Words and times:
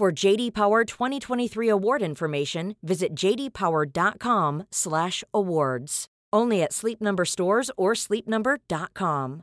For 0.00 0.08
JD 0.10 0.54
Power 0.54 0.86
2023 0.86 1.68
award 1.68 2.00
information, 2.00 2.74
visit 2.82 3.14
jdpower.com/awards. 3.14 6.06
Only 6.32 6.62
at 6.62 6.72
Sleep 6.72 7.02
Number 7.02 7.26
stores 7.26 7.70
or 7.76 7.92
sleepnumber.com. 7.92 9.42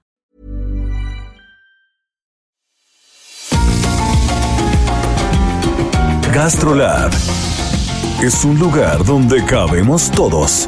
GastroLab 6.34 7.14
es 8.24 8.44
un 8.44 8.58
lugar 8.58 9.06
donde 9.06 9.46
cabemos 9.46 10.10
todos. 10.10 10.68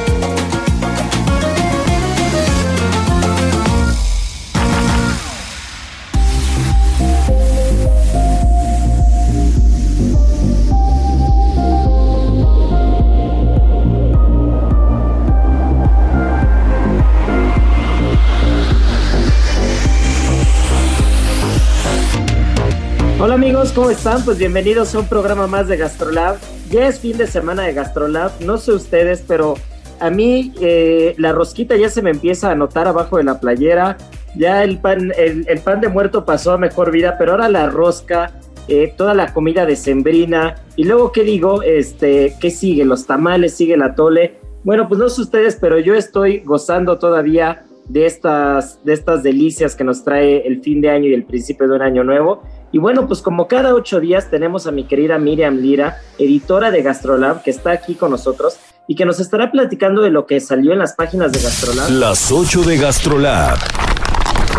Hola 23.23 23.35
amigos, 23.35 23.71
¿cómo 23.71 23.91
están? 23.91 24.25
Pues 24.25 24.39
bienvenidos 24.39 24.95
a 24.95 24.99
un 24.99 25.07
programa 25.07 25.45
más 25.45 25.67
de 25.67 25.77
Gastrolab. 25.77 26.37
Ya 26.71 26.87
es 26.87 26.99
fin 26.99 27.19
de 27.19 27.27
semana 27.27 27.61
de 27.61 27.73
Gastrolab, 27.73 28.31
no 28.41 28.57
sé 28.57 28.71
ustedes, 28.71 29.23
pero 29.27 29.53
a 29.99 30.09
mí 30.09 30.55
eh, 30.59 31.13
la 31.19 31.31
rosquita 31.31 31.75
ya 31.77 31.87
se 31.91 32.01
me 32.01 32.09
empieza 32.09 32.49
a 32.49 32.55
notar 32.55 32.87
abajo 32.87 33.17
de 33.17 33.23
la 33.23 33.39
playera. 33.39 33.95
Ya 34.35 34.63
el 34.63 34.79
pan, 34.79 35.11
el, 35.15 35.59
pan 35.59 35.81
de 35.81 35.89
muerto 35.89 36.25
pasó 36.25 36.53
a 36.53 36.57
mejor 36.57 36.89
vida, 36.89 37.17
pero 37.19 37.33
ahora 37.33 37.47
la 37.47 37.69
rosca, 37.69 38.39
eh, 38.67 38.91
toda 38.97 39.13
la 39.13 39.31
comida 39.31 39.67
de 39.67 39.75
sembrina. 39.75 40.55
Y 40.75 40.85
luego, 40.85 41.11
¿qué 41.11 41.23
digo? 41.23 41.61
Este, 41.61 42.35
¿Qué 42.41 42.49
sigue? 42.49 42.85
Los 42.85 43.05
tamales, 43.05 43.53
sigue 43.53 43.77
la 43.77 43.93
tole. 43.93 44.39
Bueno, 44.63 44.87
pues 44.87 44.99
no 44.99 45.09
sé 45.09 45.21
ustedes, 45.21 45.59
pero 45.61 45.77
yo 45.77 45.93
estoy 45.93 46.39
gozando 46.39 46.97
todavía 46.97 47.65
de 47.87 48.07
estas, 48.07 48.83
de 48.83 48.93
estas 48.93 49.21
delicias 49.21 49.75
que 49.75 49.83
nos 49.83 50.03
trae 50.03 50.47
el 50.47 50.61
fin 50.63 50.81
de 50.81 50.89
año 50.89 51.07
y 51.07 51.13
el 51.13 51.25
principio 51.25 51.67
de 51.67 51.75
un 51.75 51.81
año 51.83 52.03
nuevo. 52.03 52.41
Y 52.71 52.77
bueno, 52.77 53.07
pues 53.07 53.21
como 53.21 53.47
cada 53.47 53.73
ocho 53.73 53.99
días 53.99 54.29
tenemos 54.29 54.65
a 54.67 54.71
mi 54.71 54.85
querida 54.85 55.17
Miriam 55.17 55.57
Lira, 55.57 55.97
editora 56.17 56.71
de 56.71 56.81
Gastrolab, 56.81 57.43
que 57.43 57.51
está 57.51 57.71
aquí 57.71 57.95
con 57.95 58.11
nosotros 58.11 58.57
y 58.87 58.95
que 58.95 59.05
nos 59.05 59.19
estará 59.19 59.51
platicando 59.51 60.01
de 60.01 60.09
lo 60.09 60.25
que 60.25 60.39
salió 60.39 60.71
en 60.71 60.79
las 60.79 60.95
páginas 60.95 61.31
de 61.31 61.41
Gastrolab. 61.41 61.89
Las 61.89 62.31
ocho 62.31 62.63
de 62.63 62.77
Gastrolab. 62.77 63.57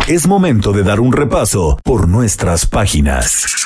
Es 0.09 0.27
momento 0.27 0.73
de 0.73 0.83
dar 0.83 1.01
un 1.01 1.13
repaso 1.13 1.79
por 1.85 2.09
nuestras 2.09 2.67
páginas. 2.67 3.62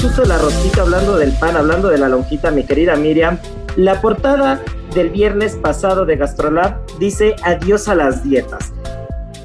Justo 0.00 0.22
de 0.22 0.28
la 0.28 0.38
rosquita, 0.38 0.82
hablando 0.82 1.16
del 1.16 1.32
pan, 1.32 1.56
hablando 1.56 1.88
de 1.88 1.98
la 1.98 2.08
lonjita, 2.08 2.50
mi 2.50 2.64
querida 2.64 2.96
Miriam, 2.96 3.38
la 3.76 4.00
portada 4.00 4.60
del 4.94 5.10
viernes 5.10 5.56
pasado 5.56 6.04
de 6.04 6.16
Gastrolab 6.16 6.74
dice 6.98 7.34
adiós 7.42 7.88
a 7.88 7.94
las 7.94 8.22
dietas. 8.22 8.72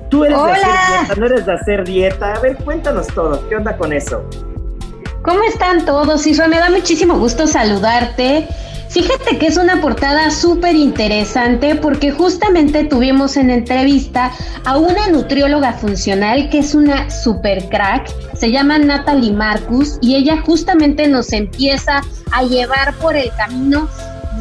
Tú 0.10 0.26
eres 0.26 0.38
de 0.44 0.52
hacer 0.52 0.68
dieta, 0.68 1.16
no 1.16 1.26
eres 1.26 1.46
de 1.46 1.54
hacer 1.54 1.84
dieta. 1.86 2.34
A 2.34 2.40
ver, 2.40 2.58
cuéntanos 2.58 3.08
todo, 3.08 3.48
¿qué 3.48 3.56
onda 3.56 3.78
con 3.78 3.94
eso? 3.94 4.24
¿Cómo 5.24 5.44
están 5.44 5.86
todos? 5.86 6.26
Isra, 6.28 6.48
me 6.48 6.58
da 6.58 6.70
muchísimo 6.70 7.18
gusto 7.18 7.48
saludarte. 7.48 8.48
Fíjate 8.92 9.38
que 9.38 9.48
es 9.48 9.56
una 9.56 9.80
portada 9.80 10.30
súper 10.32 10.76
interesante 10.76 11.76
porque 11.76 12.12
justamente 12.12 12.84
tuvimos 12.84 13.38
en 13.38 13.50
entrevista 13.50 14.34
a 14.66 14.78
una 14.78 15.08
nutrióloga 15.08 15.72
funcional 15.72 16.50
que 16.50 16.60
es 16.60 16.76
una 16.76 17.10
super 17.10 17.70
crack, 17.70 18.12
se 18.36 18.52
llama 18.52 18.80
Natalie 18.80 19.32
Marcus 19.32 19.98
y 20.02 20.16
ella 20.16 20.42
justamente 20.46 21.08
nos 21.08 21.32
empieza 21.32 22.02
a 22.34 22.44
llevar 22.44 22.94
por 22.96 23.16
el 23.16 23.32
camino 23.38 23.88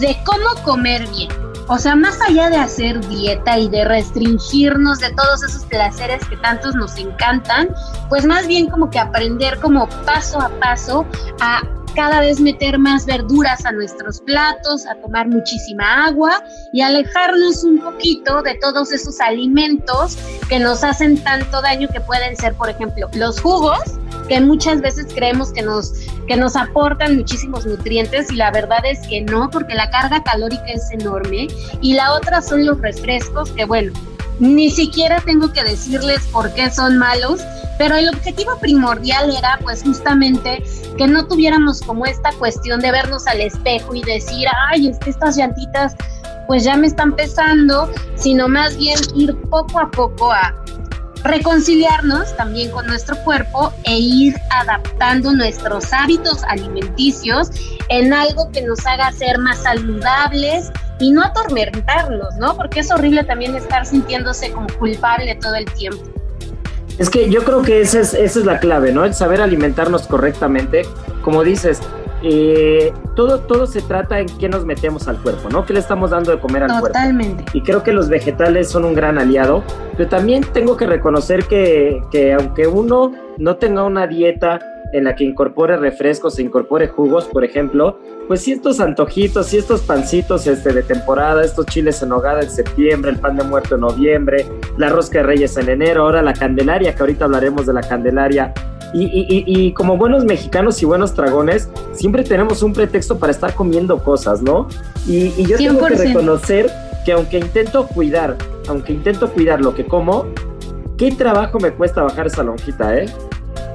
de 0.00 0.16
cómo 0.24 0.64
comer 0.64 1.06
bien. 1.10 1.30
O 1.68 1.78
sea, 1.78 1.94
más 1.94 2.18
allá 2.20 2.50
de 2.50 2.56
hacer 2.56 3.06
dieta 3.06 3.56
y 3.56 3.68
de 3.68 3.84
restringirnos 3.84 4.98
de 4.98 5.12
todos 5.14 5.44
esos 5.44 5.64
placeres 5.66 6.24
que 6.28 6.36
tantos 6.38 6.74
nos 6.74 6.98
encantan, 6.98 7.68
pues 8.08 8.26
más 8.26 8.48
bien 8.48 8.66
como 8.66 8.90
que 8.90 8.98
aprender 8.98 9.60
como 9.60 9.88
paso 10.04 10.40
a 10.40 10.48
paso 10.58 11.06
a 11.40 11.62
cada 11.94 12.20
vez 12.20 12.40
meter 12.40 12.78
más 12.78 13.06
verduras 13.06 13.64
a 13.64 13.72
nuestros 13.72 14.20
platos, 14.20 14.86
a 14.86 14.94
tomar 14.96 15.28
muchísima 15.28 16.06
agua 16.06 16.42
y 16.72 16.80
alejarnos 16.80 17.64
un 17.64 17.78
poquito 17.78 18.42
de 18.42 18.54
todos 18.56 18.92
esos 18.92 19.20
alimentos 19.20 20.16
que 20.48 20.58
nos 20.58 20.84
hacen 20.84 21.22
tanto 21.22 21.62
daño 21.62 21.88
que 21.92 22.00
pueden 22.00 22.36
ser, 22.36 22.54
por 22.54 22.68
ejemplo, 22.68 23.08
los 23.14 23.40
jugos, 23.40 23.78
que 24.28 24.40
muchas 24.40 24.80
veces 24.80 25.06
creemos 25.12 25.52
que 25.52 25.62
nos, 25.62 25.92
que 26.28 26.36
nos 26.36 26.54
aportan 26.56 27.16
muchísimos 27.16 27.66
nutrientes 27.66 28.30
y 28.30 28.36
la 28.36 28.50
verdad 28.50 28.80
es 28.84 29.00
que 29.08 29.22
no, 29.22 29.50
porque 29.50 29.74
la 29.74 29.90
carga 29.90 30.22
calórica 30.22 30.66
es 30.66 30.90
enorme. 30.92 31.48
Y 31.80 31.94
la 31.94 32.14
otra 32.14 32.40
son 32.40 32.64
los 32.64 32.80
refrescos, 32.80 33.50
que 33.50 33.64
bueno, 33.64 33.92
ni 34.40 34.70
siquiera 34.70 35.20
tengo 35.20 35.52
que 35.52 35.62
decirles 35.62 36.26
por 36.32 36.52
qué 36.54 36.70
son 36.70 36.98
malos, 36.98 37.40
pero 37.78 37.96
el 37.96 38.08
objetivo 38.08 38.58
primordial 38.58 39.30
era 39.36 39.58
pues 39.62 39.82
justamente 39.82 40.62
que 40.96 41.06
no 41.06 41.26
tuviéramos 41.26 41.80
como 41.82 42.06
esta 42.06 42.30
cuestión 42.32 42.80
de 42.80 42.90
vernos 42.90 43.26
al 43.26 43.40
espejo 43.40 43.94
y 43.94 44.02
decir, 44.02 44.48
ay, 44.68 44.88
es 44.88 44.98
que 44.98 45.10
estas 45.10 45.36
llantitas 45.36 45.94
pues 46.46 46.64
ya 46.64 46.76
me 46.76 46.88
están 46.88 47.14
pesando, 47.14 47.88
sino 48.16 48.48
más 48.48 48.76
bien 48.76 48.98
ir 49.14 49.36
poco 49.50 49.78
a 49.78 49.90
poco 49.90 50.32
a 50.32 50.54
reconciliarnos 51.22 52.34
también 52.36 52.70
con 52.70 52.86
nuestro 52.86 53.16
cuerpo 53.24 53.72
e 53.84 53.98
ir 53.98 54.36
adaptando 54.50 55.32
nuestros 55.32 55.92
hábitos 55.92 56.42
alimenticios 56.44 57.50
en 57.90 58.12
algo 58.12 58.50
que 58.52 58.62
nos 58.62 58.84
haga 58.86 59.12
ser 59.12 59.38
más 59.38 59.62
saludables 59.62 60.70
y 61.00 61.10
no 61.10 61.22
atormentarnos, 61.22 62.36
¿no? 62.36 62.54
Porque 62.56 62.80
es 62.80 62.91
horrible 62.91 63.24
también 63.24 63.56
estar 63.56 63.84
sintiéndose 63.86 64.52
como 64.52 64.68
culpable 64.78 65.34
todo 65.36 65.54
el 65.56 65.64
tiempo. 65.64 66.02
Es 66.98 67.08
que 67.08 67.30
yo 67.30 67.42
creo 67.42 67.62
que 67.62 67.80
esa 67.80 68.00
es, 68.00 68.12
esa 68.12 68.38
es 68.41 68.44
la 68.44 68.60
clave, 68.60 68.92
¿no? 68.92 69.04
El 69.04 69.14
saber 69.14 69.41
alimentarnos 69.41 70.06
correctamente. 70.06 70.82
Como 71.22 71.42
dices, 71.42 71.80
eh, 72.22 72.92
todo, 73.16 73.41
todo 73.41 73.66
se 73.66 73.80
trata 73.80 74.20
en 74.20 74.26
qué 74.38 74.50
nos 74.50 74.66
metemos 74.66 75.08
al 75.08 75.16
cuerpo, 75.22 75.48
¿no? 75.48 75.64
¿Qué 75.64 75.72
le 75.72 75.80
estamos 75.80 76.10
dando 76.10 76.30
de 76.32 76.38
comer 76.38 76.64
al 76.64 76.68
cuerpo? 76.68 76.88
Totalmente. 76.88 77.44
Y 77.54 77.62
creo 77.62 77.82
que 77.82 77.92
los 77.92 78.10
vegetales 78.10 78.68
son 78.68 78.84
un 78.84 78.94
gran 78.94 79.18
aliado, 79.18 79.64
pero 79.96 80.10
también 80.10 80.44
tengo 80.53 80.76
que 80.76 80.86
reconocer 80.86 81.44
que, 81.46 82.03
que 82.10 82.34
aunque 82.34 82.66
uno 82.66 83.12
no 83.38 83.56
tenga 83.56 83.84
una 83.84 84.06
dieta 84.06 84.58
en 84.92 85.04
la 85.04 85.15
que 85.15 85.25
incorpore 85.25 85.77
refrescos 85.77 86.39
e 86.39 86.42
incorpore 86.42 86.89
jugos, 86.89 87.27
por 87.27 87.45
ejemplo, 87.45 87.98
pues 88.28 88.42
si 88.42 88.53
estos 88.53 88.81
antojitos, 88.81 89.47
si 89.47 89.59
estos 89.59 89.83
pancitos 89.83 90.47
este, 90.47 90.72
de 90.72 90.83
temporada, 90.83 91.45
estos 91.45 91.66
chiles 91.66 92.03
en 92.03 92.13
hogada 92.13 92.41
en 92.42 92.51
septiembre, 92.51 93.10
el 93.10 93.19
pan 93.19 93.37
de 93.37 93.45
muerto 93.45 93.77
en 93.77 93.83
noviembre, 93.83 94.47
la 94.77 94.89
rosca 94.89 95.19
de 95.19 95.25
reyes 95.25 95.57
en 95.57 95.69
enero, 95.69 96.03
ahora 96.03 96.22
la 96.22 96.33
candelaria, 96.33 96.95
que 96.95 97.03
ahorita 97.03 97.25
hablaremos 97.25 97.66
de 97.66 97.72
la 97.72 97.83
candelaria, 97.83 98.53
Y, 98.92 99.72
como 99.75 99.97
buenos 99.97 100.25
mexicanos 100.25 100.83
y 100.83 100.84
buenos 100.84 101.15
dragones, 101.15 101.69
siempre 101.92 102.25
tenemos 102.25 102.60
un 102.63 102.72
pretexto 102.72 103.19
para 103.21 103.31
estar 103.31 103.54
comiendo 103.54 104.03
cosas, 104.03 104.42
¿no? 104.42 104.66
Y, 105.07 105.47
yo 105.47 105.57
tengo 105.57 105.87
que 105.87 105.95
reconocer 105.95 106.69
que 107.04 107.13
aunque 107.13 107.39
intento 107.39 107.87
cuidar, 107.87 108.37
aunque 108.69 108.92
intento 108.92 109.31
cuidar 109.31 109.60
lo 109.60 109.75
que 109.75 109.84
como, 109.84 110.27
qué 110.98 111.13
trabajo 111.13 111.59
me 111.60 111.71
cuesta 111.71 112.03
bajar 112.03 112.27
esa 112.27 112.42
lonjita, 112.42 112.97
¿eh? 112.97 113.07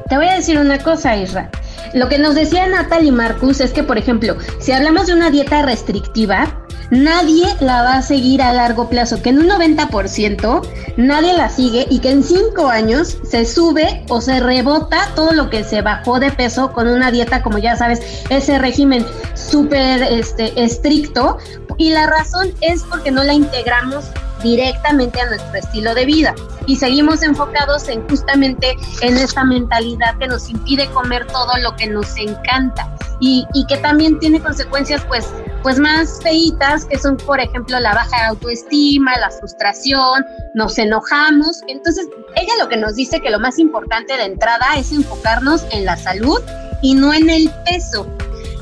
Te 0.07 0.17
voy 0.17 0.27
a 0.27 0.35
decir 0.35 0.59
una 0.59 0.77
cosa, 0.77 1.15
Isra. 1.17 1.49
Lo 1.93 2.07
que 2.07 2.19
nos 2.19 2.35
decía 2.35 2.67
Natalie 2.67 3.11
Marcus 3.11 3.59
es 3.59 3.71
que, 3.71 3.81
por 3.81 3.97
ejemplo, 3.97 4.37
si 4.59 4.71
hablamos 4.71 5.07
de 5.07 5.13
una 5.13 5.31
dieta 5.31 5.63
restrictiva, 5.63 6.63
nadie 6.91 7.47
la 7.59 7.81
va 7.81 7.93
a 7.95 8.01
seguir 8.03 8.43
a 8.43 8.53
largo 8.53 8.87
plazo, 8.87 9.23
que 9.23 9.29
en 9.29 9.39
un 9.39 9.49
90% 9.49 10.61
nadie 10.97 11.33
la 11.33 11.49
sigue 11.49 11.87
y 11.89 11.99
que 11.99 12.11
en 12.11 12.23
5 12.23 12.67
años 12.69 13.17
se 13.23 13.45
sube 13.45 14.05
o 14.07 14.21
se 14.21 14.39
rebota 14.39 15.09
todo 15.15 15.31
lo 15.31 15.49
que 15.49 15.63
se 15.63 15.81
bajó 15.81 16.19
de 16.19 16.29
peso 16.29 16.71
con 16.71 16.87
una 16.87 17.09
dieta, 17.09 17.41
como 17.41 17.57
ya 17.57 17.75
sabes, 17.75 17.99
ese 18.29 18.59
régimen 18.59 19.03
súper 19.33 20.03
este, 20.03 20.53
estricto. 20.63 21.39
Y 21.79 21.89
la 21.89 22.05
razón 22.05 22.53
es 22.61 22.83
porque 22.83 23.09
no 23.09 23.23
la 23.23 23.33
integramos 23.33 24.05
directamente 24.41 25.19
a 25.21 25.27
nuestro 25.27 25.55
estilo 25.57 25.93
de 25.95 26.05
vida 26.05 26.35
y 26.67 26.75
seguimos 26.75 27.23
enfocados 27.23 27.87
en 27.89 28.07
justamente 28.07 28.77
en 29.01 29.17
esta 29.17 29.43
mentalidad 29.43 30.17
que 30.17 30.27
nos 30.27 30.49
impide 30.49 30.87
comer 30.91 31.25
todo 31.27 31.51
lo 31.61 31.75
que 31.75 31.87
nos 31.87 32.17
encanta 32.17 32.89
y, 33.19 33.45
que 33.67 33.77
también 33.77 34.19
tiene 34.19 34.41
consecuencias 34.41 35.03
pues 35.05 35.29
pues 35.63 35.79
más 35.79 36.19
feitas, 36.21 36.85
que 36.85 36.99
son, 36.99 37.17
por 37.17 37.39
ejemplo, 37.39 37.79
la 37.79 37.91
baja 37.91 38.27
autoestima, 38.27 39.17
la 39.17 39.31
frustración, 39.31 40.23
nos 40.53 40.77
enojamos. 40.77 41.63
Entonces, 41.67 42.05
ella 42.35 42.53
lo 42.59 42.69
que 42.69 42.77
nos 42.77 42.93
dice 42.93 43.19
que 43.19 43.31
lo 43.31 43.39
más 43.39 43.57
importante 43.57 44.15
de 44.15 44.25
entrada 44.25 44.75
es 44.77 44.91
enfocarnos 44.91 45.65
en 45.71 45.85
la 45.85 45.97
salud 45.97 46.39
y 46.83 46.93
no 46.93 47.15
en 47.15 47.31
el 47.31 47.49
peso. 47.65 48.05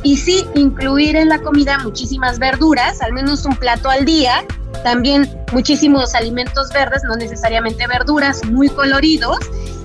Y 0.03 0.17
sí, 0.17 0.45
incluir 0.55 1.15
en 1.15 1.29
la 1.29 1.39
comida 1.39 1.79
muchísimas 1.79 2.37
verduras, 2.37 3.01
al 3.01 3.13
menos 3.13 3.45
un 3.45 3.55
plato 3.55 3.89
al 3.89 4.03
día, 4.03 4.43
también 4.83 5.29
muchísimos 5.53 6.13
alimentos 6.13 6.69
verdes, 6.69 7.03
no 7.05 7.15
necesariamente 7.15 7.87
verduras, 7.87 8.43
muy 8.45 8.67
coloridos, 8.69 9.39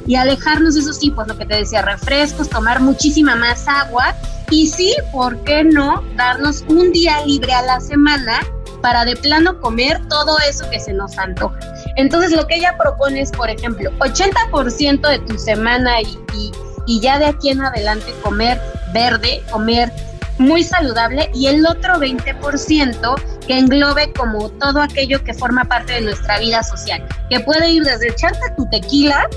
y 0.09 0.17
alejarnos 0.17 0.75
de 0.75 0.81
esos 0.81 0.99
tipos, 0.99 1.29
lo 1.29 1.37
que 1.37 1.45
te 1.45 1.57
decía, 1.57 1.83
refrescos, 1.83 2.49
tomar 2.49 2.81
muchísima 2.81 3.37
más 3.37 3.69
agua. 3.69 4.15
Y 4.51 4.67
sí, 4.67 4.97
¿por 5.13 5.37
qué 5.45 5.63
no 5.63 6.03
darnos 6.17 6.65
un 6.69 6.91
día 6.93 7.25
libre 7.27 7.53
a 7.53 7.63
la 7.63 7.79
semana 7.79 8.41
para 8.81 9.05
de 9.05 9.17
plano 9.17 9.61
comer 9.61 10.01
todo 10.09 10.39
eso 10.49 10.69
que 10.71 10.81
se 10.81 10.95
nos 10.95 11.19
antoja? 11.19 11.59
Entonces 11.97 12.33
lo 12.33 12.47
que 12.47 12.57
ella 12.57 12.75
propone 12.79 13.21
es, 13.21 13.31
por 13.31 13.51
ejemplo, 13.51 13.91
80% 13.99 15.09
de 15.09 15.19
tu 15.21 15.39
semana 15.39 16.01
y, 16.01 16.19
y, 16.35 16.53
y 16.87 17.01
ya 17.01 17.19
de 17.19 17.27
aquí 17.27 17.51
en 17.51 17.61
adelante 17.61 18.15
comer 18.23 18.59
verde, 18.95 19.43
comer 19.51 19.93
muy 20.39 20.63
saludable 20.63 21.31
y 21.35 21.47
el 21.47 21.67
otro 21.67 21.95
20% 21.95 23.15
que 23.47 23.59
englobe 23.59 24.13
como 24.13 24.49
todo 24.51 24.81
aquello 24.81 25.23
que 25.25 25.35
forma 25.35 25.65
parte 25.65 25.95
de 25.95 26.01
nuestra 26.03 26.39
vida 26.39 26.63
social, 26.63 27.05
que 27.31 27.41
puede 27.41 27.71
ir 27.71 27.85
desde 27.85 28.09
echarte 28.09 28.41
tu 28.57 28.69
tequila 28.71 29.29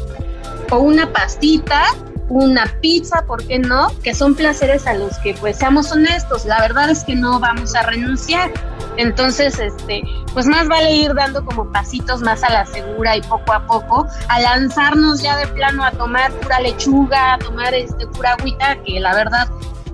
o 0.70 0.80
una 0.80 1.12
pastita, 1.12 1.84
una 2.30 2.66
pizza, 2.82 3.24
¿por 3.26 3.46
qué 3.46 3.60
no? 3.60 3.90
Que 4.04 4.16
son 4.16 4.36
placeres 4.36 4.88
a 4.88 4.94
los 4.94 5.18
que, 5.20 5.34
pues, 5.34 5.58
seamos 5.58 5.92
honestos, 5.92 6.46
la 6.46 6.62
verdad 6.62 6.90
es 6.90 7.04
que 7.04 7.16
no 7.16 7.40
vamos 7.40 7.76
a 7.76 7.84
renunciar. 7.84 8.52
Entonces, 8.98 9.60
este, 9.60 10.04
pues 10.34 10.46
más 10.46 10.68
vale 10.68 10.94
ir 10.94 11.14
dando 11.14 11.44
como 11.46 11.72
pasitos 11.72 12.22
más 12.22 12.44
a 12.44 12.52
la 12.52 12.66
segura 12.66 13.18
y 13.18 13.22
poco 13.22 13.54
a 13.54 13.66
poco, 13.66 14.08
a 14.28 14.40
lanzarnos 14.40 15.22
ya 15.22 15.38
de 15.38 15.48
plano 15.48 15.84
a 15.84 15.92
tomar 15.92 16.32
pura 16.34 16.60
lechuga, 16.60 17.34
a 17.34 17.38
tomar 17.38 17.74
este 17.74 18.08
pura 18.08 18.34
agüita, 18.34 18.78
que 18.84 19.00
la 19.00 19.14
verdad, 19.14 19.48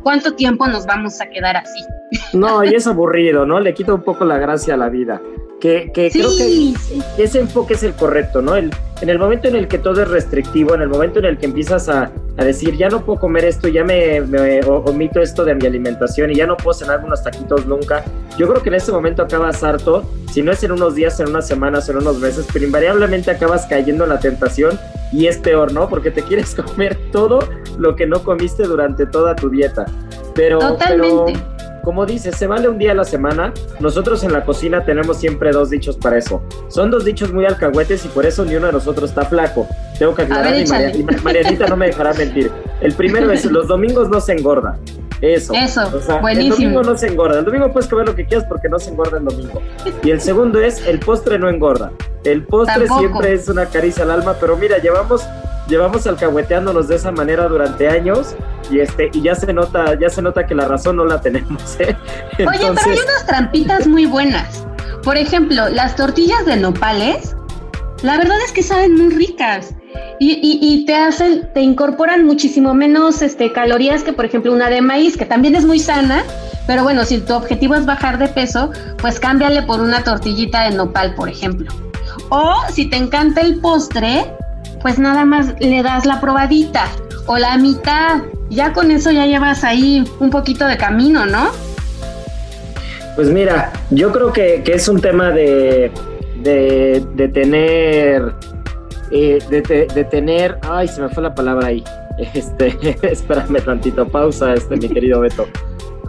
¿cuánto 0.08 0.36
tiempo 0.36 0.66
nos 0.68 0.86
vamos 0.86 1.20
a 1.20 1.26
quedar 1.28 1.58
así? 1.58 1.84
No, 2.32 2.64
y 2.64 2.74
es 2.74 2.88
aburrido, 2.88 3.46
¿no? 3.46 3.60
Le 3.60 3.74
quita 3.74 3.94
un 3.94 4.04
poco 4.04 4.24
la 4.24 4.38
gracia 4.38 4.76
a 4.76 4.78
la 4.78 4.88
vida. 4.88 5.22
Que, 5.60 5.92
creo 5.94 6.30
que 6.38 6.74
ese 7.22 7.40
enfoque 7.42 7.74
es 7.74 7.84
el 7.84 7.92
correcto, 7.92 8.42
¿no? 8.42 8.56
El, 8.56 8.72
en 9.02 9.10
el 9.10 9.20
momento 9.20 9.48
en 9.48 9.56
el 9.56 9.68
que 9.68 9.78
todo 9.78 10.02
es 10.02 10.08
restrictivo, 10.08 10.74
en 10.76 10.82
el 10.82 10.90
momento 10.90 11.20
en 11.20 11.26
el 11.26 11.38
que 11.38 11.46
empiezas 11.46 11.90
a, 11.90 12.12
decir, 12.38 12.76
ya 12.78 12.88
no 12.88 13.04
puedo 13.04 13.20
comer 13.20 13.46
esto, 13.46 13.68
ya 13.68 13.84
me, 13.84 14.22
omito 14.68 15.22
esto 15.22 15.44
de 15.44 15.56
mi 15.56 15.66
alimentación 15.66 16.32
y 16.32 16.36
ya 16.36 16.46
no 16.46 16.56
puedo 16.56 16.78
cenar 16.78 17.04
unos 17.04 17.24
taquitos 17.24 17.66
nunca, 17.66 18.04
yo 18.38 18.48
creo 18.48 18.62
que 18.62 18.70
en 18.70 18.76
ese 18.76 18.92
momento 18.92 19.24
acabas 19.24 19.64
harto, 19.64 20.04
si 20.32 20.44
no 20.44 20.52
es 20.52 20.64
en 20.64 20.72
unos 20.72 20.94
días, 20.94 21.20
en 21.20 21.30
unas 21.30 21.48
semanas, 21.48 21.90
en 21.90 21.98
unos 21.98 22.20
meses, 22.20 22.46
pero 22.54 22.66
invariablemente 22.66 23.32
acabas 23.32 23.66
cayendo 23.66 24.04
en 24.04 24.12
la 24.12 24.20
tentación 24.20 24.80
y 25.12 25.28
es 25.28 25.38
peor, 25.38 25.72
¿no? 25.74 25.90
Porque 25.90 26.12
te 26.12 26.22
quieres 26.28 26.54
comer 26.54 26.98
todo 27.12 27.40
lo 27.78 27.96
que 27.96 28.06
no 28.06 28.24
comiste 28.24 28.64
durante 28.64 29.06
toda 29.06 29.36
tu 29.36 29.50
dieta. 29.50 29.86
Pero, 30.36 30.60
como 31.88 32.06
dices, 32.06 32.36
se 32.36 32.48
vale 32.48 32.68
un 32.68 32.78
día 32.78 32.92
a 32.92 32.96
la 32.96 33.06
semana. 33.06 33.54
Nosotros 33.80 34.22
en 34.26 34.34
la 34.34 34.44
cocina 34.44 34.84
tenemos 34.84 35.20
siempre 35.20 35.52
dos 35.52 35.70
dichos 35.70 35.96
para 35.96 36.18
eso. 36.18 36.44
Son 36.68 36.92
dos 36.92 37.06
dichos 37.06 37.32
muy 37.32 37.46
alcahuetes 37.46 38.04
y 38.04 38.10
por 38.10 38.26
eso 38.26 38.44
ni 38.44 38.58
uno 38.58 38.68
de 38.68 38.74
nosotros 38.74 39.12
está 39.12 39.24
flaco. 39.24 39.66
Tengo 39.98 40.14
que 40.14 40.24
aclarar 40.24 40.60
y, 40.60 40.66
Marianita 41.24 41.66
no 41.68 41.78
me 41.78 41.86
dejará 41.86 42.14
mentir. 42.14 42.52
El 42.82 42.92
primero 42.92 43.32
es, 43.32 43.46
los 43.52 43.70
domingos 43.70 44.10
no 44.10 44.20
se 44.20 44.34
engorda. 44.34 44.78
Eso. 45.22 45.54
Eso, 45.54 45.90
buenísimo. 46.22 46.56
El 46.56 46.62
domingo 46.62 46.84
no 46.84 46.98
se 46.98 47.08
engorda. 47.08 47.40
El 47.40 47.46
domingo 47.46 47.72
puedes 47.72 47.90
comer 47.90 48.06
lo 48.06 48.16
que 48.16 48.26
quieras 48.26 48.46
porque 48.48 48.70
no 48.70 48.80
se 48.80 48.92
engorda 48.92 49.18
el 49.18 49.26
domingo. 49.26 49.62
Y 50.04 50.12
el 50.12 50.22
segundo 50.22 50.62
es, 50.62 50.86
el 50.86 51.00
postre 51.00 51.40
no 51.40 51.50
engorda. 51.50 51.92
El 52.24 52.44
postre 52.44 52.88
siempre 52.88 53.34
es 53.34 53.48
una 53.48 53.66
caricia 53.66 54.04
al 54.04 54.12
alma, 54.12 54.36
pero 54.40 54.58
mira, 54.58 54.78
llevamos 54.78 55.24
llevamos 55.68 56.08
alcahueteándonos 56.08 56.88
de 56.88 56.96
esa 56.96 57.12
manera 57.12 57.48
durante 57.48 57.90
años 57.90 58.36
y 58.72 58.80
este 58.80 59.10
y 59.14 59.22
ya 59.22 59.36
se 59.36 59.52
nota 59.52 60.00
ya 60.00 60.10
se 60.10 60.22
nota 60.22 60.46
que 60.46 60.56
la 60.56 60.66
razón 60.66 60.96
no 60.96 61.04
la 61.04 61.20
tenemos 61.20 61.78
¿eh? 61.80 61.96
oye 62.40 62.72
pero 62.74 62.92
hay 62.92 63.00
unas 63.00 63.26
trampitas 63.26 63.86
muy 63.86 64.06
buenas 64.06 64.66
por 65.04 65.18
ejemplo 65.18 65.68
las 65.68 65.98
tortillas 65.98 66.46
de 66.46 66.56
nopales 66.56 67.36
la 68.02 68.18
verdad 68.18 68.38
es 68.46 68.54
que 68.54 68.64
saben 68.64 68.96
muy 68.96 69.10
ricas 69.14 69.76
y, 70.20 70.86
te 70.86 70.96
hacen 70.96 71.48
te 71.54 71.62
incorporan 71.62 72.26
muchísimo 72.26 72.74
menos 72.74 73.22
este 73.22 73.52
calorías 73.52 74.04
que 74.04 74.14
por 74.14 74.26
ejemplo 74.26 74.54
una 74.54 74.70
de 74.70 74.82
maíz 74.82 75.18
que 75.18 75.26
también 75.26 75.56
es 75.56 75.66
muy 75.66 75.80
sana 75.80 76.24
pero 76.66 76.84
bueno 76.84 77.04
si 77.06 77.20
tu 77.20 77.34
objetivo 77.34 77.76
es 77.76 77.86
bajar 77.86 78.18
de 78.18 78.28
peso 78.28 78.72
pues 78.98 79.20
cámbiale 79.20 79.64
por 79.64 79.82
una 79.82 80.04
tortillita 80.04 80.70
de 80.70 80.76
nopal 80.76 81.14
por 81.16 81.30
ejemplo 81.30 81.72
o 82.30 82.56
si 82.72 82.90
te 82.90 82.98
encanta 82.98 83.42
el 83.42 83.60
postre 83.60 84.26
pues 84.82 85.00
nada 85.00 85.26
más 85.26 85.54
le 85.60 85.84
das 85.84 86.06
la 86.06 86.22
probadita 86.22 86.88
o 87.28 87.38
la 87.38 87.58
mitad. 87.58 88.22
Ya 88.50 88.74
con 88.74 88.92
eso 88.92 89.12
ya 89.12 89.26
llevas 89.26 89.64
ahí 89.64 90.04
un 90.20 90.30
poquito 90.30 90.66
de 90.66 90.78
camino, 90.78 91.26
¿no? 91.26 91.50
Pues 93.16 93.30
mira, 93.30 93.72
yo 93.90 94.12
creo 94.12 94.32
que, 94.32 94.64
es 94.66 94.88
un 94.88 95.02
tema 95.02 95.32
de, 95.32 95.92
de, 96.44 97.28
tener, 97.34 98.34
eh, 99.12 99.40
de, 99.50 100.04
tener, 100.06 100.58
ay, 100.62 100.88
se 100.88 101.02
me 101.02 101.10
fue 101.10 101.24
la 101.24 101.34
palabra 101.34 101.68
ahí. 101.68 101.84
Este, 102.34 102.76
espérame 103.12 103.62
tantito, 103.62 104.08
pausa, 104.08 104.56
este, 104.56 104.76
mi 104.76 104.90
querido 104.90 105.20
Beto. 105.20 105.46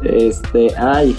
Este, 0.03 0.69
ay. 0.79 1.15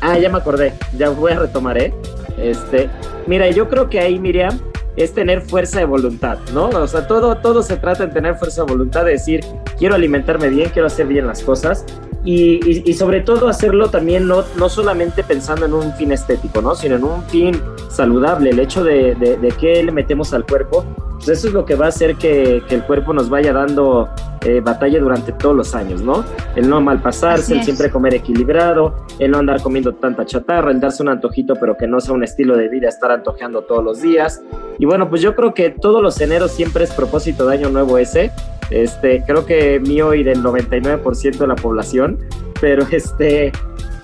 Ah, 0.00 0.16
ya 0.18 0.30
me 0.30 0.38
acordé, 0.38 0.72
ya 0.96 1.10
voy 1.10 1.32
a 1.32 1.40
retomar, 1.40 1.76
¿eh? 1.76 1.92
Este, 2.38 2.88
mira, 3.26 3.50
yo 3.50 3.68
creo 3.68 3.90
que 3.90 3.98
ahí, 3.98 4.20
Miriam, 4.20 4.56
es 4.96 5.12
tener 5.12 5.40
fuerza 5.42 5.80
de 5.80 5.84
voluntad, 5.84 6.38
¿no? 6.54 6.68
O 6.68 6.86
sea, 6.86 7.08
todo, 7.08 7.36
todo 7.38 7.62
se 7.62 7.76
trata 7.76 8.06
de 8.06 8.12
tener 8.12 8.36
fuerza 8.36 8.64
de 8.64 8.70
voluntad, 8.70 9.04
de 9.04 9.12
decir, 9.12 9.44
quiero 9.78 9.96
alimentarme 9.96 10.48
bien, 10.48 10.70
quiero 10.70 10.86
hacer 10.86 11.08
bien 11.08 11.26
las 11.26 11.42
cosas 11.42 11.84
y, 12.24 12.92
sobre 12.94 13.20
todo 13.22 13.48
hacerlo 13.48 13.88
también 13.88 14.26
no, 14.26 14.44
no 14.56 14.68
solamente 14.68 15.22
pensando 15.22 15.66
en 15.66 15.72
un 15.72 15.92
fin 15.94 16.12
estético, 16.12 16.60
¿no? 16.60 16.74
Sino 16.74 16.96
en 16.96 17.04
un 17.04 17.22
fin 17.24 17.60
saludable, 17.88 18.50
el 18.50 18.60
hecho 18.60 18.84
de, 18.84 19.14
de, 19.14 19.54
qué 19.58 19.82
le 19.82 19.92
metemos 19.92 20.34
al 20.34 20.44
cuerpo, 20.44 20.84
pues 21.20 21.38
eso 21.38 21.48
es 21.48 21.52
lo 21.52 21.66
que 21.66 21.74
va 21.74 21.84
a 21.84 21.88
hacer 21.90 22.16
que, 22.16 22.62
que 22.66 22.74
el 22.74 22.82
cuerpo 22.84 23.12
nos 23.12 23.28
vaya 23.28 23.52
dando 23.52 24.08
eh, 24.42 24.60
batalla 24.60 24.98
durante 24.98 25.32
todos 25.32 25.54
los 25.54 25.74
años, 25.74 26.00
¿no? 26.00 26.24
El 26.56 26.70
no 26.70 26.80
malpasarse, 26.80 27.58
el 27.58 27.62
siempre 27.62 27.90
comer 27.90 28.14
equilibrado, 28.14 29.04
el 29.18 29.32
no 29.32 29.38
andar 29.38 29.60
comiendo 29.60 29.92
tanta 29.92 30.24
chatarra, 30.24 30.70
el 30.70 30.80
darse 30.80 31.02
un 31.02 31.10
antojito 31.10 31.56
pero 31.60 31.76
que 31.76 31.86
no 31.86 32.00
sea 32.00 32.14
un 32.14 32.24
estilo 32.24 32.56
de 32.56 32.70
vida 32.70 32.88
estar 32.88 33.10
antojeando 33.10 33.60
todos 33.64 33.84
los 33.84 34.00
días. 34.00 34.40
Y 34.78 34.86
bueno, 34.86 35.10
pues 35.10 35.20
yo 35.20 35.34
creo 35.36 35.52
que 35.52 35.68
todos 35.68 36.02
los 36.02 36.18
eneros 36.22 36.52
siempre 36.52 36.84
es 36.84 36.92
propósito 36.92 37.46
de 37.46 37.58
año 37.58 37.68
nuevo 37.68 37.98
ese. 37.98 38.30
Este, 38.70 39.22
creo 39.26 39.44
que 39.44 39.78
mío 39.78 40.14
y 40.14 40.22
del 40.22 40.42
99% 40.42 41.36
de 41.36 41.46
la 41.46 41.56
población, 41.56 42.18
pero 42.62 42.86
este 42.90 43.52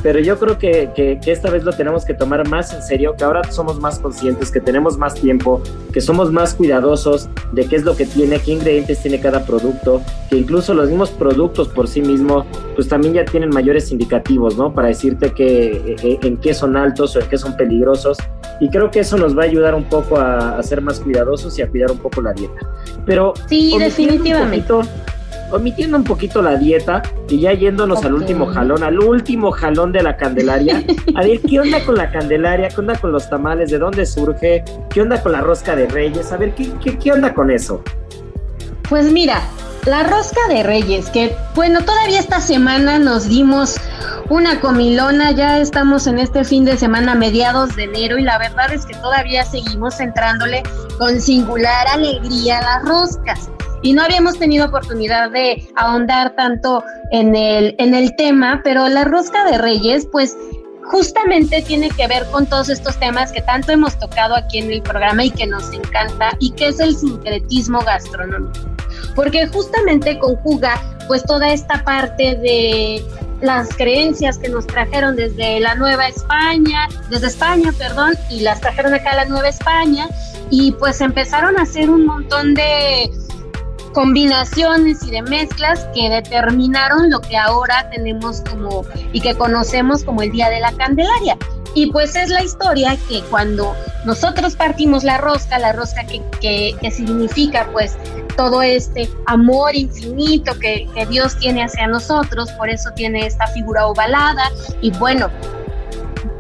pero 0.06 0.20
yo 0.20 0.38
creo 0.38 0.56
que, 0.56 0.90
que, 0.94 1.18
esta 1.32 1.50
vez 1.50 1.64
lo 1.64 1.72
tenemos 1.72 2.04
que 2.04 2.14
tomar 2.14 2.48
más 2.48 2.72
en 2.72 2.80
serio, 2.80 3.16
que 3.18 3.25
ahora 3.25 3.42
somos 3.50 3.80
más 3.80 3.98
conscientes, 3.98 4.52
que 4.52 4.60
tenemos 4.60 4.96
más 4.96 5.14
tiempo, 5.14 5.60
que 5.92 6.00
somos 6.00 6.30
más 6.30 6.54
cuidadosos 6.54 7.28
de 7.50 7.66
qué 7.66 7.75
es 7.75 7.82
lo 7.82 7.96
que 7.96 8.06
tiene, 8.06 8.38
qué 8.38 8.52
ingredientes 8.52 9.00
tiene 9.00 9.18
cada 9.18 9.44
producto, 9.44 10.00
que 10.30 10.36
incluso 10.36 10.75
los 10.75 10.90
mismos 10.90 11.10
productos 11.10 11.66
por 11.66 11.88
sí 11.88 12.02
mismos, 12.02 12.46
pues 12.76 12.86
también 12.88 13.14
ya 13.14 13.25
tienen 13.25 13.50
mayores 13.50 13.90
indicativos, 13.90 14.56
¿no? 14.56 14.72
Para 14.72 14.86
decirte 14.86 15.32
que, 15.32 15.72
eh, 15.72 15.96
eh, 16.00 16.18
en 16.22 16.36
qué 16.36 16.54
son 16.54 16.76
altos 16.76 17.16
o 17.16 17.20
en 17.20 17.28
qué 17.28 17.36
son 17.36 17.56
peligrosos. 17.56 18.16
Y 18.60 18.70
creo 18.70 18.92
que 18.92 19.00
eso 19.00 19.16
nos 19.16 19.36
va 19.36 19.42
a 19.42 19.46
ayudar 19.46 19.75
un 19.75 19.88
poco 19.88 20.18
a, 20.18 20.56
a 20.56 20.62
ser 20.62 20.82
más 20.82 21.00
cuidadosos 21.00 21.58
y 21.58 21.62
a 21.62 21.68
cuidar 21.68 21.90
un 21.90 21.98
poco 21.98 22.22
la 22.22 22.32
dieta. 22.32 22.60
Pero 23.04 23.34
sí, 23.48 23.76
definitivamente 23.76 24.72
omitiendo 25.52 25.96
un 25.96 26.04
poquito 26.04 26.42
la 26.42 26.56
dieta 26.56 27.02
y 27.28 27.40
ya 27.40 27.52
yéndonos 27.52 28.04
al 28.04 28.14
último 28.14 28.46
jalón, 28.46 28.82
al 28.82 28.98
último 28.98 29.50
jalón 29.52 29.92
de 29.92 30.02
la 30.02 30.16
Candelaria. 30.16 30.82
A 31.14 31.22
ver, 31.22 31.40
¿qué 31.40 31.60
onda 31.60 31.84
con 31.84 31.96
la 31.96 32.10
Candelaria? 32.10 32.68
¿Qué 32.68 32.80
onda 32.80 32.96
con 32.96 33.12
los 33.12 33.28
tamales? 33.28 33.70
¿De 33.70 33.78
dónde 33.78 34.06
surge? 34.06 34.64
¿Qué 34.90 35.00
onda 35.00 35.22
con 35.22 35.32
la 35.32 35.40
rosca 35.40 35.76
de 35.76 35.86
reyes? 35.86 36.32
A 36.32 36.36
ver, 36.36 36.54
¿qué, 36.54 36.70
qué, 36.82 36.98
qué 36.98 37.12
onda 37.12 37.34
con 37.34 37.50
eso? 37.50 37.82
Pues 38.88 39.10
mira, 39.10 39.40
la 39.86 40.02
rosca 40.02 40.40
de 40.48 40.62
reyes, 40.62 41.10
que 41.10 41.36
bueno, 41.54 41.80
todavía 41.84 42.18
esta 42.18 42.40
semana 42.40 42.98
nos 42.98 43.28
dimos 43.28 43.76
una 44.28 44.60
comilona, 44.60 45.30
ya 45.30 45.58
estamos 45.58 46.06
en 46.08 46.18
este 46.18 46.44
fin 46.44 46.64
de 46.64 46.76
semana 46.76 47.14
mediados 47.14 47.76
de 47.76 47.84
enero 47.84 48.18
y 48.18 48.22
la 48.22 48.38
verdad 48.38 48.72
es 48.72 48.84
que 48.84 48.94
todavía 48.94 49.44
seguimos 49.44 50.00
entrándole 50.00 50.64
con 50.98 51.20
singular 51.20 51.86
alegría 51.88 52.60
las 52.60 52.84
roscas 52.84 53.48
y 53.86 53.92
no 53.92 54.02
habíamos 54.02 54.36
tenido 54.36 54.66
oportunidad 54.66 55.30
de 55.30 55.64
ahondar 55.76 56.34
tanto 56.34 56.82
en 57.12 57.36
el, 57.36 57.76
en 57.78 57.94
el 57.94 58.16
tema, 58.16 58.60
pero 58.64 58.88
la 58.88 59.04
rosca 59.04 59.44
de 59.44 59.58
reyes, 59.58 60.08
pues 60.10 60.36
justamente 60.82 61.62
tiene 61.62 61.90
que 61.90 62.08
ver 62.08 62.26
con 62.32 62.46
todos 62.46 62.68
estos 62.68 62.98
temas 62.98 63.30
que 63.30 63.42
tanto 63.42 63.70
hemos 63.70 63.96
tocado 63.96 64.34
aquí 64.34 64.58
en 64.58 64.72
el 64.72 64.82
programa 64.82 65.24
y 65.24 65.30
que 65.30 65.46
nos 65.46 65.72
encanta 65.72 66.36
y 66.40 66.50
que 66.50 66.66
es 66.66 66.80
el 66.80 66.96
sincretismo 66.96 67.78
gastronómico. 67.82 68.58
Porque 69.14 69.46
justamente 69.46 70.18
conjuga 70.18 70.82
pues 71.06 71.22
toda 71.22 71.52
esta 71.52 71.84
parte 71.84 72.34
de 72.34 73.04
las 73.40 73.68
creencias 73.76 74.36
que 74.36 74.48
nos 74.48 74.66
trajeron 74.66 75.14
desde 75.14 75.60
la 75.60 75.76
Nueva 75.76 76.08
España, 76.08 76.88
desde 77.08 77.28
España, 77.28 77.72
perdón, 77.78 78.14
y 78.30 78.40
las 78.40 78.60
trajeron 78.60 78.94
acá 78.94 79.12
a 79.12 79.16
la 79.16 79.24
Nueva 79.26 79.48
España 79.48 80.08
y 80.50 80.72
pues 80.72 81.00
empezaron 81.00 81.56
a 81.56 81.62
hacer 81.62 81.88
un 81.88 82.04
montón 82.04 82.54
de 82.54 83.08
combinaciones 83.96 85.02
y 85.04 85.10
de 85.10 85.22
mezclas 85.22 85.88
que 85.94 86.10
determinaron 86.10 87.08
lo 87.08 87.18
que 87.22 87.34
ahora 87.34 87.88
tenemos 87.88 88.42
como 88.42 88.84
y 89.14 89.22
que 89.22 89.34
conocemos 89.34 90.04
como 90.04 90.20
el 90.20 90.30
Día 90.32 90.50
de 90.50 90.60
la 90.60 90.70
Candelaria. 90.72 91.38
Y 91.72 91.90
pues 91.92 92.14
es 92.14 92.28
la 92.28 92.44
historia 92.44 92.98
que 93.08 93.22
cuando 93.30 93.74
nosotros 94.04 94.54
partimos 94.54 95.02
la 95.02 95.16
rosca, 95.16 95.58
la 95.58 95.72
rosca 95.72 96.04
que, 96.04 96.22
que, 96.78 96.90
significa 96.90 97.70
pues 97.72 97.96
todo 98.36 98.60
este 98.60 99.08
amor 99.24 99.74
infinito 99.74 100.52
que, 100.58 100.86
que 100.94 101.06
Dios 101.06 101.34
tiene 101.38 101.64
hacia 101.64 101.86
nosotros, 101.86 102.52
por 102.52 102.68
eso 102.68 102.90
tiene 102.94 103.26
esta 103.26 103.46
figura 103.46 103.86
ovalada 103.86 104.50
y 104.82 104.90
bueno, 104.98 105.30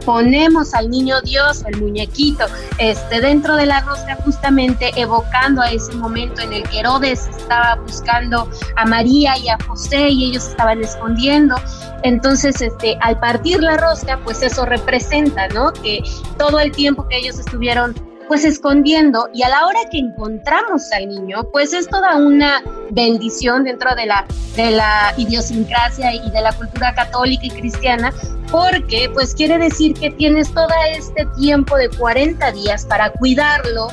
ponemos 0.06 0.72
al 0.72 0.88
niño 0.88 1.20
Dios, 1.22 1.64
el 1.66 1.82
muñequito, 1.82 2.46
este, 2.78 3.20
dentro 3.20 3.56
de 3.56 3.66
la 3.66 3.80
rosca, 3.80 4.16
justamente 4.24 4.92
evocando 4.96 5.60
a 5.60 5.70
ese 5.70 5.92
momento 5.96 6.40
en 6.40 6.52
el 6.52 6.62
que 6.62 6.78
Herodes 6.78 7.26
estaba 7.26 7.74
buscando 7.74 8.48
a 8.76 8.86
María 8.86 9.36
y 9.36 9.48
a 9.48 9.58
José 9.66 10.08
y 10.08 10.30
ellos 10.30 10.46
estaban 10.46 10.82
escondiendo. 10.82 11.56
Entonces, 12.04 12.62
este, 12.62 12.96
al 13.02 13.18
partir 13.18 13.60
la 13.60 13.76
rosca, 13.76 14.18
pues 14.22 14.42
eso 14.42 14.64
representa, 14.64 15.48
¿no? 15.48 15.72
Que 15.72 16.02
todo 16.38 16.60
el 16.60 16.70
tiempo 16.70 17.06
que 17.08 17.18
ellos 17.18 17.38
estuvieron 17.40 17.94
pues 18.28 18.44
escondiendo 18.44 19.28
y 19.32 19.42
a 19.42 19.48
la 19.48 19.66
hora 19.66 19.78
que 19.90 19.98
encontramos 19.98 20.90
al 20.92 21.08
niño, 21.08 21.48
pues 21.52 21.72
es 21.72 21.88
toda 21.88 22.16
una 22.16 22.62
bendición 22.90 23.64
dentro 23.64 23.94
de 23.94 24.06
la, 24.06 24.26
de 24.56 24.72
la 24.72 25.14
idiosincrasia 25.16 26.14
y 26.14 26.30
de 26.30 26.40
la 26.40 26.52
cultura 26.52 26.94
católica 26.94 27.46
y 27.46 27.50
cristiana, 27.50 28.12
porque 28.56 29.10
pues 29.12 29.34
quiere 29.34 29.58
decir 29.58 29.92
que 29.92 30.10
tienes 30.12 30.50
todo 30.50 30.66
este 30.90 31.26
tiempo 31.36 31.76
de 31.76 31.90
40 31.90 32.52
días 32.52 32.86
para 32.86 33.10
cuidarlo, 33.10 33.88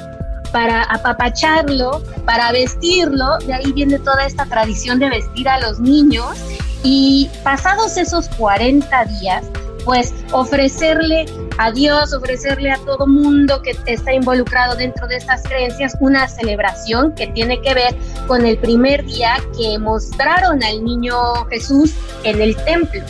para 0.53 0.83
apapacharlo, 0.83 2.01
para 2.25 2.49
vestirlo, 2.53 3.39
de 3.39 3.55
ahí 3.55 3.73
viene 3.73 3.99
toda 3.99 4.25
esta 4.25 4.45
tradición 4.45 4.99
de 4.99 5.09
vestir 5.09 5.49
a 5.49 5.59
los 5.59 5.81
niños 5.81 6.37
y 6.81 7.29
pasados 7.43 7.97
esos 7.97 8.29
40 8.29 9.03
días, 9.19 9.43
pues 9.83 10.13
ofrecerle 10.31 11.25
a 11.57 11.69
Dios, 11.71 12.13
ofrecerle 12.13 12.71
a 12.71 12.77
todo 12.85 13.05
mundo 13.05 13.61
que 13.63 13.75
está 13.85 14.13
involucrado 14.13 14.77
dentro 14.77 15.07
de 15.07 15.17
estas 15.17 15.43
creencias 15.43 15.97
una 15.99 16.29
celebración 16.29 17.13
que 17.15 17.27
tiene 17.27 17.59
que 17.59 17.73
ver 17.73 17.93
con 18.27 18.45
el 18.45 18.57
primer 18.59 19.03
día 19.03 19.35
que 19.57 19.77
mostraron 19.77 20.63
al 20.63 20.85
niño 20.85 21.15
Jesús 21.49 21.93
en 22.23 22.39
el 22.39 22.55
templo. 22.63 23.01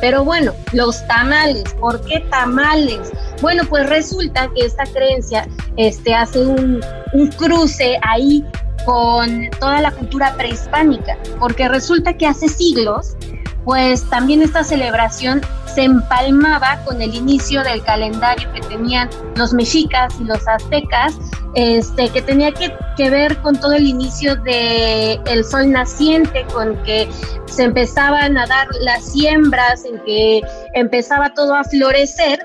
Pero 0.00 0.24
bueno, 0.24 0.52
los 0.72 1.06
tamales, 1.06 1.64
¿por 1.74 2.00
qué 2.04 2.20
tamales? 2.30 3.10
Bueno, 3.40 3.64
pues 3.68 3.88
resulta 3.88 4.50
que 4.54 4.66
esta 4.66 4.84
creencia 4.84 5.46
este, 5.76 6.14
hace 6.14 6.40
un, 6.40 6.80
un 7.12 7.28
cruce 7.32 7.98
ahí 8.08 8.44
con 8.84 9.48
toda 9.58 9.80
la 9.80 9.90
cultura 9.90 10.34
prehispánica, 10.34 11.16
porque 11.38 11.68
resulta 11.68 12.14
que 12.14 12.26
hace 12.26 12.48
siglos 12.48 13.16
pues 13.64 14.08
también 14.08 14.42
esta 14.42 14.64
celebración 14.64 15.42
se 15.74 15.84
empalmaba 15.84 16.82
con 16.84 17.00
el 17.00 17.14
inicio 17.14 17.62
del 17.62 17.82
calendario 17.82 18.50
que 18.52 18.60
tenían 18.62 19.08
los 19.36 19.52
mexicas 19.52 20.12
y 20.20 20.24
los 20.24 20.46
aztecas, 20.48 21.14
este, 21.54 22.08
que 22.08 22.22
tenía 22.22 22.52
que, 22.52 22.70
ver 23.10 23.36
con 23.38 23.58
todo 23.58 23.72
el 23.72 23.86
inicio 23.86 24.36
del 24.36 25.20
el 25.26 25.44
sol 25.44 25.70
naciente, 25.70 26.44
con 26.52 26.76
que 26.82 27.08
se 27.46 27.64
empezaban 27.64 28.36
a 28.36 28.46
dar 28.46 28.66
las 28.80 29.04
siembras, 29.04 29.84
en 29.84 29.98
que 30.04 30.42
empezaba 30.74 31.32
todo 31.34 31.54
a 31.54 31.64
florecer, 31.64 32.38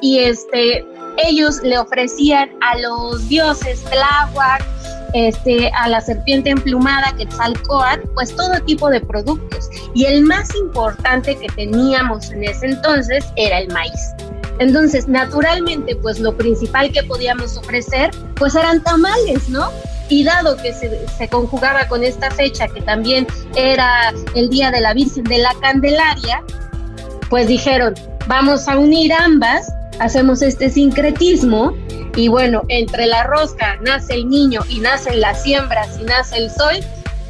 y 0.00 0.20
este, 0.20 0.84
ellos 1.18 1.60
le 1.62 1.78
ofrecían 1.78 2.48
a 2.62 2.78
los 2.78 3.28
dioses 3.28 3.84
Tláhuac, 3.84 4.64
este, 5.14 5.70
a 5.74 5.88
la 5.88 6.00
serpiente 6.00 6.50
emplumada, 6.50 7.14
Quetzalcoatl, 7.16 8.08
pues 8.14 8.34
todo 8.34 8.60
tipo 8.64 8.88
de 8.90 9.00
productos. 9.00 9.68
Y 9.94 10.04
el 10.06 10.22
más 10.22 10.54
importante 10.54 11.36
que 11.36 11.48
teníamos 11.48 12.30
en 12.30 12.44
ese 12.44 12.66
entonces 12.66 13.24
era 13.36 13.58
el 13.58 13.68
maíz. 13.72 14.14
Entonces, 14.58 15.08
naturalmente, 15.08 15.96
pues 15.96 16.20
lo 16.20 16.36
principal 16.36 16.92
que 16.92 17.02
podíamos 17.02 17.56
ofrecer, 17.56 18.10
pues 18.36 18.54
eran 18.54 18.82
tamales, 18.82 19.48
¿no? 19.48 19.70
Y 20.08 20.24
dado 20.24 20.56
que 20.56 20.72
se, 20.74 21.06
se, 21.08 21.28
conjugaba 21.28 21.88
con 21.88 22.04
esta 22.04 22.30
fecha, 22.30 22.68
que 22.68 22.82
también 22.82 23.26
era 23.54 24.12
el 24.34 24.50
Día 24.50 24.70
de 24.70 24.80
la 24.80 24.92
Virgen 24.92 25.24
de 25.24 25.38
la 25.38 25.54
Candelaria, 25.62 26.42
pues 27.30 27.46
dijeron, 27.46 27.94
vamos 28.26 28.68
a 28.68 28.76
unir 28.76 29.12
ambas, 29.12 29.72
hacemos 30.00 30.42
este 30.42 30.70
sincretismo 30.70 31.74
y 32.16 32.28
bueno, 32.28 32.62
entre 32.68 33.06
la 33.06 33.22
rosca 33.22 33.76
nace 33.82 34.14
el 34.14 34.28
niño 34.28 34.62
y 34.68 34.80
nacen 34.80 35.20
las 35.20 35.42
siembras 35.42 35.98
y 36.00 36.04
nace 36.04 36.38
el 36.38 36.50
sol, 36.50 36.76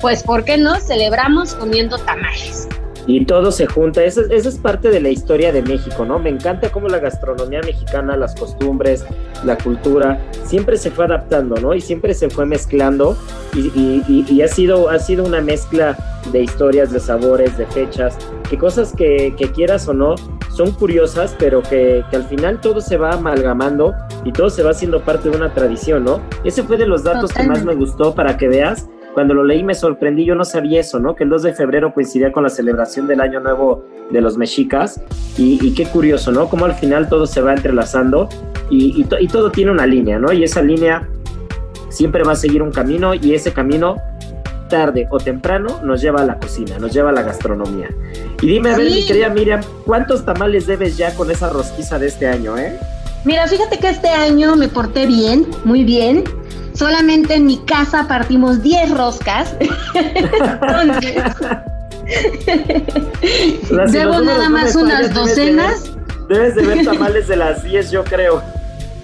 pues 0.01 0.23
¿por 0.23 0.45
qué 0.45 0.57
no 0.57 0.81
celebramos 0.81 1.55
comiendo 1.55 1.99
tamales? 1.99 2.69
Y 3.13 3.25
todo 3.25 3.51
se 3.51 3.67
junta, 3.67 4.05
esa, 4.05 4.21
es 4.31 4.57
parte 4.59 4.89
de 4.89 5.01
la 5.01 5.09
historia 5.09 5.53
de 5.53 5.63
México, 5.63 6.05
¿no? 6.05 6.21
Me 6.21 6.31
encanta 6.31 6.71
cómo 6.71 6.87
la 6.87 7.01
gastronomía 7.01 7.61
mexicana, 7.61 8.17
las 8.17 8.37
costumbres, 8.37 9.05
la 9.45 9.59
cultura, 9.59 10.21
siempre 10.45 10.77
se 10.77 10.93
fue 10.93 11.07
adaptando, 11.07 11.57
¿no? 11.57 11.75
Y 11.75 11.81
siempre 11.81 12.15
se 12.15 12.31
fue 12.31 12.47
mezclando 12.47 13.17
y, 13.53 14.41
ha, 14.43 14.47
sido, 14.47 14.91
ha 14.91 15.01
sido 15.01 15.25
una 15.25 15.41
mezcla 15.41 15.97
de 16.31 16.43
historias, 16.45 16.93
de 16.93 17.01
sabores, 17.01 17.59
de 17.59 17.67
fechas, 17.67 18.17
que 18.49 18.57
cosas 18.57 18.95
que, 18.95 19.35
que 19.37 19.51
quieras 19.51 19.89
o 19.89 19.93
no, 19.93 20.15
son 20.51 20.71
curiosas, 20.71 21.35
pero 21.37 21.63
que, 21.63 22.05
al 22.13 22.25
final 22.25 22.61
todo 22.61 22.81
se 22.81 22.97
va 22.97 23.13
amalgamando 23.13 23.95
y 24.25 24.33
todo 24.33 24.51
se 24.51 24.63
va 24.63 24.71
haciendo 24.71 25.01
parte 25.01 25.31
de 25.31 25.37
una 25.37 25.53
tradición, 25.53 26.05
¿no? 26.05 26.21
Ese 26.45 26.63
fue 26.63 26.77
de 26.77 26.87
los 26.87 27.03
datos 27.03 27.33
que 27.33 27.43
más 27.43 27.65
me 27.65 27.75
gustó 27.75 28.15
para 28.15 28.37
que 28.37 28.47
veas. 28.47 28.89
Cuando 29.15 29.35
lo 29.35 29.45
leí 29.45 29.63
me 29.65 29.75
sorprendí, 29.75 30.25
yo 30.25 30.35
no 30.35 30.45
sabía 30.45 30.81
eso, 30.81 31.01
¿no? 31.01 31.15
Que 31.17 31.25
el 31.25 31.31
2 31.31 31.43
de 31.43 31.53
febrero 31.53 31.93
coincidía 31.93 32.33
con 32.33 32.45
la 32.45 32.49
celebración 32.49 33.07
del 33.07 33.21
Año 33.21 33.41
Nuevo 33.41 33.85
de 34.11 34.21
los 34.21 34.37
mexicas 34.37 35.01
y, 35.37 35.73
qué 35.75 35.87
curioso, 35.87 36.33
¿no? 36.33 36.49
Como 36.49 36.65
al 36.65 36.75
final 36.75 37.09
todo 37.09 37.27
se 37.27 37.41
va 37.41 37.53
entrelazando 37.53 38.29
y, 38.71 39.05
y 39.19 39.29
todo 39.29 39.51
tiene 39.51 39.71
una 39.71 39.87
línea, 39.87 40.19
¿no? 40.19 40.33
Y 40.33 40.45
esa 40.45 40.63
línea 40.63 41.09
siempre 41.89 42.23
va 42.23 42.33
a 42.33 42.37
seguir 42.37 42.63
un 42.63 42.71
camino 42.71 43.15
y 43.15 43.35
ese 43.35 43.53
camino 43.53 43.97
tarde 44.71 45.07
o 45.11 45.19
temprano 45.19 45.81
nos 45.83 46.01
lleva 46.01 46.23
a 46.23 46.25
la 46.25 46.39
cocina, 46.39 46.79
nos 46.79 46.93
lleva 46.93 47.11
a 47.11 47.13
la 47.13 47.23
gastronomía. 47.23 47.89
Y 48.41 48.47
dime, 48.47 48.71
a 48.71 48.77
ver, 48.79 48.91
mi 48.91 49.05
querida 49.05 49.29
Miriam, 49.29 49.61
¿cuántos 49.85 50.25
tamales 50.25 50.67
debes 50.67 50.97
ya 50.97 51.15
con 51.15 51.31
esa 51.31 51.51
rosquiza 51.51 51.99
de 51.99 52.07
este 52.07 52.27
año, 52.27 52.57
eh? 52.57 52.79
Mira, 53.25 53.47
fíjate 53.47 53.79
que 53.79 53.91
este 53.91 54.09
año 54.09 54.57
me 54.57 54.69
porté 54.69 55.07
bien, 55.07 55.47
muy 55.65 55.85
bien. 55.85 56.25
Solamente 56.81 57.35
en 57.35 57.45
mi 57.45 57.59
casa 57.59 58.09
partimos 58.09 58.63
10 58.63 58.93
roscas. 58.93 59.55
Debo 63.93 64.21
nada 64.23 64.49
más 64.49 64.75
unas 64.75 65.13
docenas. 65.13 65.93
Debes 66.31 66.55
de, 66.55 66.63
ver, 66.63 66.87
tamales 66.87 67.29
de 67.29 67.37
las 67.37 67.63
10, 67.65 67.91
yo 67.91 68.03
creo. 68.03 68.43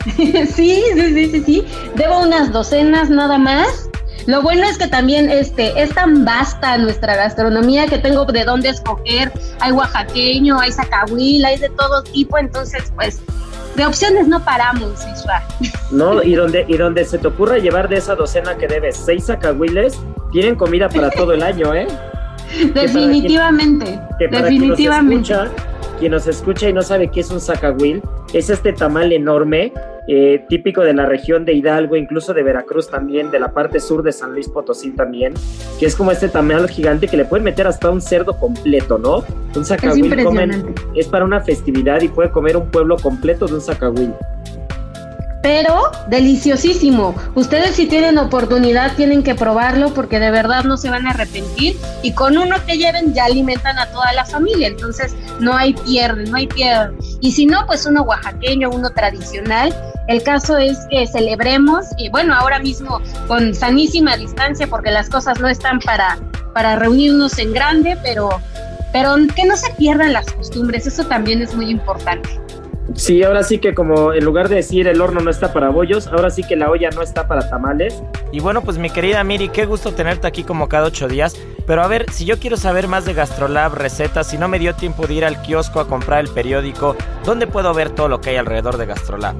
sí, 0.16 0.32
sí, 0.54 0.82
sí, 0.94 1.30
sí, 1.30 1.42
sí. 1.44 1.66
Debo 1.96 2.20
unas 2.20 2.50
docenas 2.50 3.10
nada 3.10 3.36
más. 3.36 3.90
Lo 4.24 4.40
bueno 4.40 4.66
es 4.66 4.78
que 4.78 4.88
también 4.88 5.28
este, 5.28 5.82
es 5.82 5.90
tan 5.90 6.24
vasta 6.24 6.78
nuestra 6.78 7.14
gastronomía 7.14 7.88
que 7.88 7.98
tengo 7.98 8.24
de 8.24 8.44
dónde 8.44 8.70
escoger. 8.70 9.30
Hay 9.60 9.72
oaxaqueño, 9.72 10.58
hay 10.58 10.72
zacahuil, 10.72 11.44
hay 11.44 11.58
de 11.58 11.68
todo 11.68 12.02
tipo. 12.04 12.38
Entonces, 12.38 12.90
pues, 12.96 13.20
de 13.76 13.86
opciones 13.86 14.26
no 14.26 14.42
paramos, 14.44 15.06
Isra. 15.06 15.42
No, 15.90 16.22
y 16.22 16.34
donde, 16.34 16.64
y 16.66 16.76
donde 16.76 17.04
se 17.04 17.18
te 17.18 17.28
ocurra 17.28 17.58
llevar 17.58 17.88
de 17.88 17.96
esa 17.96 18.14
docena 18.14 18.56
que 18.56 18.66
debes 18.66 18.96
seis 18.96 19.26
zacahuiles, 19.26 20.00
tienen 20.32 20.54
comida 20.54 20.88
para 20.88 21.10
todo 21.10 21.32
el 21.32 21.42
año, 21.42 21.74
¿eh? 21.74 21.86
Definitivamente. 22.74 24.00
definitivamente 24.18 25.34
quien 25.98 26.12
nos 26.12 26.26
escucha 26.26 26.68
y 26.68 26.72
no 26.72 26.82
sabe 26.82 27.08
qué 27.08 27.20
es 27.20 27.30
un 27.30 27.40
zacahuil, 27.40 28.02
es 28.32 28.50
este 28.50 28.72
tamal 28.72 29.12
enorme, 29.12 29.72
eh, 30.08 30.44
típico 30.48 30.82
de 30.82 30.94
la 30.94 31.06
región 31.06 31.44
de 31.44 31.54
Hidalgo, 31.54 31.96
incluso 31.96 32.34
de 32.34 32.42
Veracruz 32.42 32.88
también, 32.88 33.30
de 33.30 33.40
la 33.40 33.52
parte 33.52 33.80
sur 33.80 34.02
de 34.02 34.12
San 34.12 34.32
Luis 34.32 34.48
Potosí 34.48 34.90
también, 34.90 35.34
que 35.78 35.86
es 35.86 35.96
como 35.96 36.12
este 36.12 36.28
tamal 36.28 36.68
gigante 36.68 37.08
que 37.08 37.16
le 37.16 37.24
puede 37.24 37.42
meter 37.42 37.66
hasta 37.66 37.90
un 37.90 38.00
cerdo 38.00 38.38
completo, 38.38 38.98
¿no? 38.98 39.24
Un 39.56 39.64
zacahuil 39.64 40.12
es 40.94 41.08
para 41.08 41.24
una 41.24 41.40
festividad 41.40 42.00
y 42.02 42.08
puede 42.08 42.30
comer 42.30 42.56
un 42.56 42.70
pueblo 42.70 42.96
completo 42.96 43.46
de 43.46 43.54
un 43.54 43.60
zacahuil 43.60 44.12
pero 45.42 45.90
deliciosísimo. 46.08 47.14
Ustedes 47.34 47.76
si 47.76 47.86
tienen 47.86 48.18
oportunidad 48.18 48.94
tienen 48.96 49.22
que 49.22 49.34
probarlo 49.34 49.94
porque 49.94 50.18
de 50.18 50.30
verdad 50.30 50.64
no 50.64 50.76
se 50.76 50.90
van 50.90 51.06
a 51.06 51.10
arrepentir 51.10 51.76
y 52.02 52.12
con 52.12 52.36
uno 52.36 52.56
que 52.66 52.76
lleven 52.76 53.14
ya 53.14 53.26
alimentan 53.26 53.78
a 53.78 53.86
toda 53.86 54.12
la 54.12 54.24
familia, 54.24 54.68
entonces 54.68 55.14
no 55.40 55.56
hay 55.56 55.74
pierde, 55.74 56.24
no 56.24 56.36
hay 56.36 56.46
pierde. 56.46 56.96
Y 57.20 57.32
si 57.32 57.46
no, 57.46 57.66
pues 57.66 57.86
uno 57.86 58.02
oaxaqueño, 58.02 58.70
uno 58.70 58.90
tradicional. 58.90 59.74
El 60.08 60.22
caso 60.22 60.56
es 60.56 60.78
que 60.90 61.06
celebremos 61.06 61.86
y 61.96 62.08
bueno, 62.08 62.34
ahora 62.34 62.58
mismo 62.58 63.00
con 63.26 63.54
sanísima 63.54 64.16
distancia 64.16 64.66
porque 64.66 64.90
las 64.90 65.08
cosas 65.08 65.40
no 65.40 65.48
están 65.48 65.80
para, 65.80 66.18
para 66.54 66.76
reunirnos 66.76 67.38
en 67.38 67.52
grande, 67.52 67.96
pero, 68.02 68.40
pero 68.92 69.16
que 69.34 69.44
no 69.44 69.56
se 69.56 69.72
pierdan 69.74 70.12
las 70.12 70.26
costumbres, 70.26 70.86
eso 70.86 71.04
también 71.04 71.42
es 71.42 71.54
muy 71.54 71.70
importante. 71.70 72.45
Sí, 72.94 73.22
ahora 73.22 73.42
sí 73.42 73.58
que 73.58 73.74
como 73.74 74.12
en 74.12 74.24
lugar 74.24 74.48
de 74.48 74.56
decir 74.56 74.86
el 74.86 75.00
horno 75.00 75.20
no 75.20 75.30
está 75.30 75.52
para 75.52 75.70
bollos, 75.70 76.06
ahora 76.06 76.30
sí 76.30 76.42
que 76.42 76.56
la 76.56 76.70
olla 76.70 76.90
no 76.90 77.02
está 77.02 77.26
para 77.26 77.48
tamales. 77.48 78.02
Y 78.32 78.40
bueno, 78.40 78.62
pues 78.62 78.78
mi 78.78 78.90
querida 78.90 79.22
Miri, 79.24 79.48
qué 79.48 79.66
gusto 79.66 79.92
tenerte 79.92 80.26
aquí 80.26 80.44
como 80.44 80.68
cada 80.68 80.86
ocho 80.86 81.08
días. 81.08 81.36
Pero 81.66 81.82
a 81.82 81.88
ver, 81.88 82.06
si 82.12 82.24
yo 82.24 82.38
quiero 82.38 82.56
saber 82.56 82.86
más 82.86 83.04
de 83.04 83.12
Gastrolab, 83.12 83.74
recetas, 83.74 84.28
si 84.28 84.38
no 84.38 84.46
me 84.46 84.58
dio 84.58 84.74
tiempo 84.74 85.06
de 85.06 85.14
ir 85.14 85.24
al 85.24 85.42
kiosco 85.42 85.80
a 85.80 85.88
comprar 85.88 86.20
el 86.20 86.28
periódico, 86.28 86.96
¿dónde 87.24 87.46
puedo 87.46 87.74
ver 87.74 87.90
todo 87.90 88.08
lo 88.08 88.20
que 88.20 88.30
hay 88.30 88.36
alrededor 88.36 88.76
de 88.76 88.86
Gastrolab? 88.86 89.34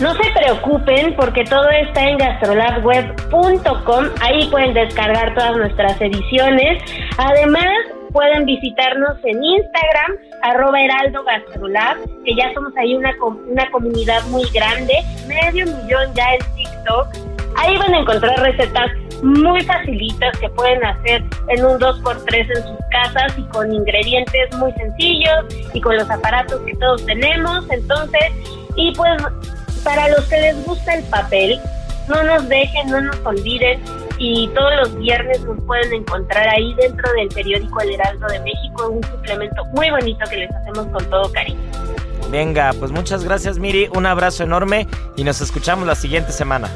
No 0.00 0.14
se 0.14 0.30
preocupen 0.30 1.14
porque 1.16 1.44
todo 1.44 1.68
está 1.70 2.04
en 2.04 2.18
gastrolabweb.com. 2.18 4.04
Ahí 4.20 4.46
pueden 4.50 4.74
descargar 4.74 5.34
todas 5.34 5.56
nuestras 5.56 5.98
ediciones. 6.00 6.82
Además, 7.16 7.72
pueden 8.16 8.46
visitarnos 8.46 9.18
en 9.24 9.44
Instagram, 9.44 10.16
arroba 10.40 10.80
Heraldo 10.80 11.22
Gastrolab, 11.22 11.98
que 12.24 12.34
ya 12.34 12.50
somos 12.54 12.74
ahí 12.78 12.94
una, 12.94 13.12
una 13.46 13.70
comunidad 13.70 14.24
muy 14.28 14.44
grande, 14.54 14.94
medio 15.28 15.66
millón 15.66 16.14
ya 16.14 16.24
en 16.32 16.54
TikTok. 16.56 17.08
Ahí 17.58 17.76
van 17.76 17.92
a 17.92 17.98
encontrar 17.98 18.40
recetas 18.40 18.90
muy 19.22 19.62
facilitas 19.64 20.38
que 20.38 20.48
pueden 20.48 20.82
hacer 20.82 21.22
en 21.50 21.62
un 21.66 21.78
2x3 21.78 22.56
en 22.56 22.62
sus 22.62 22.78
casas 22.90 23.36
y 23.36 23.42
con 23.48 23.70
ingredientes 23.70 24.56
muy 24.56 24.72
sencillos 24.72 25.44
y 25.74 25.80
con 25.82 25.96
los 25.96 26.10
aparatos 26.10 26.58
que 26.62 26.72
todos 26.76 27.04
tenemos. 27.04 27.66
Entonces, 27.68 28.32
y 28.76 28.94
pues 28.94 29.22
para 29.84 30.08
los 30.08 30.24
que 30.24 30.40
les 30.40 30.64
gusta 30.64 30.94
el 30.94 31.04
papel, 31.10 31.60
no 32.08 32.22
nos 32.22 32.48
dejen, 32.48 32.88
no 32.88 32.98
nos 33.02 33.18
olviden 33.26 33.78
y 34.18 34.48
todos 34.48 34.72
los 34.82 34.98
viernes 34.98 35.40
nos 35.42 35.60
pueden 35.62 35.92
encontrar 35.92 36.48
ahí 36.48 36.74
dentro 36.74 37.10
del 37.12 37.28
periódico 37.28 37.80
El 37.80 37.92
Heraldo 37.92 38.26
de 38.28 38.40
México, 38.40 38.88
un 38.88 39.02
suplemento 39.04 39.64
muy 39.74 39.90
bonito 39.90 40.24
que 40.30 40.36
les 40.36 40.50
hacemos 40.50 40.86
con 40.88 41.04
todo 41.10 41.30
cariño. 41.32 41.60
Venga, 42.30 42.72
pues 42.78 42.90
muchas 42.90 43.24
gracias 43.24 43.58
Miri, 43.58 43.88
un 43.94 44.06
abrazo 44.06 44.42
enorme 44.42 44.86
y 45.16 45.24
nos 45.24 45.40
escuchamos 45.40 45.86
la 45.86 45.94
siguiente 45.94 46.32
semana. 46.32 46.68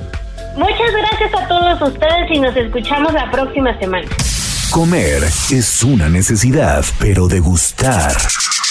Muchas 0.56 0.92
gracias 0.92 1.34
a 1.34 1.48
todos 1.48 1.82
ustedes 1.82 2.30
y 2.30 2.40
nos 2.40 2.56
escuchamos 2.56 3.12
la 3.12 3.30
próxima 3.30 3.78
semana. 3.78 4.08
Comer 4.70 5.24
es 5.50 5.82
una 5.82 6.08
necesidad, 6.08 6.84
pero 6.98 7.26
degustar 7.26 8.12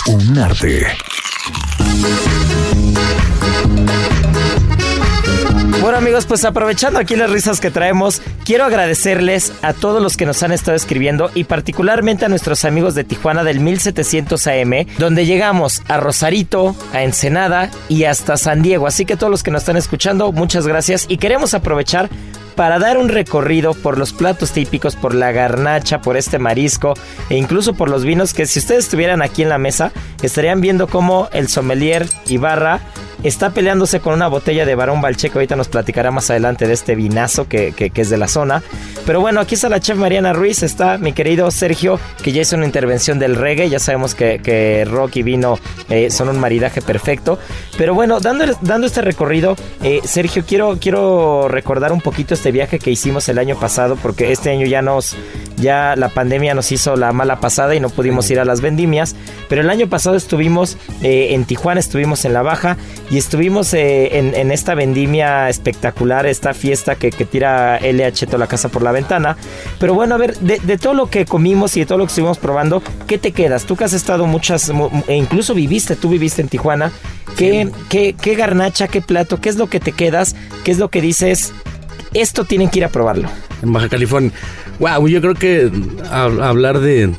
un 0.08 0.38
arte. 0.38 0.88
Bueno 5.78 5.98
amigos, 5.98 6.26
pues 6.26 6.44
aprovechando 6.44 7.00
aquí 7.00 7.16
las 7.16 7.30
risas 7.30 7.62
que 7.62 7.72
traemos, 7.72 8.22
quiero 8.44 8.66
agradecerles 8.66 9.54
a 9.62 9.72
todos 9.74 10.02
los 10.02 10.18
que 10.18 10.26
nos 10.26 10.44
han 10.44 10.52
estado 10.52 10.76
escribiendo 10.76 11.32
y 11.36 11.46
particularmente 11.46 12.26
a 12.26 12.28
nuestros 12.28 12.66
amigos 12.66 12.96
de 12.96 13.06
Tijuana 13.06 13.46
del 13.46 13.62
1700 13.62 14.48
AM, 14.48 14.86
donde 14.98 15.26
llegamos 15.26 15.82
a 15.88 15.98
Rosarito, 15.98 16.76
a 16.92 17.04
Ensenada 17.04 17.70
y 17.88 18.04
hasta 18.04 18.36
San 18.36 18.62
Diego. 18.62 18.88
Así 18.88 19.06
que 19.06 19.16
todos 19.16 19.32
los 19.32 19.42
que 19.42 19.52
nos 19.52 19.62
están 19.62 19.78
escuchando, 19.78 20.34
muchas 20.34 20.68
gracias 20.68 21.06
y 21.08 21.18
queremos 21.18 21.54
aprovechar 21.54 22.10
para 22.60 22.78
dar 22.78 22.98
un 22.98 23.08
recorrido 23.08 23.74
por 23.74 23.98
los 23.98 24.12
platos 24.12 24.52
típicos, 24.52 24.98
por 24.98 25.16
la 25.16 25.32
garnacha, 25.32 26.02
por 26.02 26.18
este 26.18 26.40
marisco 26.40 26.94
e 27.30 27.38
incluso 27.38 27.74
por 27.74 27.90
los 27.90 28.04
vinos 28.04 28.34
que 28.34 28.46
si 28.46 28.60
ustedes 28.60 28.84
estuvieran 28.84 29.22
aquí 29.22 29.44
en 29.44 29.48
la 29.48 29.58
mesa 29.58 29.94
estarían 30.22 30.60
viendo 30.60 30.88
cómo 30.88 31.30
el 31.32 31.48
sommelier 31.48 32.06
Ibarra 32.28 32.82
está 33.24 33.50
peleándose 33.52 34.00
con 34.00 34.14
una 34.14 34.28
botella 34.28 34.66
de 34.66 34.76
Barón 34.76 35.02
Balcheco. 35.02 35.40
Ahorita 35.40 35.56
nos 35.56 35.68
platicará 35.68 36.12
más 36.12 36.30
adelante 36.30 36.68
de 36.68 36.74
este 36.74 36.96
vinazo 36.96 37.48
que, 37.48 37.74
es 37.94 38.10
de 38.10 38.18
la 38.18 38.28
zona. 38.28 38.64
Pero 39.06 39.22
bueno, 39.22 39.40
aquí 39.40 39.56
está 39.56 39.70
la 39.70 39.80
chef 39.80 39.98
Mariana 39.98 40.34
Ruiz, 40.34 40.64
está 40.64 40.98
mi 40.98 41.14
querido 41.14 41.50
Sergio, 41.52 42.00
que 42.24 42.32
ya 42.32 42.42
hizo 42.42 42.56
una 42.56 42.66
intervención 42.66 43.20
del 43.20 43.36
reggae. 43.36 43.70
Ya 43.70 43.80
sabemos 43.80 44.16
que, 44.16 44.88
rock 44.90 45.18
y 45.18 45.24
vino 45.24 45.60
eh, 45.90 46.12
son 46.12 46.30
un 46.30 46.40
maridaje 46.40 46.82
perfecto. 46.82 47.40
Pero 47.78 47.94
bueno, 47.94 48.20
dando, 48.20 48.46
dando 48.62 48.88
este 48.88 49.02
recorrido, 49.02 49.56
eh, 49.84 50.02
Sergio, 50.04 50.44
quiero, 50.48 50.78
quiero 50.80 51.48
recordar 51.48 51.92
un 51.92 52.02
poquito 52.02 52.34
este 52.34 52.49
viaje 52.52 52.80
que 52.80 52.92
hicimos 52.92 53.30
el 53.30 53.38
año 53.38 53.58
pasado, 53.58 53.98
porque 54.02 54.32
este 54.32 54.52
año 54.52 54.66
ya 54.66 54.82
nos, 54.82 55.16
ya 55.58 55.96
la 55.96 56.10
pandemia 56.10 56.54
nos 56.54 56.72
hizo 56.72 56.96
la 56.96 57.12
mala 57.12 57.40
pasada 57.40 57.76
y 57.76 57.80
no 57.80 57.90
pudimos 57.90 58.30
ir 58.30 58.40
a 58.40 58.46
las 58.46 58.62
vendimias. 58.62 59.16
Pero 59.48 59.62
el 59.62 59.70
año 59.70 59.88
pasado 59.88 60.16
estuvimos 60.16 60.78
eh, 61.02 61.30
en 61.32 61.46
Tijuana, 61.46 61.80
estuvimos 61.80 62.26
en 62.26 62.34
La 62.34 62.42
Baja 62.42 62.78
y 63.10 63.18
estuvimos 63.18 63.74
eh, 63.74 64.18
en, 64.18 64.52
esta 64.52 64.76
vendimia 64.76 65.50
espectacular, 65.50 66.26
esta 66.26 66.54
fiesta 66.54 66.96
que, 66.96 67.12
tira 67.12 67.80
LH 67.80 68.26
toda 68.26 68.38
la 68.38 68.48
casa 68.48 68.70
por 68.70 68.84
la 68.84 68.92
ventana. 68.92 69.38
Pero 69.80 69.94
bueno, 69.94 70.16
a 70.16 70.18
ver, 70.18 70.38
de, 70.38 70.78
todo 70.78 70.94
lo 70.94 71.10
que 71.10 71.26
comimos 71.26 71.76
y 71.78 71.82
de 71.82 71.86
todo 71.86 71.98
lo 71.98 72.06
que 72.06 72.10
estuvimos 72.10 72.38
probando, 72.38 72.82
¿qué 73.08 73.18
te 73.18 73.32
quedas? 73.32 73.66
Tú 73.66 73.76
que 73.76 73.84
has 73.84 73.94
estado 73.94 74.26
muchas, 74.26 74.72
e 75.08 75.16
incluso 75.16 75.54
viviste, 75.54 75.96
tú 75.96 76.10
viviste 76.10 76.42
en 76.42 76.50
Tijuana. 76.50 76.92
¿Qué, 77.38 77.70
qué, 77.90 78.16
qué 78.20 78.36
garnacha, 78.36 78.88
qué 78.88 79.02
plato, 79.02 79.40
qué 79.40 79.50
es 79.50 79.56
lo 79.56 79.68
que 79.68 79.80
te 79.80 79.92
quedas? 79.92 80.36
¿Qué 80.64 80.72
es 80.72 80.80
lo 80.80 80.90
que 80.90 81.02
dices? 81.02 81.54
Esto 82.14 82.46
tienen 82.46 82.70
que 82.70 82.80
ir 82.80 82.86
a 82.86 82.90
probarlo. 82.90 83.30
En 83.62 83.74
Baja 83.74 83.90
California. 83.90 84.32
Wow, 84.80 85.08
yo 85.08 85.22
creo 85.22 85.36
que 85.36 85.72
hablar 86.12 86.80
de 86.80 87.14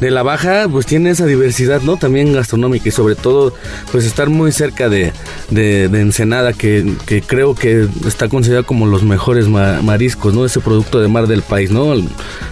de 0.00 0.10
la 0.10 0.22
baja, 0.22 0.66
pues 0.70 0.86
tiene 0.86 1.10
esa 1.10 1.26
diversidad, 1.26 1.82
¿no? 1.82 1.96
También 1.96 2.32
gastronómica 2.32 2.88
y 2.88 2.92
sobre 2.92 3.14
todo, 3.14 3.52
pues 3.92 4.04
estar 4.04 4.28
muy 4.28 4.52
cerca 4.52 4.88
de, 4.88 5.12
de, 5.50 5.84
Ensenada, 5.84 6.52
que, 6.52 6.94
que, 7.06 7.22
creo 7.22 7.54
que 7.54 7.88
está 8.06 8.28
considerada 8.28 8.64
como 8.64 8.86
los 8.86 9.02
mejores 9.02 9.48
mariscos, 9.48 10.34
¿no? 10.34 10.44
Ese 10.44 10.60
producto 10.60 11.00
de 11.00 11.08
mar 11.08 11.26
del 11.26 11.42
país, 11.42 11.70
¿no? 11.70 11.94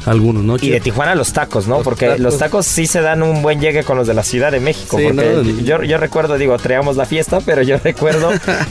Algunos, 0.04 0.44
¿no? 0.44 0.56
Y 0.60 0.70
de 0.70 0.80
Tijuana 0.80 1.14
los 1.14 1.32
tacos, 1.32 1.68
¿no? 1.68 1.82
porque 1.86 2.18
los 2.18 2.38
tacos 2.38 2.66
sí 2.66 2.86
se 2.86 3.00
dan 3.00 3.22
un 3.22 3.42
buen 3.42 3.60
llegue 3.60 3.84
con 3.84 3.96
los 3.96 4.06
de 4.06 4.14
la 4.14 4.24
Ciudad 4.24 4.50
de 4.50 4.60
México. 4.60 4.98
porque 5.02 5.54
yo, 5.62 5.82
yo 5.82 5.98
recuerdo, 5.98 6.36
digo, 6.36 6.56
traíamos 6.58 6.96
la 6.96 7.06
fiesta, 7.06 7.38
pero 7.44 7.62
yo 7.62 7.78
recuerdo 7.84 8.30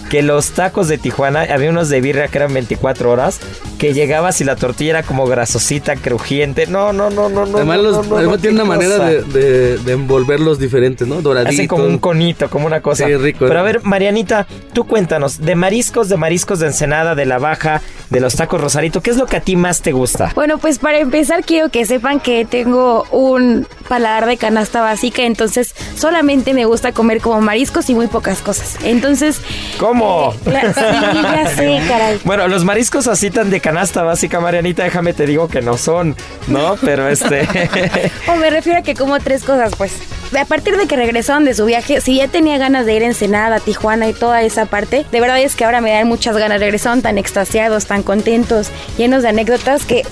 que 0.09 0.21
los 0.21 0.51
tacos 0.51 0.88
de 0.88 0.97
Tijuana, 0.97 1.43
había 1.43 1.69
unos 1.69 1.89
de 1.89 2.01
birria 2.01 2.27
que 2.27 2.38
eran 2.38 2.53
24 2.53 3.09
horas, 3.09 3.39
que 3.77 3.93
llegabas 3.93 4.41
y 4.41 4.43
la 4.43 4.55
tortilla 4.57 4.91
era 4.91 5.03
como 5.03 5.25
grasosita, 5.27 5.95
crujiente. 5.95 6.67
No, 6.67 6.91
no, 6.93 7.09
no, 7.09 7.29
no, 7.29 7.45
no. 7.45 7.57
Además, 7.57 7.79
los, 7.79 8.11
además 8.11 8.41
tiene 8.41 8.64
manera 8.65 8.99
de, 8.99 9.80
envolverlos 9.88 10.60
diferentes, 10.60 11.08
¿no? 11.08 11.21
Doradito. 11.21 11.51
Hacen 11.51 11.67
como 11.67 11.86
un 11.86 11.97
conito, 11.97 12.49
como 12.49 12.65
una 12.67 12.82
cosa. 12.82 13.06
Sí, 13.06 13.15
rico. 13.15 13.45
Pero 13.47 13.60
a 13.60 13.63
ver, 13.63 13.84
Marianita, 13.84 14.47
tú 14.73 14.86
cuéntanos, 14.86 15.39
de 15.41 15.56
mariscos, 15.56 16.10
de 16.10 16.17
mariscos 16.17 16.60
de 16.60 16.67
Ensenada, 16.67 17.15
de 17.15 17.25
la 17.25 17.38
Baja, 17.39 17.82
de 18.10 18.19
los 18.19 18.36
tacos 18.36 18.62
Rosarito. 18.62 19.01
¿Qué 19.01 19.12
es 19.12 19.17
lo 19.17 19.25
que 19.25 19.38
a 19.38 19.41
ti 19.41 19.56
más 19.56 19.82
te 19.82 19.91
gusta? 19.91 20.32
Bueno, 20.36 20.58
pues 20.58 20.80
para 20.80 20.99
empezar 20.99 21.43
quiero 21.43 21.69
que 21.69 21.86
sepan 21.86 22.19
que 22.19 22.45
tengo 22.45 23.04
un 23.12 23.67
paladar 23.88 24.25
de 24.25 24.38
canasta 24.38 24.82
básica, 24.82 25.23
entonces 25.23 25.73
solamente 25.95 26.54
me 26.54 26.65
gusta 26.65 26.91
comer 26.91 27.21
como 27.21 27.39
mariscos 27.41 27.89
y 27.89 27.95
muy 27.95 28.08
pocas 28.08 28.41
cosas. 28.41 28.78
Entonces... 28.84 29.39
¿Cómo? 29.80 30.34
eh, 30.45 30.49
la- 30.51 30.73
sí, 30.73 30.82
ya 31.21 31.47
sé, 31.56 31.82
caray. 31.88 32.19
Bueno, 32.23 32.47
los 32.47 32.63
mariscos 32.63 33.08
así 33.08 33.30
tan 33.30 33.49
de 33.49 33.60
canasta 33.60 34.04
básica, 34.04 34.39
Marianita, 34.39 34.84
déjame 34.84 35.13
te 35.13 35.25
digo 35.25 35.47
que 35.47 35.62
no 35.62 35.78
son, 35.78 36.15
¿no? 36.47 36.75
Pero 36.82 37.08
este... 37.08 37.47
O 38.28 38.36
me 38.36 38.49
refiero 38.55 38.79
a 38.79 38.81
que 38.81 38.95
como 38.95 39.19
tres 39.19 39.43
cosas, 39.43 39.73
pues. 39.77 39.93
A 40.37 40.45
partir 40.45 40.77
de 40.77 40.87
que 40.87 40.95
regresaron 40.95 41.45
de 41.45 41.53
su 41.53 41.65
viaje, 41.65 42.01
si 42.01 42.17
ya 42.17 42.27
tenía 42.27 42.57
ganas 42.57 42.85
de 42.85 42.95
ir 42.95 43.03
a 43.03 43.05
Ensenada, 43.05 43.59
Tijuana 43.59 44.07
y 44.07 44.13
toda 44.13 44.41
esa 44.41 44.65
parte, 44.65 45.05
de 45.11 45.21
verdad 45.21 45.39
es 45.39 45.55
que 45.55 45.65
ahora 45.65 45.81
me 45.81 45.91
dan 45.91 46.07
muchas 46.07 46.37
ganas. 46.37 46.59
Regresaron 46.59 47.01
tan 47.01 47.17
extasiados, 47.17 47.85
tan 47.85 48.01
contentos, 48.01 48.69
llenos 48.97 49.23
de 49.23 49.29
anécdotas 49.29 49.85
que 49.85 50.03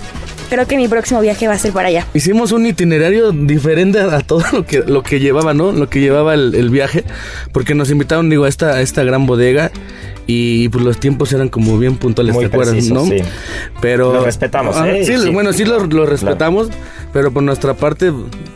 creo 0.49 0.67
que 0.67 0.77
mi 0.77 0.87
próximo 0.87 1.19
viaje 1.21 1.47
va 1.47 1.53
a 1.53 1.57
ser 1.57 1.71
para 1.71 1.87
allá. 1.87 2.05
Hicimos 2.13 2.51
un 2.51 2.65
itinerario 2.65 3.31
diferente 3.31 3.99
a, 3.99 4.19
todo 4.19 4.43
lo 4.51 4.65
que, 4.65 4.79
lo 4.79 5.03
que 5.03 5.19
llevaba, 5.19 5.53
¿no? 5.53 5.71
Lo 5.71 5.89
que 5.89 5.99
llevaba 5.99 6.33
el, 6.33 6.53
el 6.53 6.69
viaje, 6.69 7.03
porque 7.51 7.73
nos 7.73 7.89
invitaron, 7.89 8.29
digo, 8.29 8.43
a 8.43 8.49
esta, 8.49 8.75
a 8.75 8.81
esta 8.81 9.03
gran 9.03 9.25
bodega 9.25 9.71
y 10.27 10.69
pues 10.69 10.83
los 10.85 10.99
tiempos 10.99 11.33
eran 11.33 11.49
como 11.49 11.77
bien 11.77 11.97
puntuales, 11.97 12.33
Muy 12.33 12.45
¿te 12.45 12.51
acuerdas, 12.55 12.75
no? 12.89 13.03
sí. 13.05 13.17
Pero... 13.81 14.13
Lo 14.13 14.23
respetamos, 14.25 14.75
Ah, 14.77 14.89
¿eh? 14.89 15.05
Sí, 15.05 15.17
Sí. 15.17 15.29
bueno, 15.29 15.51
sí 15.53 15.65
lo, 15.65 15.85
lo 15.85 16.05
respetamos, 16.05 16.69
pero 17.11 17.31
por 17.31 17.43
nuestra 17.43 17.73
parte 17.73 18.11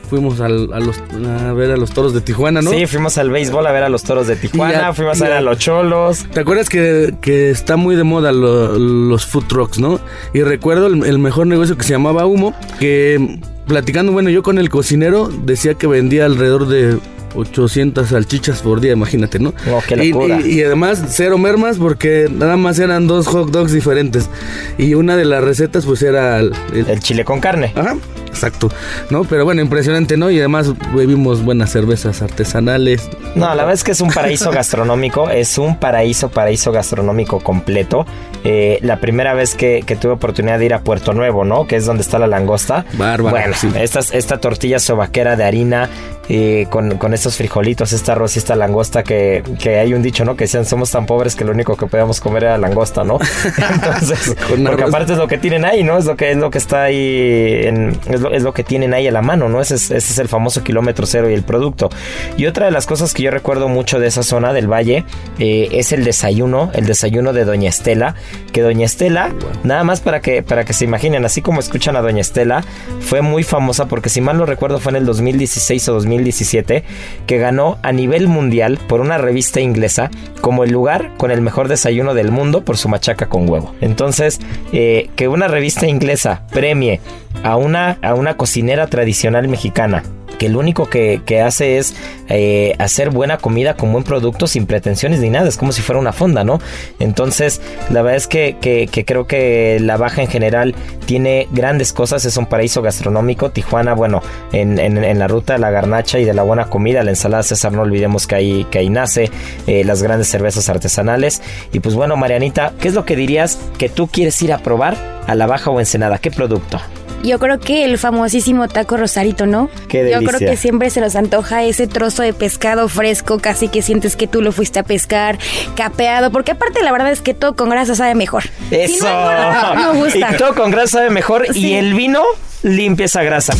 fuimos 0.10 0.40
al- 0.40 0.72
a, 0.74 0.80
los, 0.80 0.98
a 1.42 1.52
ver 1.52 1.72
a 1.72 1.78
los 1.78 1.92
toros 1.92 2.14
de 2.14 2.22
Tijuana, 2.22 2.62
¿no? 2.62 2.72
Sí, 2.72 2.86
fuimos 2.86 3.18
al 3.18 3.30
béisbol 3.30 3.68
a 3.68 3.72
ver 3.74 3.84
a 3.84 3.90
los 3.90 4.04
toros 4.04 4.28
de 4.28 4.38
Tijuana, 4.38 4.88
a- 4.90 4.94
fuimos 4.94 5.20
a 5.22 5.26
ver 5.26 5.34
a- 5.34 5.38
a 5.40 5.42
los 5.42 5.58
cholos. 5.60 6.26
¿Te 6.34 6.40
acuerdas 6.40 6.70
que, 6.70 7.14
que 7.22 7.50
está 7.50 7.76
muy 7.76 7.96
de 7.98 8.04
moda 8.04 8.32
lo- 8.32 8.78
los 8.80 9.26
food 9.26 9.44
trucks, 9.48 9.80
no? 9.80 10.00
Y 10.34 10.44
recuerdo 10.44 10.88
el, 10.88 11.04
el 11.06 11.20
mejor 11.20 11.48
negocio 11.48 11.78
que 11.78 11.84
se 11.84 11.92
llamaba 11.92 12.26
Humo, 12.26 12.54
que 12.80 13.40
platicando, 13.68 14.14
bueno, 14.14 14.30
yo 14.30 14.44
con 14.44 14.58
el 14.58 14.70
cocinero 14.70 15.30
decía 15.44 15.74
que 15.74 15.88
vendía 15.88 16.24
alrededor 16.26 16.68
de 16.70 16.98
800 17.38 18.10
salchichas 18.10 18.62
por 18.62 18.82
día, 18.82 18.94
imagínate, 18.94 19.40
¿no? 19.40 19.54
Oh, 19.72 19.82
qué 19.88 19.96
Y- 20.04 20.10
locura. 20.12 20.42
Y, 20.46 20.60
y 20.60 20.64
además 20.64 21.04
cero 21.10 21.38
mermas 21.38 21.78
porque 21.78 22.28
nada 22.32 22.58
más 22.58 22.80
eran 22.80 23.08
dos 23.08 23.28
hot 23.28 23.52
dogs 23.52 23.72
diferentes. 23.72 24.30
Y 24.78 24.94
una 24.96 25.16
de 25.16 25.26
las 25.26 25.44
recetas 25.44 25.86
pues 25.86 26.02
era 26.02 26.40
el- 26.40 26.54
El 26.74 27.00
chile 27.00 27.24
con 27.24 27.40
carne. 27.40 27.72
Ajá, 27.76 27.96
exacto, 28.38 28.70
¿no? 29.10 29.24
Pero 29.24 29.44
bueno, 29.46 29.62
impresionante, 29.62 30.16
¿no? 30.18 30.30
Y 30.30 30.40
además 30.40 30.72
bebimos 30.94 31.44
buenas 31.44 31.72
cervezas 31.72 32.22
artesanales. 32.22 33.10
No, 33.36 33.48
la 33.48 33.56
verdad 33.56 33.74
es 33.74 33.84
que 33.84 33.92
es 33.92 34.02
un 34.02 34.12
paraíso 34.12 34.52
gastronómico, 34.52 35.30
es 35.30 35.58
un 35.58 35.78
paraíso, 35.80 36.30
paraíso 36.30 36.72
gastronómico 36.72 37.40
completo. 37.40 38.06
Eh, 38.44 38.80
la 38.82 38.98
primera 39.00 39.34
vez 39.34 39.56
que, 39.56 39.84
que 39.86 39.96
tuve 39.96 40.14
oportunidad 40.14 40.60
de 40.60 40.66
ir 40.66 40.74
a 40.74 40.82
Puerto 40.82 41.14
Nuevo, 41.14 41.44
¿no? 41.44 41.68
Que 41.68 41.76
es 41.76 41.86
donde 41.86 42.02
está 42.02 42.20
la 42.20 42.28
langosta. 42.28 42.86
Bárbaro, 42.94 43.32
Bueno, 43.36 43.54
sí. 43.58 43.70
esta 43.76 44.38
tortilla 44.40 44.80
sobaquera 44.80 45.36
de 45.36 45.44
harina 45.44 45.90
eh, 46.30 46.68
con, 46.70 46.98
con 46.98 47.14
estos 47.14 47.36
frijolitos, 47.38 47.94
esta 47.94 48.12
arroz 48.14 48.36
y 48.36 48.40
esta 48.40 48.56
langosta 48.56 49.04
que, 49.04 49.44
que 49.62 49.80
hay 49.80 49.94
un 49.94 50.02
dicho, 50.02 50.24
¿no? 50.26 50.36
Que 50.36 50.44
decían, 50.46 50.66
somos 50.66 50.92
tan 50.92 51.06
pobres 51.06 51.36
que 51.36 51.44
lo 51.46 51.52
único 51.52 51.76
que 51.76 51.88
podíamos 51.88 52.20
comer 52.22 52.44
era 52.44 52.58
langosta, 52.58 53.04
¿no? 53.04 53.18
Entonces, 53.74 54.36
porque 54.66 54.84
aparte 54.84 55.14
es 55.14 55.18
lo 55.20 55.28
que 55.28 55.38
tienen 55.38 55.66
ahí, 55.66 55.84
¿no? 55.84 55.98
Es 55.98 56.06
lo 56.06 56.16
que, 56.16 56.32
es 56.32 56.38
lo 56.38 56.50
que 56.50 56.58
está 56.58 56.84
ahí, 56.84 57.62
en- 57.64 57.98
es, 58.10 58.22
lo, 58.22 58.27
es 58.32 58.44
lo 58.44 58.54
que 58.54 58.64
tienen 58.64 58.94
ahí 58.94 59.08
a 59.08 59.12
la 59.12 59.22
mano, 59.22 59.50
¿no? 59.50 59.62
Ese 59.62 59.76
es, 59.76 59.92
ese 59.92 60.14
es 60.14 60.20
el 60.20 60.28
famoso 60.28 60.64
kilómetro 60.64 61.06
cero 61.06 61.30
y 61.30 61.34
el 61.34 61.44
producto. 61.44 61.90
Y 62.38 62.46
otra 62.46 62.66
de 62.66 62.72
las 62.72 62.86
cosas 62.86 63.14
que 63.14 63.24
yo 63.24 63.32
recuerdo 63.32 63.68
mucho 63.68 64.00
de 64.00 64.08
esa 64.08 64.24
zona 64.24 64.54
del 64.54 64.72
valle 64.72 65.06
eh, 65.40 65.70
es 65.72 65.92
el 65.92 66.04
desayuno, 66.04 66.72
el 66.74 66.86
desayuno 66.86 67.34
de 67.34 67.46
Doña 67.46 67.70
Estela, 67.70 68.16
que 68.52 68.62
Doña 68.62 68.86
Estela, 68.86 69.34
nada 69.64 69.84
más 69.84 70.02
para 70.02 70.22
que, 70.22 70.44
para 70.44 70.66
que 70.66 70.74
se 70.74 70.86
imaginen, 70.86 71.26
así 71.26 71.42
como 71.42 71.60
escuchan 71.60 71.96
a 71.96 72.02
Doña 72.02 72.22
Estela, 72.22 72.64
fue 73.00 73.22
muy 73.22 73.44
famosa 73.44 73.88
porque 73.88 74.10
si 74.10 74.22
mal 74.22 74.38
no 74.38 74.46
recuerdo 74.46 74.80
fue 74.80 74.92
en 74.92 74.98
el 74.98 75.06
2016 75.06 75.90
o 75.90 75.94
2017 75.94 76.84
que 77.26 77.38
ganó 77.38 77.78
a 77.82 77.92
nivel 77.92 78.28
mundial 78.28 78.80
por 78.88 79.02
una 79.02 79.18
revista 79.18 79.60
inglesa 79.60 80.10
como 80.42 80.64
el 80.64 80.72
lugar 80.72 81.14
con 81.18 81.32
el 81.32 81.42
mejor 81.42 81.68
desayuno 81.68 82.14
del 82.14 82.32
mundo 82.32 82.64
por 82.64 82.78
su 82.78 82.90
machaca 82.90 83.28
con 83.28 83.50
huevo. 83.50 83.74
Entonces, 83.82 84.40
eh, 84.72 85.10
que 85.16 85.28
una 85.28 85.48
revista 85.48 85.88
inglesa 85.88 86.44
premie 86.52 87.00
a 87.44 87.56
una, 87.58 87.98
a 88.02 88.14
una 88.14 88.38
cocinera 88.38 88.88
tradicional 88.88 89.48
mexicana 89.48 90.04
que 90.38 90.50
lo 90.50 90.60
único 90.60 90.88
que, 90.88 91.22
que 91.26 91.42
hace 91.42 91.80
es 91.80 91.96
eh, 92.30 92.76
hacer 92.78 93.10
buena 93.10 93.38
comida 93.40 93.74
con 93.76 93.92
buen 93.92 94.04
producto 94.04 94.46
sin 94.46 94.68
pretensiones 94.68 95.20
ni 95.20 95.32
nada, 95.32 95.48
es 95.50 95.58
como 95.58 95.72
si 95.72 95.82
fuera 95.82 96.00
una 96.00 96.14
fonda, 96.14 96.44
¿no? 96.44 96.60
Entonces, 97.00 97.60
la 97.90 98.04
verdad 98.04 98.18
es 98.18 98.28
que, 98.28 98.58
que- 98.62 98.88
creo 99.04 99.26
que 99.26 99.80
la 99.82 99.98
Baja 99.98 100.22
en 100.22 100.28
general 100.28 100.76
tiene 101.08 101.48
grandes 101.52 101.92
cosas, 101.92 102.24
es 102.26 102.38
un 102.38 102.46
paraíso 102.46 102.84
gastronómico, 102.84 103.50
Tijuana, 103.50 103.96
bueno, 103.96 104.22
en, 104.52 104.78
en- 104.78 105.04
en 105.04 105.18
la 105.18 105.28
ruta 105.28 105.54
de 105.54 105.60
la 105.60 105.72
garnacha 105.72 106.20
y 106.20 106.26
de 106.26 106.36
la 106.36 106.44
buena 106.44 106.66
comida, 106.66 107.02
la 107.02 107.10
ensalada 107.10 107.42
César, 107.42 107.72
no 107.72 107.82
olvidemos 107.82 108.28
que 108.28 108.36
ahí, 108.36 108.68
que 108.70 108.78
ahí 108.78 108.92
nace, 108.92 109.32
eh, 109.66 109.84
las 109.86 110.04
grandes 110.04 110.28
cervezas 110.28 110.70
artesanales, 110.70 111.42
y 111.74 111.80
pues 111.80 111.96
bueno, 111.96 112.16
Marianita, 112.16 112.74
¿qué 112.80 112.90
es 112.90 112.94
lo 112.94 113.06
que 113.06 113.16
dirías 113.16 113.58
que 113.80 113.90
tú 113.90 114.06
quieres 114.06 114.40
ir 114.44 114.54
a 114.54 114.60
probar 114.60 114.96
a 115.26 115.34
la 115.34 115.48
Baja 115.48 115.72
o 115.72 115.80
Ensenada? 115.80 116.20
¿Qué 116.20 116.30
producto? 116.30 116.80
Yo 117.24 117.40
creo 117.40 117.60
que 117.60 117.84
el 117.84 117.98
famosísimo 117.98 118.68
taco 118.68 118.96
rosarito, 118.98 119.46
¿no? 119.46 119.70
Qué 119.90 120.10
Yo 120.12 120.20
creo 120.24 120.40
que 120.40 120.56
siempre 120.56 120.90
se 120.90 121.02
nos 121.02 121.16
antoja 121.16 121.64
ese 121.64 121.88
trozo 121.88 122.24
de 122.24 122.34
pescado 122.34 122.88
fresco, 122.90 123.40
casi 123.40 123.68
que 123.68 123.82
sientes 123.82 124.16
que 124.16 124.28
tú 124.28 124.42
lo 124.42 124.52
fuiste 124.52 124.80
a 124.80 124.84
pescar, 124.84 125.38
capeado, 125.76 126.32
porque 126.32 126.52
aparte 126.52 126.84
la 126.84 126.92
verdad 126.92 127.12
es 127.12 127.22
que 127.22 127.34
todo 127.34 127.56
con 127.56 127.70
grasa 127.70 127.96
sabe 127.96 128.16
mejor. 128.16 128.44
Si 128.70 128.76
Eso. 128.76 129.06
no 129.10 129.76
no 129.76 129.94
me 129.94 130.00
gusta. 130.04 130.32
Y 130.34 130.38
todo 130.38 130.56
con 130.56 130.72
grasa 130.72 130.98
sabe 131.00 131.10
mejor 131.10 131.46
Sí. 131.52 131.60
y 131.68 131.74
el 131.76 131.94
vino 131.94 132.24
limpia 132.64 133.06
esa 133.06 133.24
grasa. 133.24 133.54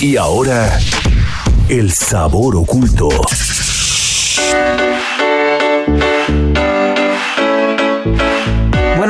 Y 0.00 0.16
ahora, 0.16 0.78
el 1.68 1.92
sabor 1.92 2.56
oculto. 2.56 3.08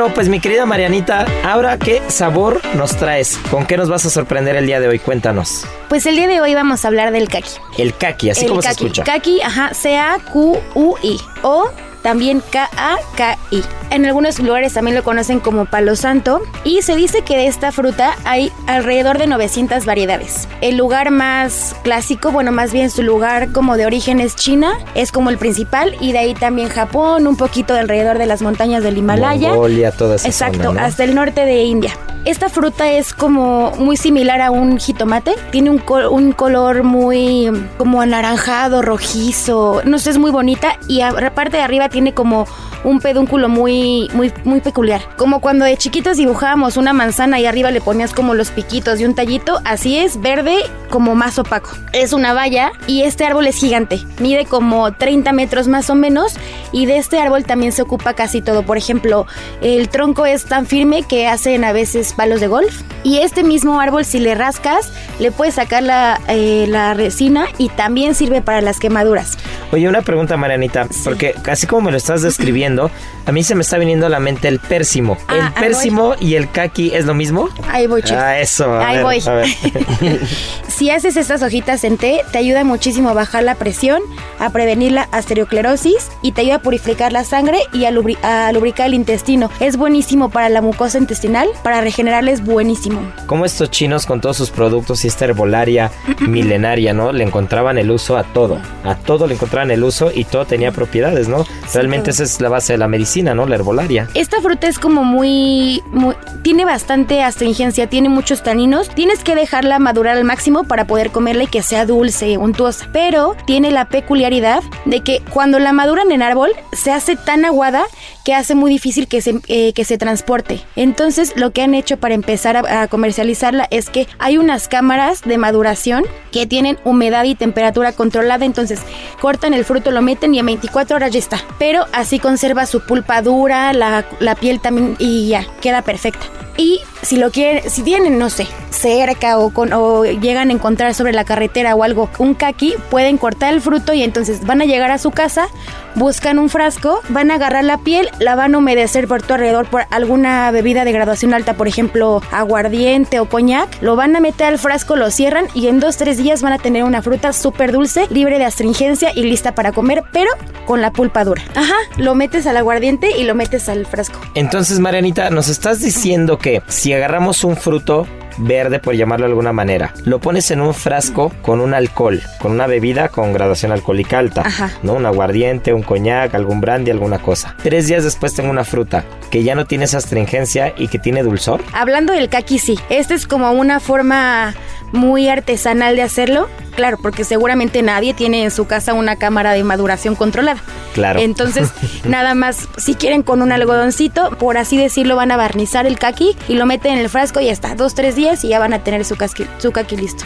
Bueno, 0.03 0.17
pues 0.17 0.29
mi 0.29 0.41
querida 0.41 0.67
Marianita, 0.67 1.27
ahora 1.45 1.79
qué 1.79 2.03
sabor 2.09 2.61
nos 2.75 2.97
traes? 2.97 3.39
¿Con 3.53 3.67
qué 3.67 3.77
nos 3.77 3.89
vas 3.89 4.05
a 4.05 4.11
sorprender 4.11 4.57
el 4.57 4.67
día 4.67 4.81
de 4.81 4.89
hoy? 4.89 4.99
Cuéntanos. 4.99 5.65
Pues 5.89 6.07
el 6.07 6.17
día 6.17 6.27
de 6.27 6.41
hoy 6.41 6.57
vamos 6.57 6.85
a 6.85 6.89
hablar 6.89 7.13
del 7.13 7.29
kaki. 7.29 7.53
El 7.79 7.97
kaki, 7.97 8.31
así 8.31 8.41
el 8.43 8.49
como 8.49 8.63
kaki. 8.63 8.75
se 8.75 8.85
escucha. 8.85 9.05
Kaki, 9.05 9.41
ajá, 9.43 9.73
C-A-Q-U-I. 9.73 11.21
O 11.43 11.71
también 12.03 12.43
K-A-K-I. 12.51 13.63
En 13.91 14.07
algunos 14.07 14.39
lugares 14.39 14.73
también 14.73 14.97
lo 14.97 15.03
conocen 15.05 15.39
como 15.41 15.67
palo 15.67 15.97
santo. 15.97 16.41
Y 16.65 16.83
se 16.83 16.97
dice 16.97 17.23
que 17.23 17.37
de 17.37 17.47
esta 17.47 17.73
fruta 17.73 18.15
hay 18.25 18.51
alrededor 18.67 19.19
de 19.19 19.27
900 19.27 19.85
variedades. 19.85 20.49
El 20.61 20.77
lugar 20.77 21.11
más 21.11 21.77
clásico, 21.83 22.31
bueno, 22.33 22.53
más 22.53 22.73
bien 22.73 22.91
su 22.91 23.03
lugar 23.03 23.53
como 23.53 23.77
de 23.77 23.87
origen 23.87 24.21
es 24.21 24.35
China, 24.37 24.73
es 24.95 25.13
como 25.13 25.31
el 25.31 25.39
principal. 25.39 25.95
Y 26.01 26.13
de 26.13 26.19
ahí 26.19 26.35
también 26.35 26.69
Japón, 26.69 27.27
un 27.27 27.37
poquito 27.37 27.75
de 27.75 27.81
alrededor 27.81 28.19
de 28.19 28.27
las 28.27 28.41
montañas 28.43 28.83
del 28.83 28.97
Himalaya. 28.99 29.51
Mongolia, 29.51 29.93
toda 29.93 30.17
esa 30.17 30.27
Exacto, 30.29 30.63
zona, 30.65 30.81
¿no? 30.81 30.87
hasta 30.87 31.05
el 31.05 31.15
norte 31.15 31.45
de 31.45 31.65
India. 31.65 31.93
Esta 32.25 32.49
fruta 32.49 32.89
es 32.91 33.13
como 33.15 33.73
muy 33.79 33.97
similar 33.97 34.41
a 34.41 34.53
un 34.53 34.79
jitomate. 34.79 35.35
Tiene 35.51 35.71
un, 35.71 35.79
col- 35.79 36.07
un 36.07 36.31
color 36.33 36.85
muy 36.85 37.51
como 37.79 38.01
anaranjado, 38.01 38.81
rojizo. 38.81 39.83
No 39.85 39.99
sé, 39.99 40.11
es 40.11 40.19
muy 40.19 40.31
bonita. 40.31 40.79
Y 40.87 41.01
aparte 41.01 41.57
de 41.57 41.63
arriba 41.65 41.89
tiene 41.93 42.15
como 42.15 42.47
un 42.85 43.01
pedúnculo 43.01 43.49
muy, 43.49 44.11
muy, 44.13 44.33
muy 44.45 44.61
peculiar. 44.61 45.03
Como 45.17 45.41
cuando 45.41 45.65
de 45.65 45.77
chiquitos 45.77 46.17
dibujábamos 46.17 46.77
una 46.77 46.93
manzana 46.93 47.39
y 47.39 47.47
arriba 47.47 47.71
le 47.71 47.81
ponías 47.81 48.13
como 48.13 48.35
los 48.35 48.51
piquitos 48.51 49.01
y 49.01 49.05
un 49.05 49.15
tallito. 49.15 49.61
Así 49.65 49.99
es, 49.99 50.21
verde, 50.21 50.57
como 50.91 51.15
más 51.15 51.39
opaco. 51.39 51.71
Es 51.93 52.13
una 52.13 52.33
valla 52.33 52.73
y 52.87 53.03
este 53.03 53.25
árbol 53.25 53.47
es 53.47 53.57
gigante. 53.57 54.01
Mide 54.19 54.47
como 54.47 54.93
30 54.93 55.33
metros 55.33 55.69
más 55.69 55.91
o 55.91 55.95
menos. 55.95 56.35
Y 56.73 56.87
de 56.87 56.97
este 56.97 57.21
árbol 57.21 57.45
también 57.45 57.73
se 57.73 57.83
ocupa 57.83 58.15
casi 58.15 58.41
todo. 58.41 58.63
Por 58.65 58.77
ejemplo, 58.77 59.27
el 59.61 59.89
tronco 59.89 60.27
es 60.27 60.47
tan 60.47 60.67
firme 60.67 61.03
que 61.03 61.29
hacen 61.29 61.65
a 61.65 61.73
veces 61.73 62.15
palos 62.15 62.41
de 62.41 62.49
golf. 62.49 62.83
Y 63.05 63.19
este 63.19 63.43
mismo 63.45 63.81
árbol, 63.81 64.05
si 64.05 64.19
le 64.19 64.35
rascas, 64.35 64.93
le 65.19 65.33
puedes 65.33 65.55
sacar 65.55 65.83
la, 65.83 66.21
eh, 66.29 66.67
la 66.69 66.95
resina 66.95 67.47
y 67.59 67.69
también 67.69 68.15
sirve 68.15 68.43
para 68.43 68.61
las 68.61 68.79
quemaduras. 68.79 69.37
Oye, 69.73 69.89
una 69.89 70.03
pregunta, 70.03 70.37
Marianita, 70.37 70.87
porque 71.03 71.35
así 71.51 71.67
como 71.67 71.82
me 71.83 71.91
lo 71.91 71.97
estás 71.97 72.23
describiendo, 72.23 72.91
a 73.27 73.33
mí 73.33 73.43
se 73.43 73.55
me 73.55 73.63
está 73.63 73.79
viniendo 73.79 74.07
a 74.07 74.09
la 74.09 74.21
mente 74.21 74.49
el 74.49 74.59
pérsimo. 74.59 75.17
Ah, 75.29 75.35
¿El 75.35 75.41
ahí 75.43 75.53
pérsimo 75.59 76.15
y 76.21 76.35
el 76.35 76.51
kaki 76.51 76.93
es 76.95 77.05
lo 77.05 77.15
mismo? 77.15 77.49
Ahí 77.69 77.87
voy, 77.87 78.03
chef. 78.03 78.19
Ah, 78.19 78.39
eso. 78.39 78.73
a 78.73 78.89
Ahí 78.89 78.97
ver, 78.97 79.05
voy. 79.05 79.23
a 79.27 79.33
ver. 79.33 79.49
si 80.69 80.91
haces 80.91 81.17
estas 81.17 81.43
hojitas 81.43 81.85
en 81.85 81.97
té, 81.99 82.23
te 82.33 82.39
ayuda 82.39 82.65
muchísimo 82.65 83.11
a 83.11 83.15
bajar 83.15 83.43
la 83.45 83.55
presión, 83.55 84.03
a 84.39 84.51
prevenir 84.51 84.93
la 84.93 85.09
asterioclerosis 85.13 86.11
y 86.23 86.33
te 86.33 86.43
ayuda 86.43 86.57
a 86.57 86.59
purificar 86.63 87.13
la 87.13 87.25
sangre 87.25 87.59
y 87.73 87.85
a, 87.85 87.91
lubricar 87.91 88.87
el 88.87 88.95
intestino. 88.95 89.51
Es 89.61 89.77
buenísimo 89.77 90.31
para 90.31 90.49
la 90.49 90.61
mucosa 90.63 90.99
intestinal, 90.99 91.49
para 91.63 91.81
regenerarla 91.81 92.31
es 92.31 92.45
buenísimo. 92.45 93.01
Como 93.27 93.45
estos 93.45 93.71
chinos 93.71 94.07
con 94.07 94.21
todos 94.21 94.37
sus 94.37 94.51
productos 94.51 95.05
y 95.05 95.09
esta 95.09 95.25
herbolaria 95.25 95.91
milenaria, 96.21 96.93
¿no? 96.93 97.13
Le 97.13 97.25
encontraban 97.25 97.79
el 97.79 97.91
uso 97.91 98.17
a 98.17 98.25
todo. 98.25 98.59
A 98.85 98.95
todo 98.97 99.27
le 99.27 99.35
encontraban 99.35 99.71
el 99.71 99.85
uso 99.85 100.11
y 100.15 100.25
todo 100.25 100.45
tenía 100.47 100.73
propiedades, 100.73 101.29
¿no? 101.29 101.47
Realmente 101.75 102.11
esa 102.11 102.25
es 102.25 102.41
la 102.41 102.49
base 102.49 102.75
de 102.75 102.79
la 102.79 102.89
medicina, 102.89 103.35
¿no? 103.35 103.47
La 103.47 103.55
herbolaria. 103.55 104.09
Esta 104.15 104.41
fruta 104.41 104.69
es 104.69 104.79
como 104.79 105.05
muy, 105.05 105.83
muy 105.91 106.15
tiene 106.43 106.65
bastante 106.65 107.23
astringencia, 107.23 107.89
tiene 107.89 108.09
muchos 108.09 108.43
taninos. 108.43 108.89
Tienes 108.89 109.23
que 109.23 109.35
dejarla 109.35 109.79
madurar 109.79 110.17
al 110.17 110.25
máximo 110.25 110.65
para 110.65 110.87
poder 110.87 111.11
comerla 111.11 111.45
y 111.45 111.47
que 111.47 111.63
sea 111.63 111.87
dulce, 111.87 112.37
untuosa. 112.37 112.89
Pero 112.93 113.37
tiene 113.47 113.71
la 113.71 113.87
peculiaridad 113.87 114.63
de 114.85 115.01
que 115.01 115.23
cuando 115.33 115.59
la 115.59 115.73
maduran 115.73 116.11
en 116.13 116.23
árbol 116.23 116.51
se 116.73 116.91
hace 116.91 117.17
tan 117.17 117.45
aguada 117.45 117.85
que 118.25 118.35
hace 118.35 118.55
muy 118.55 118.71
difícil 118.71 119.09
que 119.09 119.21
se, 119.21 119.41
eh, 119.49 119.73
que 119.73 119.85
se 119.85 119.99
transporte. 119.99 120.61
Entonces 120.77 121.35
lo 121.37 121.53
que 121.53 121.63
han 121.63 121.75
hecho 121.75 121.97
para 121.97 122.15
empezar 122.15 122.57
a, 122.57 122.89
comercializarla 122.89 123.69
es 123.71 123.91
que 123.91 124.07
hay 124.19 124.39
unas 124.39 124.69
cámaras 124.69 125.23
de 125.23 125.39
maduración 125.39 126.05
que 126.31 126.47
tienen 126.47 126.79
humedad 126.85 127.25
y 127.25 127.35
temperatura 127.35 127.93
controlada. 127.93 128.45
Entonces 128.45 128.81
cortan 129.21 129.55
el 129.55 129.65
fruto, 129.65 129.91
lo 129.91 130.03
meten 130.03 130.35
y 130.35 130.39
en 130.39 130.47
24 130.47 130.97
horas 130.97 131.13
ya 131.13 131.19
está. 131.19 131.41
Pero 131.59 131.87
así 131.93 132.19
conserva 132.19 132.67
su 132.67 132.81
pulpa 132.81 133.23
dura, 133.23 133.73
la, 133.73 134.05
la 134.21 134.35
piel 134.35 134.61
también 134.61 134.97
y 134.99 135.29
ya, 135.29 135.47
queda 135.61 135.83
perfecta. 135.83 136.27
Y 136.57 136.81
si 137.03 137.17
lo 137.17 137.31
quieren, 137.31 137.69
si 137.69 137.83
tienen, 137.83 138.19
no 138.19 138.31
sé, 138.31 138.47
cerca 138.71 139.39
o, 139.39 139.51
con, 139.51 139.73
o 139.73 140.05
llegan 140.05 140.51
a 140.51 140.53
encontrar 140.53 140.95
sobre 140.95 141.13
la 141.13 141.25
carretera 141.25 141.75
o 141.75 141.83
algo, 141.83 142.09
un 142.19 142.35
kaki, 142.35 142.75
pueden 142.91 143.19
cortar 143.19 143.53
el 143.53 143.61
fruto 143.61 143.93
y 143.93 144.03
entonces 144.03 144.47
van 144.47 144.63
a 144.63 144.65
llegar 144.65 144.91
a 144.91 144.99
su 144.99 145.11
casa, 145.11 145.49
buscan 145.95 146.39
un 146.39 146.49
frasco, 146.49 147.01
van 147.09 147.31
a 147.31 147.35
agarrar 147.35 147.65
la 147.65 147.79
piel, 147.79 148.09
la 148.19 148.35
van 148.35 148.55
a 148.55 148.59
humedecer 148.59 149.09
por 149.09 149.23
tu 149.23 149.35
alrededor 149.35 149.67
por 149.67 149.85
alguna 149.91 150.51
bebida 150.51 150.85
de 150.85 150.93
graduación 150.93 151.35
alta, 151.35 151.55
por 151.55 151.69
ejemplo, 151.69 152.23
aguardiente 152.31 153.21
o 153.21 153.29
coñac, 153.29 153.69
lo 153.83 153.97
van 153.97 154.17
a 154.17 154.21
meter 154.21 154.47
al 154.47 154.59
frasco, 154.59 154.97
lo 154.97 155.11
cierran 155.11 155.47
y 155.55 155.67
en 155.67 155.81
dos, 155.81 155.97
tres 155.97 156.19
días 156.19 156.43
van 156.43 156.53
a 156.53 156.59
tener 156.59 156.85
una 156.85 157.03
fruta 157.03 157.33
súper 157.33 157.73
dulce, 157.73 158.07
libre 158.11 158.39
de 158.39 158.45
astringencia 158.45 159.13
y 159.15 159.25
lista 159.25 159.55
para 159.55 159.73
comer, 159.73 160.05
pero 160.13 160.31
con 160.67 160.81
la 160.81 160.93
pulpa 160.93 161.25
dura. 161.25 161.43
Ajá, 161.55 161.75
lo 161.97 162.15
metes 162.15 162.47
al 162.47 162.57
aguardiente 162.57 163.11
y 163.19 163.25
lo 163.25 163.35
metes 163.35 163.69
al 163.69 163.87
frasco. 163.87 164.21
Entonces, 164.35 164.79
Marianita, 164.79 165.31
nos 165.31 165.49
estás 165.49 165.81
diciendo 165.81 166.39
que 166.39 166.63
si 166.69 166.92
agarramos 166.95 167.45
un 167.45 167.57
fruto 167.57 168.07
verde, 168.39 168.79
por 168.79 168.95
llamarlo 168.95 169.27
de 169.27 169.33
alguna 169.33 169.53
manera. 169.53 169.93
Lo 170.05 170.21
pones 170.21 170.51
en 170.51 170.61
un 170.61 170.75
frasco 170.75 171.33
con 171.43 171.61
un 171.61 171.75
alcohol, 171.75 172.21
con 172.41 172.53
una 172.53 172.67
bebida 172.67 173.09
con 173.09 173.33
graduación 173.33 173.73
alcohólica 173.73 174.19
alta, 174.19 174.45
¿no? 174.83 174.95
Un 174.95 175.07
aguardiente, 175.07 175.73
un 175.73 175.83
coñac, 175.83 176.35
algún 176.35 176.61
brandy, 176.61 176.91
alguna 176.91 177.19
cosa. 177.19 177.57
Tres 177.63 177.87
días 177.87 178.05
después 178.05 178.35
tengo 178.35 178.51
una 178.51 178.65
fruta 178.65 179.05
que 179.31 179.43
ya 179.43 179.55
no 179.55 179.67
tiene 179.67 179.85
esa 179.85 179.99
astringencia 179.99 180.75
y 180.77 180.89
que 180.89 180.99
tiene 180.99 181.23
dulzor. 181.23 181.63
Hablando 181.73 182.13
del 182.13 182.29
kaki, 182.29 182.59
sí. 182.59 182.79
Esta 182.91 183.15
es 183.15 183.27
como 183.27 183.51
una 183.53 183.81
forma 183.81 184.55
muy 184.93 185.29
artesanal 185.29 185.97
de 185.97 186.03
hacerlo. 186.03 186.49
Claro, 186.75 186.99
porque 187.03 187.25
seguramente 187.25 187.83
nadie 187.83 188.15
tiene 188.15 188.45
en 188.45 188.51
su 188.51 188.67
casa 188.67 188.95
una 188.95 189.17
cámara 189.17 189.53
de 189.53 189.63
maduración 189.63 190.15
controlada. 190.15 190.63
Claro. 190.95 191.21
Entonces, 191.21 191.71
nada 192.05 192.35
más, 192.35 192.69
si 192.79 192.95
quieren 192.95 193.23
con 193.23 193.43
un 193.43 193.53
algodoncito, 193.53 194.31
por 194.39 194.57
así 194.57 194.79
decirlo, 194.79 195.17
van 195.17 195.31
a 195.31 195.37
barnizar 195.37 195.87
el 195.87 195.99
kaki 195.99 196.37
y 196.49 196.55
lo 196.55 196.65
meten 196.65 196.95
en 196.95 196.99
el 197.01 197.11
frasco 197.11 197.41
y 197.41 197.51
hasta 197.51 197.75
dos, 197.75 197.95
tres 197.95 198.17
días 198.17 198.22
y 198.23 198.49
ya 198.49 198.61
van 198.61 198.73
a 198.73 198.79
tener 198.85 199.05
su, 199.05 199.17
casqui, 199.17 199.47
su 199.59 199.73
kaki 199.73 199.97
listo. 199.97 200.25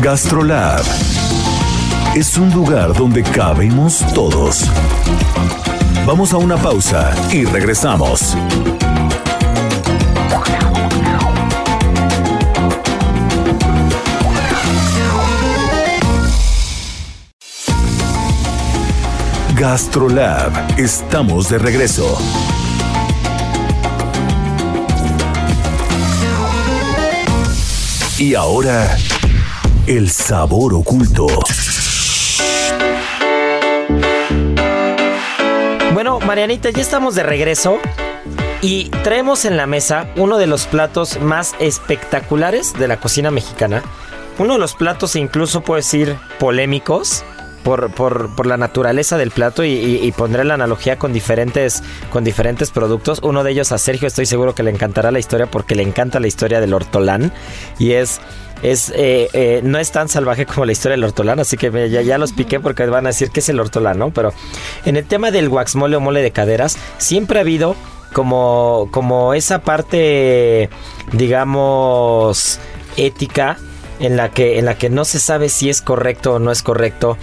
Gastrolab 0.00 0.84
es 2.14 2.36
un 2.38 2.52
lugar 2.52 2.94
donde 2.94 3.24
cabemos 3.24 4.04
todos. 4.14 4.66
Vamos 6.06 6.32
a 6.32 6.36
una 6.36 6.56
pausa 6.56 7.12
y 7.32 7.44
regresamos. 7.44 8.36
Gastrolab, 19.56 20.78
estamos 20.78 21.48
de 21.48 21.58
regreso. 21.58 22.16
Y 28.16 28.36
ahora, 28.36 28.96
el 29.88 30.08
sabor 30.08 30.72
oculto. 30.72 31.26
Bueno, 35.92 36.20
Marianita, 36.20 36.70
ya 36.70 36.80
estamos 36.80 37.16
de 37.16 37.24
regreso. 37.24 37.78
Y 38.62 38.88
traemos 39.02 39.44
en 39.44 39.56
la 39.56 39.66
mesa 39.66 40.06
uno 40.16 40.38
de 40.38 40.46
los 40.46 40.66
platos 40.66 41.20
más 41.20 41.56
espectaculares 41.58 42.72
de 42.74 42.86
la 42.86 43.00
cocina 43.00 43.32
mexicana. 43.32 43.82
Uno 44.38 44.54
de 44.54 44.58
los 44.60 44.74
platos 44.74 45.16
incluso 45.16 45.62
puedo 45.62 45.76
decir 45.76 46.16
polémicos 46.38 47.24
por, 47.64 47.90
por, 47.90 48.46
la 48.46 48.56
naturaleza 48.56 49.16
del 49.18 49.30
plato 49.30 49.64
y, 49.64 50.12
pondré 50.16 50.44
la 50.44 50.54
analogía 50.54 50.98
con 50.98 51.12
diferentes, 51.12 51.82
con 52.10 52.22
diferentes 52.22 52.70
productos. 52.70 53.18
Uno 53.22 53.42
de 53.42 53.50
ellos 53.50 53.72
a 53.72 53.78
Sergio 53.78 54.06
estoy 54.06 54.26
seguro 54.26 54.54
que 54.54 54.62
le 54.62 54.70
encantará 54.70 55.10
la 55.10 55.18
historia 55.18 55.46
porque 55.46 55.74
le 55.74 55.82
encanta 55.82 56.20
la 56.20 56.28
historia 56.28 56.60
del 56.60 56.74
ortolán 56.74 57.32
y 57.78 57.92
es 57.92 58.20
es 58.62 58.92
eh, 58.96 59.28
eh, 59.32 59.60
no 59.62 59.78
es 59.78 59.90
tan 59.90 60.08
salvaje 60.08 60.46
como 60.46 60.64
la 60.64 60.72
historia 60.72 60.94
del 60.94 61.04
ortolán, 61.04 61.40
así 61.40 61.56
que 61.56 61.90
ya, 61.90 62.00
ya 62.00 62.18
los 62.18 62.32
piqué 62.32 62.60
porque 62.60 62.86
van 62.86 63.04
a 63.06 63.10
decir 63.10 63.30
que 63.30 63.40
es 63.40 63.48
el 63.48 63.60
ortolán, 63.60 63.98
¿no? 63.98 64.10
Pero 64.10 64.32
en 64.84 64.96
el 64.96 65.04
tema 65.04 65.30
del 65.30 65.50
mole 65.50 65.96
o 65.96 66.00
mole 66.00 66.22
de 66.22 66.30
caderas, 66.30 66.78
siempre 66.96 67.38
ha 67.38 67.42
habido 67.42 67.76
como, 68.12 68.88
como 68.90 69.34
esa 69.34 69.60
parte, 69.60 70.70
digamos, 71.12 72.60
ética 72.96 73.58
en 74.00 74.16
la 74.16 74.30
que 74.30 74.58
en 74.58 74.64
la 74.64 74.76
que 74.76 74.90
no 74.90 75.04
se 75.04 75.18
sabe 75.20 75.48
si 75.48 75.70
es 75.70 75.82
correcto 75.82 76.34
o 76.34 76.38
no 76.38 76.50
es 76.50 76.62
correcto 76.62 77.16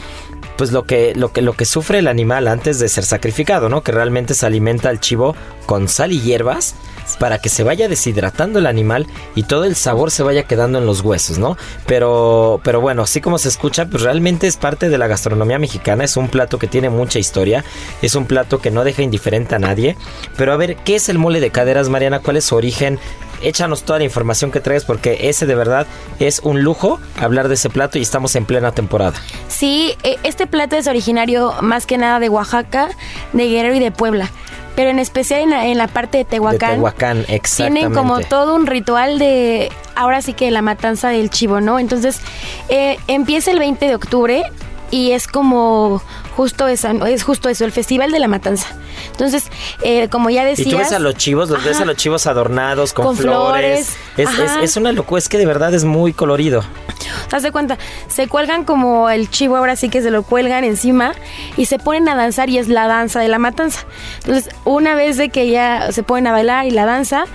pues 0.57 0.71
lo 0.71 0.83
que, 0.83 1.13
lo 1.15 1.31
que, 1.31 1.41
lo 1.41 1.53
que 1.53 1.65
sufre 1.65 1.99
el 1.99 2.07
animal 2.07 2.47
antes 2.47 2.79
de 2.79 2.89
ser 2.89 3.03
sacrificado, 3.03 3.69
¿no? 3.69 3.81
Que 3.81 3.91
realmente 3.91 4.33
se 4.33 4.45
alimenta 4.45 4.89
al 4.89 4.99
chivo 4.99 5.35
con 5.65 5.87
sal 5.87 6.11
y 6.11 6.21
hierbas 6.21 6.75
para 7.19 7.39
que 7.39 7.49
se 7.49 7.63
vaya 7.63 7.87
deshidratando 7.87 8.59
el 8.59 8.67
animal 8.67 9.07
y 9.35 9.43
todo 9.43 9.65
el 9.65 9.75
sabor 9.75 10.11
se 10.11 10.23
vaya 10.23 10.43
quedando 10.43 10.77
en 10.77 10.85
los 10.85 11.01
huesos, 11.01 11.37
¿no? 11.37 11.57
Pero, 11.85 12.61
pero 12.63 12.81
bueno, 12.81 13.03
así 13.03 13.21
como 13.21 13.37
se 13.37 13.49
escucha, 13.49 13.85
pues 13.85 14.03
realmente 14.03 14.47
es 14.47 14.57
parte 14.57 14.89
de 14.89 14.97
la 14.97 15.07
gastronomía 15.07 15.59
mexicana, 15.59 16.03
es 16.03 16.17
un 16.17 16.29
plato 16.29 16.59
que 16.59 16.67
tiene 16.67 16.89
mucha 16.89 17.19
historia, 17.19 17.63
es 18.01 18.15
un 18.15 18.25
plato 18.25 18.59
que 18.59 18.71
no 18.71 18.83
deja 18.83 19.01
indiferente 19.01 19.55
a 19.55 19.59
nadie. 19.59 19.97
Pero 20.37 20.53
a 20.53 20.57
ver, 20.57 20.77
¿qué 20.77 20.95
es 20.95 21.09
el 21.09 21.17
mole 21.17 21.39
de 21.39 21.51
caderas, 21.51 21.89
Mariana? 21.89 22.19
¿Cuál 22.19 22.37
es 22.37 22.45
su 22.45 22.55
origen? 22.55 22.99
Échanos 23.41 23.83
toda 23.83 23.99
la 23.99 24.05
información 24.05 24.51
que 24.51 24.59
traes 24.59 24.85
porque 24.85 25.29
ese 25.29 25.45
de 25.45 25.55
verdad 25.55 25.87
es 26.19 26.39
un 26.39 26.61
lujo 26.61 26.99
hablar 27.19 27.47
de 27.47 27.55
ese 27.55 27.69
plato 27.69 27.97
y 27.97 28.01
estamos 28.01 28.35
en 28.35 28.45
plena 28.45 28.71
temporada. 28.71 29.13
Sí, 29.47 29.95
e, 30.03 30.17
este 30.23 30.47
plato 30.47 30.75
es 30.75 30.87
originario 30.87 31.53
más 31.61 31.85
que 31.85 31.97
nada 31.97 32.19
de 32.19 32.29
Oaxaca, 32.29 32.89
de 33.33 33.47
Guerrero 33.47 33.75
y 33.75 33.79
de 33.79 33.91
Puebla. 33.91 34.29
Pero 34.75 34.89
en 34.89 34.99
especial 34.99 35.51
en 35.51 35.77
la, 35.77 35.87
parte 35.89 36.19
de 36.19 36.25
Tehuacán. 36.25 36.69
De 36.69 36.75
Tehuacán, 36.77 37.25
exactamente. 37.27 37.79
Tienen 37.79 37.93
como 37.93 38.21
todo 38.21 38.55
un 38.55 38.67
ritual 38.67 39.19
de, 39.19 39.69
ahora 39.95 40.21
sí 40.21 40.33
que 40.33 40.49
la 40.49 40.61
matanza 40.61 41.09
del 41.09 41.29
chivo, 41.29 41.59
¿no? 41.59 41.77
Entonces, 41.77 42.21
eh, 42.69 42.97
empieza 43.07 43.51
el 43.51 43.59
20 43.59 43.85
de 43.85 43.95
octubre 43.95 44.43
y 44.89 45.11
es 45.11 45.27
como 45.27 46.01
justo 46.35 46.67
esa, 46.67 46.91
es 47.07 47.23
justo 47.23 47.49
eso, 47.49 47.65
el 47.65 47.71
Festival 47.71 48.11
de 48.11 48.19
la 48.19 48.27
Matanza. 48.27 48.67
Entonces, 49.11 49.45
eh, 49.83 50.09
como 50.09 50.29
ya 50.29 50.45
decías... 50.45 50.67
Y 50.67 50.71
tú 50.71 50.77
ves 50.77 50.91
a 50.91 50.99
los 50.99 51.15
chivos, 51.15 51.49
los 51.49 51.63
ves 51.63 51.79
a 51.79 51.85
los 51.85 51.95
chivos 51.95 52.27
adornados 52.27 52.93
con, 52.93 53.15
flores. 53.15 53.95
Es, 54.17 54.29
es, 54.61 54.77
una 54.77 54.91
locura, 54.91 55.19
es 55.19 55.29
que 55.29 55.37
de 55.37 55.45
verdad 55.45 55.73
es 55.73 55.83
muy 55.83 56.13
colorido. 56.13 56.63
¿Te 57.29 57.39
das 57.39 57.51
cuenta? 57.51 57.77
Se 58.07 58.27
cuelgan 58.27 58.65
como 58.65 59.09
el 59.09 59.29
chivo, 59.29 59.55
ahora 59.55 59.75
sí 59.75 59.89
que 59.89 60.01
se 60.01 60.11
lo 60.11 60.23
cuelgan 60.23 60.63
encima 60.63 61.13
y 61.57 61.65
se 61.65 61.79
ponen 61.79 62.09
a 62.09 62.15
danzar 62.15 62.49
y 62.49 62.57
es 62.57 62.67
la 62.67 62.87
danza 62.87 63.19
de 63.19 63.29
la 63.29 63.39
matanza. 63.39 63.85
Entonces, 64.19 64.53
una 64.65 64.95
vez 64.95 65.17
de 65.17 65.29
que 65.29 65.49
ya 65.49 65.91
se 65.91 66.03
ponen 66.03 66.27
a 66.27 66.31
bailar 66.31 66.65
y 66.65 66.71
la 66.71 66.85
danza, 66.85 67.25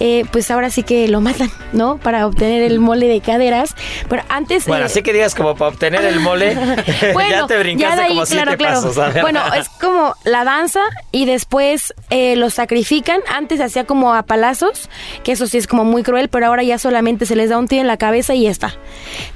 eh, 0.00 0.24
pues 0.30 0.50
ahora 0.50 0.70
sí 0.70 0.84
que 0.84 1.08
lo 1.08 1.20
matan, 1.20 1.50
¿no? 1.72 1.98
Para 1.98 2.26
obtener 2.26 2.62
el 2.62 2.78
mole 2.78 3.08
de 3.08 3.20
caderas. 3.20 3.74
Pero 4.08 4.22
antes. 4.28 4.66
Bueno, 4.66 4.84
así 4.84 5.02
que 5.02 5.12
digas 5.12 5.34
como 5.34 5.56
para 5.56 5.70
obtener 5.70 6.04
el 6.04 6.20
mole, 6.20 6.54
ya 7.30 7.46
te 7.46 7.58
brincaste 7.58 8.08
como 8.08 8.26
siete 8.26 8.56
pasos. 8.58 8.96
Bueno, 9.20 9.40
es 9.54 9.68
como 9.68 10.14
la 10.24 10.44
danza 10.44 10.80
y 11.10 11.24
después 11.24 11.94
eh, 12.10 12.36
lo 12.36 12.50
sacrifican. 12.50 13.20
Antes 13.28 13.58
se 13.58 13.64
hacía 13.64 13.84
como 13.84 14.14
a 14.14 14.22
palazos, 14.22 14.88
que 15.24 15.32
eso 15.32 15.46
sí 15.46 15.58
es 15.58 15.66
como 15.66 15.84
muy 15.84 16.02
cruel, 16.02 16.17
pero 16.28 16.46
ahora 16.46 16.64
ya 16.64 16.78
solamente 16.78 17.26
se 17.26 17.36
les 17.36 17.50
da 17.50 17.58
un 17.58 17.68
tiro 17.68 17.82
en 17.82 17.86
la 17.86 17.96
cabeza 17.96 18.34
y 18.34 18.42
ya 18.42 18.50
está. 18.50 18.74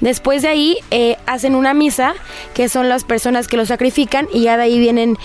Después 0.00 0.42
de 0.42 0.48
ahí 0.48 0.78
eh, 0.90 1.16
hacen 1.26 1.54
una 1.54 1.74
misa, 1.74 2.14
que 2.54 2.68
son 2.68 2.88
las 2.88 3.04
personas 3.04 3.46
que 3.46 3.56
lo 3.56 3.66
sacrifican, 3.66 4.28
y 4.32 4.42
ya 4.42 4.56
de 4.56 4.64
ahí 4.64 4.78
vienen 4.78 5.16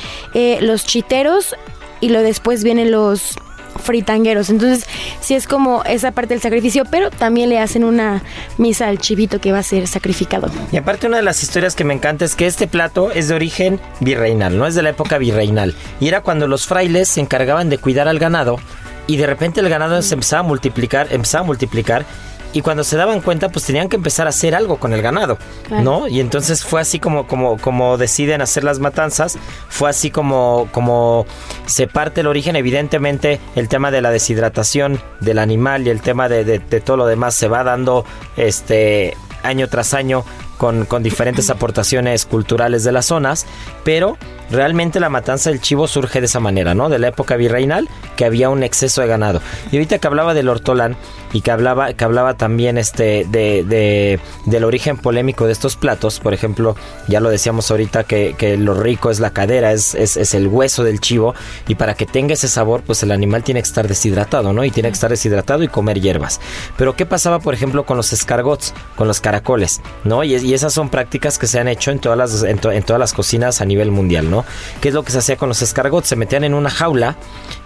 los 0.62 0.86
chiteros 0.86 1.56
y 2.00 2.10
lo 2.10 2.22
después 2.22 2.63
vienen 2.63 2.91
los 2.91 3.38
fritangueros. 3.78 4.50
Entonces, 4.50 4.88
sí 5.22 5.36
es 5.36 5.48
como 5.48 5.84
esa 5.84 6.12
parte 6.12 6.34
del 6.34 6.41
sacrificio, 6.41 6.84
pero 6.89 7.10
también 7.10 7.50
le 7.50 7.60
hacen 7.60 7.84
una 7.84 8.24
misa 8.58 8.88
al 8.88 8.98
chivito 9.00 9.39
que 9.39 9.52
va 9.52 9.60
a 9.60 9.63
ser 9.63 9.88
sacrificado. 9.88 10.50
Y 10.72 10.78
aparte 10.78 11.08
una 11.08 11.17
de 11.17 11.24
las 11.24 11.43
historias 11.43 11.76
que 11.76 11.84
me 11.84 11.93
encanta 11.93 12.26
es 12.26 12.36
que 12.36 12.48
este 12.48 12.67
plato 12.67 13.12
es 13.12 13.28
de 13.28 13.36
origen 13.36 13.80
virreinal, 14.00 14.58
no 14.58 14.65
es 14.65 14.76
de 14.76 14.84
la 14.84 14.89
época 14.89 15.17
virreinal. 15.17 15.76
Y 16.00 16.08
era 16.08 16.22
cuando 16.22 16.48
los 16.48 16.67
frailes 16.67 17.08
se 17.08 17.22
encargaban 17.22 17.70
de 17.70 17.78
cuidar 17.78 18.08
al 18.08 18.20
ganado 18.20 18.60
y 19.08 19.17
de 19.17 19.26
repente 19.26 19.62
el 19.62 19.70
ganado 19.70 20.02
se 20.02 20.13
empezaba 20.13 20.41
a 20.41 20.43
multiplicar, 20.43 21.08
empezaba 21.12 21.43
a 21.43 21.48
multiplicar 21.48 22.06
y 22.54 22.62
cuando 22.62 22.84
se 22.84 22.98
daban 22.98 23.22
cuenta 23.22 23.50
pues 23.50 23.65
tenían 23.65 23.89
que 23.89 23.98
empezar 23.98 24.26
a 24.26 24.30
hacer 24.30 24.56
algo 24.56 24.78
con 24.78 24.93
el 24.93 25.02
ganado, 25.02 25.38
¿no? 25.70 26.08
Y 26.08 26.20
entonces 26.20 26.63
fue 26.63 26.82
así 26.82 27.00
como 27.00 27.28
como 27.28 27.58
como 27.58 27.98
deciden 27.98 28.41
hacer 28.41 28.63
las 28.63 28.80
matanzas, 28.80 29.38
fue 29.70 29.89
así 29.89 30.12
como 30.12 30.67
como 30.72 31.26
se 31.65 31.88
parte 31.88 32.22
el 32.22 32.28
origen, 32.28 32.56
evidentemente 32.56 33.39
el 33.56 33.67
tema 33.67 33.91
de 33.91 34.02
la 34.02 34.12
deshidratación 34.12 35.02
del 35.20 35.39
animal 35.39 35.88
y 35.88 35.89
el 35.89 36.02
tema 36.02 36.30
de, 36.30 36.43
de 36.43 36.82
todo 36.82 36.98
lo 36.98 37.06
demás 37.06 37.36
se 37.36 37.48
va 37.48 37.63
dando 37.63 38.06
este 38.38 39.15
año 39.43 39.67
tras 39.67 39.93
año 39.93 40.24
con, 40.58 40.86
con, 40.86 41.04
diferentes 41.04 41.50
aportaciones 41.50 42.26
culturales 42.26 42.84
de 42.84 42.91
las 42.91 43.06
zonas, 43.06 43.46
pero 43.84 44.17
realmente 44.50 45.00
la 45.00 45.10
matanza 45.10 45.50
del 45.50 45.62
chivo 45.62 45.88
surge 45.88 46.20
de 46.20 46.26
esa 46.26 46.39
manera, 46.39 46.74
¿no? 46.74 46.89
De 46.89 47.00
la 47.00 47.10
época 47.10 47.36
virreinal, 47.36 47.89
que 48.15 48.26
había 48.26 48.50
un 48.50 48.63
exceso 48.63 49.02
de 49.02 49.08
ganado. 49.08 49.41
Y 49.72 49.78
ahorita 49.78 50.00
que 50.00 50.08
hablaba 50.08 50.34
del 50.34 50.50
hortolán 50.50 50.96
y 51.34 51.41
que 51.41 51.52
hablaba, 51.52 51.93
que 51.93 52.04
hablaba 52.04 52.36
también 52.36 52.78
este 52.78 53.26
de, 53.30 53.63
de, 53.63 54.20
del 54.46 54.63
origen 54.63 54.98
polémico 54.98 55.46
de 55.46 55.52
estos 55.52 55.76
platos, 55.76 56.20
por 56.20 56.34
ejemplo, 56.34 56.76
ya 57.08 57.20
lo 57.20 57.30
decíamos 57.30 57.70
ahorita 57.70 58.06
que, 58.06 58.36
que 58.38 58.58
lo 58.58 58.74
rico 58.74 59.12
es 59.12 59.20
la 59.20 59.32
cadera, 59.32 59.74
es, 59.74 59.93
es, 59.96 60.17
es, 60.17 60.34
el 60.34 60.48
hueso 60.48 60.84
del 60.84 61.00
chivo, 61.00 61.36
y 61.67 61.76
para 61.76 61.96
que 61.96 62.06
tenga 62.06 62.34
ese 62.34 62.48
sabor, 62.48 62.82
pues 62.86 63.04
el 63.04 63.12
animal 63.12 63.43
tiene 63.43 63.62
que 63.62 63.67
estar 63.67 63.88
deshidratado, 63.88 64.54
¿no? 64.54 64.63
Y 64.63 64.72
tiene 64.72 64.89
que 64.89 64.93
estar 64.93 65.10
deshidratado 65.10 65.63
y 65.63 65.67
comer 65.67 66.00
hierbas. 66.00 66.39
Pero 66.78 66.96
¿qué 66.96 67.06
pasaba, 67.06 67.39
por 67.39 67.54
ejemplo, 67.54 67.86
con 67.86 67.98
los 67.98 68.13
escargots, 68.13 68.74
con 68.96 69.08
los 69.08 69.20
caracoles, 69.20 69.82
¿no? 70.04 70.24
Y, 70.24 70.46
y 70.47 70.53
esas 70.53 70.71
son 70.71 70.88
prácticas 70.88 71.38
que 71.38 71.45
se 71.45 71.60
han 71.60 71.67
hecho 71.67 71.91
en 71.91 71.99
todas 71.99 72.17
las, 72.17 72.43
en, 72.43 72.57
to, 72.57 72.71
en 72.71 72.81
todas 72.81 73.01
las 73.01 73.12
cocinas 73.12 73.60
a 73.60 73.65
nivel 73.65 73.91
mundial, 73.91 74.29
¿no? 74.29 74.45
¿Qué 74.79 74.88
es 74.88 74.93
lo 74.93 75.03
que 75.03 75.12
se 75.12 75.17
hacía 75.17 75.36
con 75.36 75.49
los 75.49 75.62
escargots? 75.62 76.07
Se 76.07 76.15
metían 76.15 76.45
en 76.45 76.53
una 76.53 76.69
jaula 76.69 77.17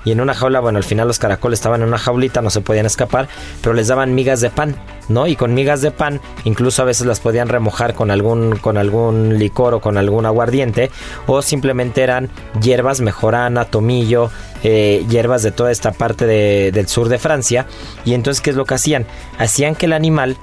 y 0.04 0.12
en 0.12 0.20
una 0.20 0.34
jaula, 0.34 0.62
bueno, 0.62 0.80
al 0.80 0.84
final 0.84 1.08
los 1.08 1.20
caracoles 1.20 1.60
estaban 1.60 1.84
en 1.84 1.90
una 1.90 2.00
jaulita, 2.00 2.42
no 2.42 2.50
se 2.50 2.62
podían 2.62 2.88
escapar, 2.88 3.28
pero 3.62 3.76
les 3.76 3.88
daban 3.88 4.16
migas 4.16 4.42
de 4.42 4.50
pan, 4.50 4.76
¿no? 5.10 5.28
Y 5.28 5.36
con 5.36 5.54
migas 5.54 5.84
de 5.84 5.92
pan, 5.92 6.22
incluso 6.44 6.82
a 6.82 6.86
veces 6.86 7.06
las 7.06 7.20
podían 7.20 7.50
remojar 7.50 7.94
con 7.94 8.10
algún, 8.10 8.56
con 8.58 8.80
algún 8.80 9.38
licor 9.38 9.76
o 9.76 9.80
con 9.80 9.98
algún 9.98 10.26
aguardiente, 10.26 10.90
o 11.28 11.44
simplemente 11.44 12.02
eran 12.02 12.32
hierbas, 12.64 13.00
mejorana, 13.00 13.66
tomillo, 13.66 14.32
eh, 14.64 15.06
hierbas 15.08 15.44
de 15.44 15.52
toda 15.52 15.70
esta 15.70 15.92
parte 15.92 16.26
de, 16.26 16.72
del 16.72 16.88
sur 16.88 17.10
de 17.10 17.20
Francia. 17.20 17.68
Y 18.06 18.16
entonces, 18.16 18.42
¿qué 18.42 18.50
es 18.50 18.56
lo 18.56 18.66
que 18.66 18.74
hacían? 18.74 19.06
Hacían 19.38 19.76
que 19.76 19.86
el 19.86 19.94
animal 19.94 20.36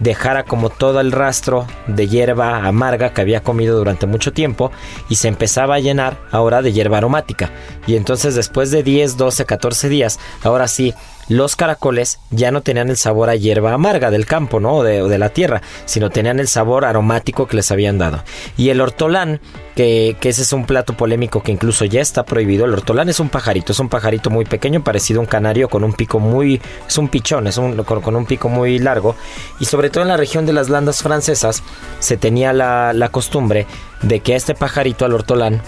dejara 0.00 0.44
como 0.44 0.70
todo 0.70 1.00
el 1.00 1.12
rastro 1.12 1.66
de 1.86 2.08
hierba 2.08 2.66
amarga 2.66 3.12
que 3.12 3.20
había 3.20 3.42
comido 3.42 3.78
durante 3.78 4.06
mucho 4.06 4.32
tiempo 4.32 4.70
y 5.08 5.16
se 5.16 5.28
empezaba 5.28 5.76
a 5.76 5.80
llenar 5.80 6.16
ahora 6.30 6.62
de 6.62 6.72
hierba 6.72 6.98
aromática. 6.98 7.50
Y 7.86 7.96
entonces 7.96 8.34
después 8.34 8.70
de 8.70 8.82
10, 8.82 9.16
12, 9.16 9.44
14 9.46 9.88
días, 9.88 10.18
ahora 10.42 10.68
sí, 10.68 10.94
los 11.28 11.56
caracoles 11.56 12.20
ya 12.30 12.50
no 12.50 12.62
tenían 12.62 12.88
el 12.88 12.96
sabor 12.96 13.30
a 13.30 13.36
hierba 13.36 13.72
amarga 13.72 14.10
del 14.10 14.26
campo, 14.26 14.60
¿no? 14.60 14.76
O 14.76 14.82
de, 14.84 15.18
la 15.18 15.30
tierra, 15.30 15.62
sino 15.84 16.10
tenían 16.10 16.38
el 16.38 16.48
sabor 16.48 16.84
aromático 16.84 17.46
que 17.46 17.56
les 17.56 17.70
habían 17.72 17.98
dado. 17.98 18.22
Y 18.56 18.68
el 18.68 18.80
ortolán, 18.80 19.40
que, 19.74 20.16
ese 20.20 20.42
es 20.42 20.52
un 20.52 20.66
plato 20.66 20.96
polémico 20.96 21.42
que 21.42 21.52
incluso 21.52 21.84
ya 21.84 22.00
está 22.00 22.24
prohibido. 22.24 22.64
El 22.64 22.74
ortolán 22.74 23.08
es 23.08 23.18
un 23.18 23.28
pajarito, 23.28 23.72
es 23.72 23.80
un 23.80 23.88
pajarito 23.88 24.30
muy 24.30 24.44
pequeño, 24.44 24.84
parecido 24.84 25.20
a 25.20 25.22
un 25.22 25.26
canario, 25.26 25.68
con 25.68 25.84
un 25.84 25.94
pico 25.94 26.20
muy. 26.20 26.60
es 26.86 26.98
un 26.98 27.08
pichón, 27.08 27.46
es 27.46 27.56
un, 27.56 27.76
con, 27.84 28.16
un 28.16 28.26
pico 28.26 28.48
muy 28.48 28.78
largo. 28.78 29.16
Y 29.58 29.64
sobre 29.64 29.90
todo 29.90 30.02
en 30.02 30.08
la 30.08 30.16
región 30.16 30.46
de 30.46 30.52
las 30.52 30.68
landas 30.68 31.02
francesas 31.02 31.62
se 31.98 32.16
tenía 32.16 32.52
la, 32.52 32.92
la 32.92 33.08
costumbre 33.08 33.66
de 34.02 34.20
que 34.20 34.34
a 34.34 34.36
este 34.36 34.54
pajarito, 34.54 35.04
al 35.04 35.14
ortolán, 35.14 35.62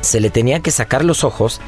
se 0.00 0.20
le 0.20 0.30
tenía 0.30 0.60
que 0.60 0.70
sacar 0.70 1.04
los 1.04 1.24
ojos 1.24 1.60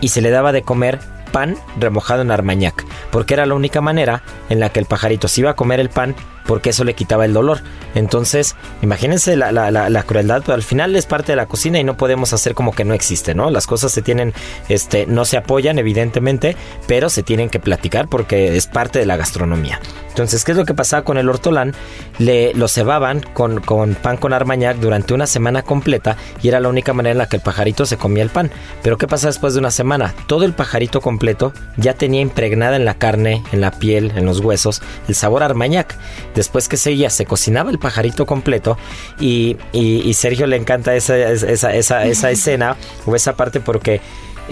y 0.00 0.08
se 0.08 0.20
le 0.20 0.30
daba 0.30 0.52
de 0.52 0.62
comer 0.62 1.00
pan 1.30 1.56
remojado 1.78 2.22
en 2.22 2.30
armañac, 2.30 2.84
porque 3.10 3.34
era 3.34 3.46
la 3.46 3.54
única 3.54 3.80
manera 3.80 4.22
en 4.48 4.60
la 4.60 4.70
que 4.70 4.80
el 4.80 4.86
pajarito 4.86 5.28
se 5.28 5.40
iba 5.40 5.50
a 5.50 5.56
comer 5.56 5.80
el 5.80 5.90
pan 5.90 6.14
porque 6.46 6.70
eso 6.70 6.84
le 6.84 6.94
quitaba 6.94 7.24
el 7.24 7.32
dolor. 7.32 7.60
Entonces, 7.94 8.56
imagínense 8.82 9.36
la, 9.36 9.52
la, 9.52 9.70
la, 9.70 10.02
crueldad, 10.02 10.42
pero 10.42 10.54
al 10.54 10.62
final 10.62 10.94
es 10.96 11.06
parte 11.06 11.32
de 11.32 11.36
la 11.36 11.46
cocina 11.46 11.78
y 11.78 11.84
no 11.84 11.96
podemos 11.96 12.32
hacer 12.32 12.54
como 12.54 12.72
que 12.72 12.84
no 12.84 12.94
existe, 12.94 13.34
¿no? 13.34 13.50
Las 13.50 13.66
cosas 13.66 13.92
se 13.92 14.02
tienen, 14.02 14.32
este, 14.68 15.06
no 15.06 15.24
se 15.24 15.36
apoyan 15.36 15.78
evidentemente, 15.78 16.56
pero 16.86 17.08
se 17.08 17.22
tienen 17.22 17.48
que 17.50 17.60
platicar 17.60 18.08
porque 18.08 18.56
es 18.56 18.66
parte 18.66 18.98
de 18.98 19.06
la 19.06 19.16
gastronomía. 19.16 19.80
Entonces, 20.08 20.44
¿qué 20.44 20.52
es 20.52 20.58
lo 20.58 20.64
que 20.64 20.74
pasaba 20.74 21.04
con 21.04 21.18
el 21.18 21.28
ortolán? 21.28 21.72
Le 22.18 22.52
lo 22.54 22.68
cebaban 22.68 23.20
con, 23.32 23.60
con 23.60 23.94
pan 23.94 24.16
con 24.16 24.32
armañac 24.32 24.76
durante 24.76 25.14
una 25.14 25.26
semana 25.26 25.62
completa 25.62 26.16
y 26.42 26.48
era 26.48 26.60
la 26.60 26.68
única 26.68 26.92
manera 26.92 27.12
en 27.12 27.18
la 27.18 27.28
que 27.28 27.36
el 27.36 27.42
pajarito 27.42 27.86
se 27.86 27.96
comía 27.96 28.22
el 28.22 28.30
pan. 28.30 28.50
Pero 28.82 28.98
¿qué 28.98 29.06
pasa 29.06 29.28
después 29.28 29.54
de 29.54 29.60
una 29.60 29.70
semana? 29.70 30.14
Todo 30.26 30.44
el 30.44 30.52
pajarito 30.52 31.00
completo 31.00 31.52
ya 31.76 31.94
tenía 31.94 32.20
impregnada 32.20 32.76
en 32.76 32.84
la 32.84 32.94
carne, 32.94 33.42
en 33.52 33.60
la 33.60 33.70
piel, 33.70 34.12
en 34.16 34.26
los 34.26 34.40
huesos, 34.40 34.82
el 35.08 35.14
sabor 35.14 35.42
armañac. 35.42 35.96
Después 36.34 36.68
que 36.68 36.76
seguía, 36.76 37.08
se 37.10 37.24
cocinaba 37.24 37.70
el 37.70 37.78
pajarito 37.80 38.26
completo 38.26 38.78
y, 39.18 39.56
y, 39.72 40.08
y 40.08 40.14
Sergio 40.14 40.46
le 40.46 40.56
encanta 40.56 40.94
esa, 40.94 41.16
esa, 41.16 41.74
esa, 41.74 42.04
esa 42.04 42.30
escena 42.30 42.76
o 43.06 43.16
esa 43.16 43.34
parte 43.34 43.60
porque 43.60 44.00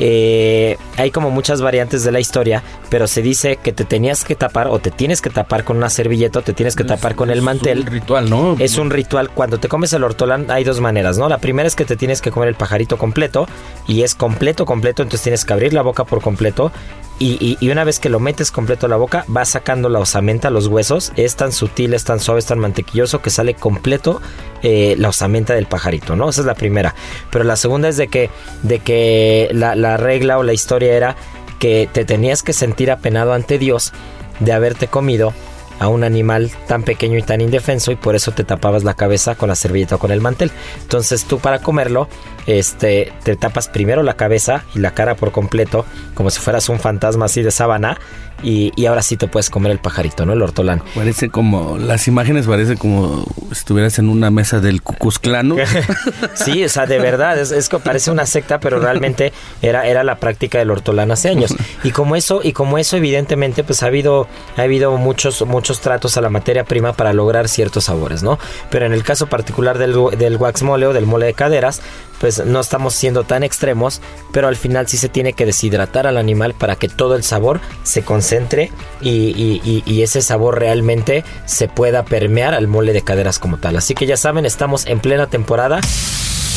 eh, 0.00 0.76
hay 0.96 1.10
como 1.10 1.30
muchas 1.30 1.60
variantes 1.60 2.04
de 2.04 2.12
la 2.12 2.20
historia, 2.20 2.62
pero 2.88 3.08
se 3.08 3.20
dice 3.20 3.56
que 3.56 3.72
te 3.72 3.84
tenías 3.84 4.24
que 4.24 4.36
tapar 4.36 4.68
o 4.68 4.78
te 4.78 4.92
tienes 4.92 5.20
que 5.20 5.28
tapar 5.28 5.64
con 5.64 5.76
una 5.76 5.90
servilleta 5.90 6.38
o 6.38 6.42
te 6.42 6.52
tienes 6.52 6.76
que 6.76 6.84
es, 6.84 6.88
tapar 6.88 7.16
con 7.16 7.30
el 7.30 7.42
mantel. 7.42 7.80
Es 7.80 7.84
un 7.86 7.92
ritual, 7.92 8.30
¿no? 8.30 8.56
Es 8.60 8.78
un 8.78 8.90
ritual. 8.90 9.30
Cuando 9.30 9.58
te 9.58 9.68
comes 9.68 9.92
el 9.92 10.04
ortolán 10.04 10.50
hay 10.50 10.62
dos 10.62 10.80
maneras, 10.80 11.18
¿no? 11.18 11.28
La 11.28 11.38
primera 11.38 11.66
es 11.66 11.74
que 11.74 11.84
te 11.84 11.96
tienes 11.96 12.20
que 12.20 12.30
comer 12.30 12.48
el 12.48 12.54
pajarito 12.54 12.96
completo 12.96 13.48
y 13.88 14.02
es 14.02 14.14
completo, 14.14 14.66
completo, 14.66 15.02
entonces 15.02 15.24
tienes 15.24 15.44
que 15.44 15.52
abrir 15.52 15.72
la 15.72 15.82
boca 15.82 16.04
por 16.04 16.22
completo 16.22 16.70
y, 17.18 17.70
una 17.70 17.84
vez 17.84 17.98
que 18.00 18.08
lo 18.08 18.20
metes 18.20 18.50
completo 18.50 18.86
a 18.86 18.88
la 18.88 18.96
boca, 18.96 19.24
vas 19.28 19.48
sacando 19.48 19.88
la 19.88 19.98
osamenta, 19.98 20.50
los 20.50 20.68
huesos. 20.68 21.12
Es 21.16 21.36
tan 21.36 21.52
sutil, 21.52 21.94
es 21.94 22.04
tan 22.04 22.20
suave, 22.20 22.40
es 22.40 22.46
tan 22.46 22.58
mantequilloso 22.58 23.20
que 23.22 23.30
sale 23.30 23.54
completo 23.54 24.20
eh, 24.62 24.94
la 24.98 25.08
osamenta 25.08 25.54
del 25.54 25.66
pajarito, 25.66 26.16
¿no? 26.16 26.28
Esa 26.28 26.42
es 26.42 26.46
la 26.46 26.54
primera. 26.54 26.94
Pero 27.30 27.44
la 27.44 27.56
segunda 27.56 27.88
es 27.88 27.96
de 27.96 28.08
que, 28.08 28.30
de 28.62 28.78
que 28.78 29.48
la 29.52 29.96
regla 29.96 30.38
o 30.38 30.42
la 30.42 30.52
historia 30.52 30.94
era 30.94 31.16
que 31.58 31.88
te 31.92 32.04
tenías 32.04 32.42
que 32.42 32.52
sentir 32.52 32.90
apenado 32.90 33.32
ante 33.32 33.58
Dios 33.58 33.92
de 34.40 34.52
haberte 34.52 34.86
comido 34.86 35.34
a 35.78 35.88
un 35.88 36.04
animal 36.04 36.50
tan 36.66 36.82
pequeño 36.82 37.18
y 37.18 37.22
tan 37.22 37.40
indefenso 37.40 37.92
y 37.92 37.96
por 37.96 38.16
eso 38.16 38.32
te 38.32 38.44
tapabas 38.44 38.84
la 38.84 38.94
cabeza 38.94 39.34
con 39.34 39.48
la 39.48 39.54
servilleta 39.54 39.96
o 39.96 39.98
con 39.98 40.10
el 40.10 40.20
mantel. 40.20 40.50
Entonces 40.82 41.24
tú 41.24 41.38
para 41.38 41.60
comerlo, 41.60 42.08
este, 42.46 43.12
te 43.22 43.36
tapas 43.36 43.68
primero 43.68 44.02
la 44.02 44.14
cabeza 44.14 44.64
y 44.74 44.80
la 44.80 44.92
cara 44.92 45.14
por 45.14 45.32
completo, 45.32 45.84
como 46.14 46.30
si 46.30 46.40
fueras 46.40 46.68
un 46.68 46.80
fantasma 46.80 47.26
así 47.26 47.42
de 47.42 47.50
sábana, 47.50 47.98
y, 48.42 48.72
y, 48.76 48.86
ahora 48.86 49.02
sí 49.02 49.16
te 49.16 49.26
puedes 49.26 49.50
comer 49.50 49.72
el 49.72 49.78
pajarito, 49.78 50.24
¿no? 50.24 50.32
El 50.32 50.42
hortolán. 50.42 50.82
Parece 50.94 51.28
como, 51.28 51.78
las 51.78 52.08
imágenes 52.08 52.46
parece 52.46 52.76
como 52.76 53.24
si 53.46 53.52
estuvieras 53.52 53.98
en 53.98 54.08
una 54.08 54.30
mesa 54.30 54.60
del 54.60 54.82
Cucuzclano. 54.82 55.56
sí, 56.34 56.64
o 56.64 56.68
sea, 56.68 56.86
de 56.86 56.98
verdad, 56.98 57.38
es, 57.38 57.50
es 57.50 57.68
que 57.68 57.78
parece 57.78 58.10
una 58.10 58.26
secta, 58.26 58.60
pero 58.60 58.78
realmente 58.78 59.32
era, 59.62 59.86
era 59.86 60.04
la 60.04 60.16
práctica 60.16 60.58
del 60.58 60.70
hortolán 60.70 61.10
hace 61.10 61.28
años. 61.28 61.54
Y 61.82 61.90
como 61.90 62.16
eso, 62.16 62.40
y 62.42 62.52
como 62.52 62.78
eso, 62.78 62.96
evidentemente, 62.96 63.64
pues 63.64 63.82
ha 63.82 63.86
habido, 63.86 64.28
ha 64.56 64.62
habido 64.62 64.96
muchos, 64.96 65.44
muchos 65.46 65.80
tratos 65.80 66.16
a 66.16 66.20
la 66.20 66.30
materia 66.30 66.64
prima 66.64 66.92
para 66.92 67.12
lograr 67.12 67.48
ciertos 67.48 67.84
sabores, 67.84 68.22
¿no? 68.22 68.38
Pero 68.70 68.86
en 68.86 68.92
el 68.92 69.02
caso 69.02 69.26
particular 69.26 69.78
del, 69.78 69.94
del 70.16 70.36
wax 70.36 70.62
mole 70.62 70.86
o 70.86 70.92
del 70.92 71.06
mole 71.06 71.26
de 71.26 71.34
caderas, 71.34 71.80
pues 72.20 72.44
no 72.44 72.60
estamos 72.60 72.94
siendo 72.94 73.24
tan 73.24 73.42
extremos, 73.42 74.00
pero 74.32 74.48
al 74.48 74.56
final 74.56 74.88
sí 74.88 74.96
se 74.96 75.08
tiene 75.08 75.32
que 75.32 75.46
deshidratar 75.46 76.06
al 76.06 76.16
animal 76.16 76.54
para 76.54 76.76
que 76.76 76.88
todo 76.88 77.14
el 77.14 77.22
sabor 77.22 77.60
se 77.82 78.02
concentre 78.02 78.70
y, 79.00 79.08
y, 79.10 79.60
y, 79.64 79.82
y, 79.86 80.02
ese 80.02 80.22
sabor 80.22 80.58
realmente 80.58 81.24
se 81.46 81.68
pueda 81.68 82.04
permear 82.04 82.54
al 82.54 82.68
mole 82.68 82.92
de 82.92 83.02
caderas 83.02 83.38
como 83.38 83.58
tal. 83.58 83.76
Así 83.76 83.94
que 83.94 84.06
ya 84.06 84.16
saben, 84.16 84.46
estamos 84.46 84.86
en 84.86 85.00
plena 85.00 85.28
temporada. 85.28 85.80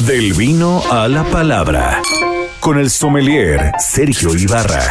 Del 0.06 0.34
vino 0.34 0.82
a 0.90 1.08
la 1.08 1.24
palabra. 1.26 2.02
Con 2.60 2.80
el 2.80 2.90
sommelier 2.90 3.72
Sergio 3.80 4.36
Ibarra. 4.36 4.84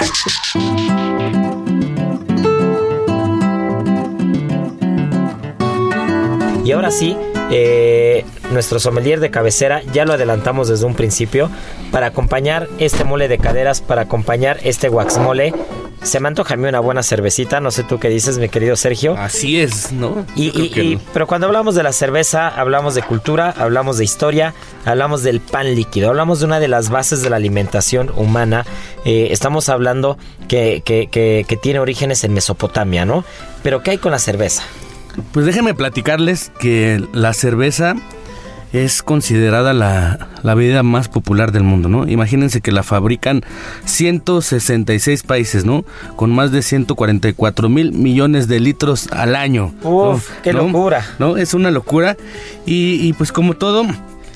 Y 6.64 6.72
ahora 6.72 6.90
sí, 6.90 7.16
eh, 7.50 8.24
nuestro 8.52 8.78
sommelier 8.80 9.20
de 9.20 9.30
cabecera, 9.30 9.82
ya 9.92 10.04
lo 10.04 10.12
adelantamos 10.14 10.68
desde 10.68 10.86
un 10.86 10.94
principio, 10.94 11.50
para 11.90 12.06
acompañar 12.06 12.68
este 12.78 13.04
mole 13.04 13.28
de 13.28 13.38
caderas, 13.38 13.80
para 13.80 14.02
acompañar 14.02 14.58
este 14.64 14.88
wax 14.88 15.18
mole, 15.18 15.52
se 16.02 16.18
me 16.18 16.28
antoja 16.28 16.54
a 16.54 16.56
mí 16.56 16.66
una 16.66 16.80
buena 16.80 17.02
cervecita, 17.02 17.60
no 17.60 17.70
sé 17.70 17.84
tú 17.84 17.98
qué 17.98 18.08
dices, 18.08 18.38
mi 18.38 18.48
querido 18.48 18.74
Sergio. 18.74 19.16
Así 19.18 19.60
es, 19.60 19.92
¿no? 19.92 20.24
Y, 20.34 20.46
y- 20.58 20.80
y- 20.80 20.94
no. 20.96 21.02
pero 21.12 21.26
cuando 21.26 21.46
hablamos 21.46 21.74
de 21.74 21.82
la 21.82 21.92
cerveza, 21.92 22.48
hablamos 22.48 22.94
de 22.94 23.02
cultura, 23.02 23.52
hablamos 23.58 23.98
de 23.98 24.04
historia, 24.04 24.54
hablamos 24.86 25.22
del 25.22 25.40
pan 25.40 25.74
líquido, 25.74 26.08
hablamos 26.08 26.40
de 26.40 26.46
una 26.46 26.58
de 26.58 26.68
las 26.68 26.88
bases 26.88 27.20
de 27.22 27.28
la 27.28 27.36
alimentación 27.36 28.10
humana. 28.16 28.64
Eh, 29.04 29.28
estamos 29.30 29.68
hablando 29.68 30.16
que, 30.48 30.80
que- 30.86 31.08
que- 31.10 31.44
que 31.46 31.56
tiene 31.58 31.80
orígenes 31.80 32.24
en 32.24 32.32
Mesopotamia, 32.32 33.04
¿no? 33.04 33.24
Pero 33.62 33.82
¿qué 33.82 33.90
hay 33.90 33.98
con 33.98 34.12
la 34.12 34.18
cerveza? 34.18 34.62
Pues 35.32 35.46
déjenme 35.46 35.74
platicarles 35.74 36.52
que 36.58 37.04
la 37.12 37.32
cerveza 37.32 37.96
es 38.72 39.02
considerada 39.02 39.72
la, 39.72 40.28
la 40.42 40.54
bebida 40.54 40.82
más 40.82 41.08
popular 41.08 41.50
del 41.50 41.64
mundo, 41.64 41.88
¿no? 41.88 42.06
Imagínense 42.08 42.60
que 42.60 42.70
la 42.70 42.82
fabrican 42.82 43.42
166 43.84 45.22
países, 45.24 45.64
¿no? 45.64 45.84
Con 46.16 46.30
más 46.30 46.52
de 46.52 46.62
144 46.62 47.68
mil 47.68 47.92
millones 47.92 48.46
de 48.46 48.60
litros 48.60 49.08
al 49.10 49.34
año. 49.34 49.74
Uf, 49.82 50.28
¿no? 50.30 50.42
qué 50.42 50.52
¿No? 50.52 50.62
locura. 50.62 51.04
¿No? 51.18 51.36
Es 51.36 51.54
una 51.54 51.70
locura. 51.70 52.16
Y, 52.64 52.94
y 53.06 53.12
pues 53.12 53.32
como 53.32 53.54
todo, 53.54 53.84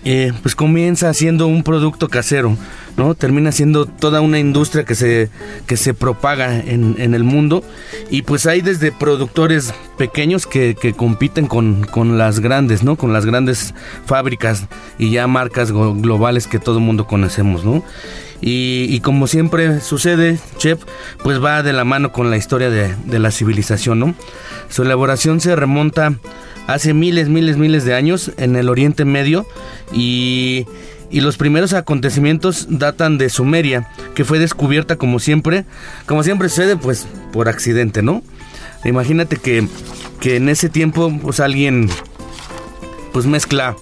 eh, 0.04 0.32
pues 0.42 0.54
comienza 0.54 1.14
siendo 1.14 1.46
un 1.46 1.62
producto 1.62 2.08
casero, 2.08 2.56
¿no? 2.96 3.14
Termina 3.14 3.52
siendo 3.52 3.86
toda 3.86 4.20
una 4.20 4.38
industria 4.38 4.84
que 4.84 4.94
se, 4.94 5.30
que 5.66 5.76
se 5.76 5.94
propaga 5.94 6.58
en, 6.58 6.96
en 6.98 7.14
el 7.14 7.24
mundo. 7.24 7.62
Y 8.10 8.22
pues 8.22 8.46
hay 8.46 8.60
desde 8.60 8.92
productores 8.92 9.74
pequeños 9.98 10.46
que, 10.46 10.76
que 10.80 10.92
compiten 10.92 11.46
con, 11.46 11.84
con 11.84 12.18
las 12.18 12.40
grandes, 12.40 12.82
¿no? 12.82 12.96
Con 12.96 13.12
las 13.12 13.26
grandes 13.26 13.74
fábricas 14.06 14.66
y 14.98 15.10
ya 15.10 15.26
marcas 15.26 15.72
globales 15.72 16.46
que 16.46 16.58
todo 16.58 16.78
el 16.78 16.84
mundo 16.84 17.06
conocemos, 17.06 17.64
¿no? 17.64 17.84
Y, 18.40 18.86
y 18.90 19.00
como 19.00 19.26
siempre 19.26 19.80
sucede, 19.80 20.38
Chef, 20.58 20.82
pues 21.22 21.42
va 21.42 21.62
de 21.62 21.72
la 21.72 21.84
mano 21.84 22.12
con 22.12 22.30
la 22.30 22.36
historia 22.36 22.68
de, 22.68 22.94
de 23.06 23.18
la 23.18 23.30
civilización, 23.30 23.98
¿no? 23.98 24.14
Su 24.68 24.82
elaboración 24.82 25.40
se 25.40 25.56
remonta 25.56 26.14
hace 26.66 26.94
miles, 26.94 27.28
miles, 27.28 27.56
miles 27.56 27.84
de 27.84 27.94
años 27.94 28.32
en 28.36 28.56
el 28.56 28.68
Oriente 28.68 29.04
Medio 29.04 29.46
y, 29.92 30.66
y 31.10 31.20
los 31.20 31.36
primeros 31.36 31.72
acontecimientos 31.72 32.66
datan 32.70 33.18
de 33.18 33.28
Sumeria, 33.28 33.88
que 34.14 34.24
fue 34.24 34.38
descubierta 34.38 34.96
como 34.96 35.18
siempre, 35.18 35.64
como 36.06 36.22
siempre 36.22 36.48
sucede, 36.48 36.76
pues 36.76 37.06
por 37.32 37.48
accidente, 37.48 38.02
¿no? 38.02 38.22
Imagínate 38.84 39.36
que, 39.36 39.66
que 40.20 40.36
en 40.36 40.48
ese 40.48 40.68
tiempo, 40.68 41.12
pues 41.22 41.40
alguien, 41.40 41.88
pues 43.12 43.26
mezcla 43.26 43.76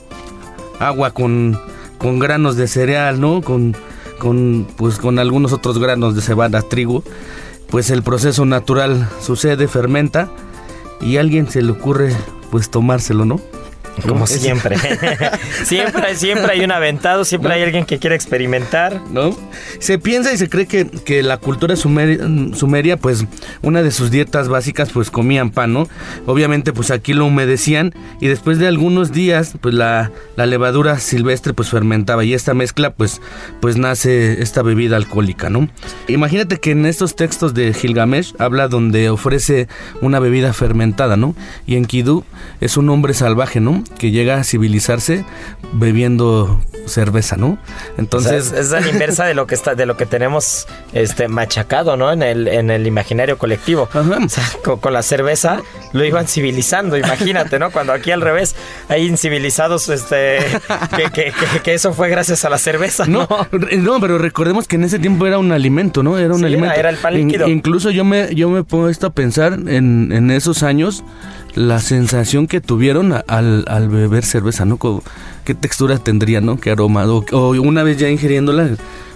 agua 0.79 1.13
con, 1.13 1.59
con 1.99 2.19
granos 2.19 2.57
de 2.57 2.69
cereal, 2.69 3.21
¿no? 3.21 3.41
Con, 3.43 3.77
con, 4.19 4.67
pues, 4.77 4.99
con 4.99 5.19
algunos 5.19 5.53
otros 5.53 5.79
granos 5.79 6.15
de 6.15 6.23
cebada, 6.23 6.63
trigo. 6.63 7.03
Pues 7.69 7.91
el 7.91 8.03
proceso 8.03 8.45
natural 8.45 9.09
sucede, 9.21 9.67
fermenta 9.67 10.31
y 11.01 11.17
a 11.17 11.21
alguien 11.21 11.51
se 11.51 11.63
le 11.63 11.73
ocurre 11.73 12.15
pues 12.51 12.71
tomárselo, 12.71 13.25
¿no? 13.25 13.41
Como 14.07 14.27
siempre. 14.27 14.77
siempre, 15.65 16.17
siempre 16.17 16.53
hay 16.53 16.65
un 16.65 16.73
aventado, 16.73 17.25
siempre 17.25 17.53
hay 17.55 17.63
alguien 17.63 17.85
que 17.85 17.99
quiere 17.99 18.17
experimentar. 18.17 19.01
¿no? 19.11 19.37
Se 19.79 19.99
piensa 19.99 20.33
y 20.33 20.39
se 20.39 20.49
cree 20.49 20.67
que, 20.67 20.87
que 20.87 21.23
la 21.23 21.37
cultura 21.37 21.77
sumeria, 21.77 22.19
sumeria, 22.55 22.97
pues, 22.97 23.27
una 23.63 23.83
de 23.83 23.91
sus 23.91 24.11
dietas 24.11 24.49
básicas, 24.49 24.91
pues, 24.91 25.11
comían 25.11 25.51
pan, 25.51 25.73
¿no? 25.73 25.89
Obviamente, 26.27 26.73
pues, 26.73 26.91
aquí 26.91 27.13
lo 27.13 27.27
humedecían 27.27 27.95
y 28.21 28.29
después 28.29 28.59
de 28.59 28.67
algunos 28.67 29.13
días, 29.13 29.55
pues, 29.61 29.75
la, 29.75 30.11
la 30.37 30.47
levadura 30.47 30.99
silvestre, 30.99 31.53
pues, 31.53 31.69
fermentaba 31.69 32.25
y 32.25 32.35
esta 32.35 32.55
mezcla, 32.55 32.91
pues, 32.91 33.21
pues, 33.61 33.77
nace 33.77 34.43
esta 34.43 34.63
bebida 34.63 34.97
alcohólica, 34.97 35.51
¿no? 35.51 35.69
Imagínate 36.09 36.59
que 36.59 36.73
en 36.73 36.87
estos 36.87 37.17
textos 37.17 37.55
de 37.55 37.73
Gilgamesh 37.75 38.35
habla 38.39 38.69
donde 38.69 39.11
ofrece 39.11 39.69
una 40.01 40.19
bebida 40.19 40.53
fermentada, 40.53 41.17
¿no? 41.17 41.35
Y 41.67 41.77
en 41.77 41.85
Kidú 41.85 42.25
es 42.61 42.77
un 42.77 42.89
hombre 42.89 43.15
salvaje, 43.15 43.61
¿no? 43.61 43.82
Que 43.99 44.11
llega 44.11 44.37
a 44.39 44.45
civilizarse 44.45 45.25
bebiendo 45.73 46.61
cerveza, 46.87 47.37
¿no? 47.37 47.59
Entonces 47.97 48.53
es, 48.53 48.53
es 48.53 48.71
la 48.71 48.89
inversa 48.91 49.25
de 49.25 49.35
lo 49.35 49.47
que 49.47 49.55
está, 49.55 49.75
de 49.77 49.87
lo 49.87 49.97
que 49.97 50.05
tenemos 50.05 50.67
este 50.93 51.29
machacado, 51.29 51.97
¿no? 51.97 52.13
En 52.13 52.23
el, 52.23 52.49
en 52.49 52.71
el 52.71 52.87
imaginario 52.89 53.39
colectivo. 53.39 53.89
Ajá. 53.93 54.19
O 54.25 54.29
sea, 54.29 54.45
con, 54.65 54.81
con 54.81 54.93
la 54.93 55.03
cerveza 55.03 55.61
lo 55.93 56.05
iban 56.05 56.27
civilizando, 56.27 56.97
imagínate, 56.97 57.59
¿no? 57.61 57.71
Cuando 57.71 57.93
aquí 57.93 58.11
al 58.11 58.21
revés 58.21 58.57
hay 58.89 59.07
incivilizados, 59.07 59.89
este, 59.89 60.39
que, 60.97 61.05
que- 61.13 61.33
que- 61.33 61.61
que 61.63 61.75
eso 61.75 61.93
fue 61.95 62.09
gracias 62.09 62.45
a 62.45 62.51
la 62.51 62.59
cerveza, 62.59 63.07
¿no? 63.07 63.29
No, 63.79 64.01
pero 64.01 64.19
recordemos 64.19 64.67
que 64.67 64.77
en 64.77 64.85
ese 64.85 64.99
tiempo 64.99 65.27
era 65.27 65.39
un 65.39 65.53
alimento, 65.53 66.03
¿no? 66.03 66.19
Era 66.19 66.35
un 66.35 66.41
Sí, 66.41 66.47
alimento. 66.47 66.73
era- 66.73 66.81
era 66.81 66.91
el 66.91 66.97
pan 66.97 67.15
In- 67.17 67.29
líquido. 67.29 67.47
incluso 67.49 67.91
yo 67.91 68.05
me, 68.05 68.35
yo 68.35 68.49
me 68.51 68.61
he 68.61 68.65
puesto 68.65 69.07
a 69.07 69.11
pensar 69.11 69.53
en, 69.53 70.11
en 70.13 70.31
esos 70.33 70.63
años 70.65 71.05
la 71.55 71.81
sensación 71.81 72.47
que 72.47 72.61
tuvieron 72.61 73.13
al, 73.13 73.65
al 73.67 73.89
beber 73.89 74.25
cerveza, 74.25 74.65
¿no? 74.65 74.79
¿Qué 75.45 75.55
textura 75.55 75.99
tendría, 75.99 76.41
¿no? 76.41 76.59
¿Qué 76.59 76.71
aroma? 76.71 77.05
O, 77.07 77.51
una 77.51 77.83
vez 77.83 77.99
ya 77.99 78.09
ingiriéndola, 78.09 78.71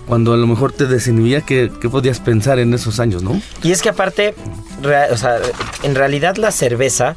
cuando 0.07 0.32
a 0.32 0.37
lo 0.37 0.47
mejor 0.47 0.72
te 0.72 0.87
desinhibía, 0.87 1.41
¿qué, 1.41 1.70
qué 1.80 1.89
podías 1.89 2.20
pensar 2.20 2.59
en 2.59 2.74
esos 2.74 3.01
años, 3.01 3.22
no? 3.22 3.41
Y 3.62 3.72
es 3.72 3.82
que 3.82 3.89
aparte, 3.89 4.34
o 5.11 5.16
sea, 5.16 5.39
en 5.82 5.95
realidad 5.95 6.37
la 6.37 6.53
cerveza 6.53 7.16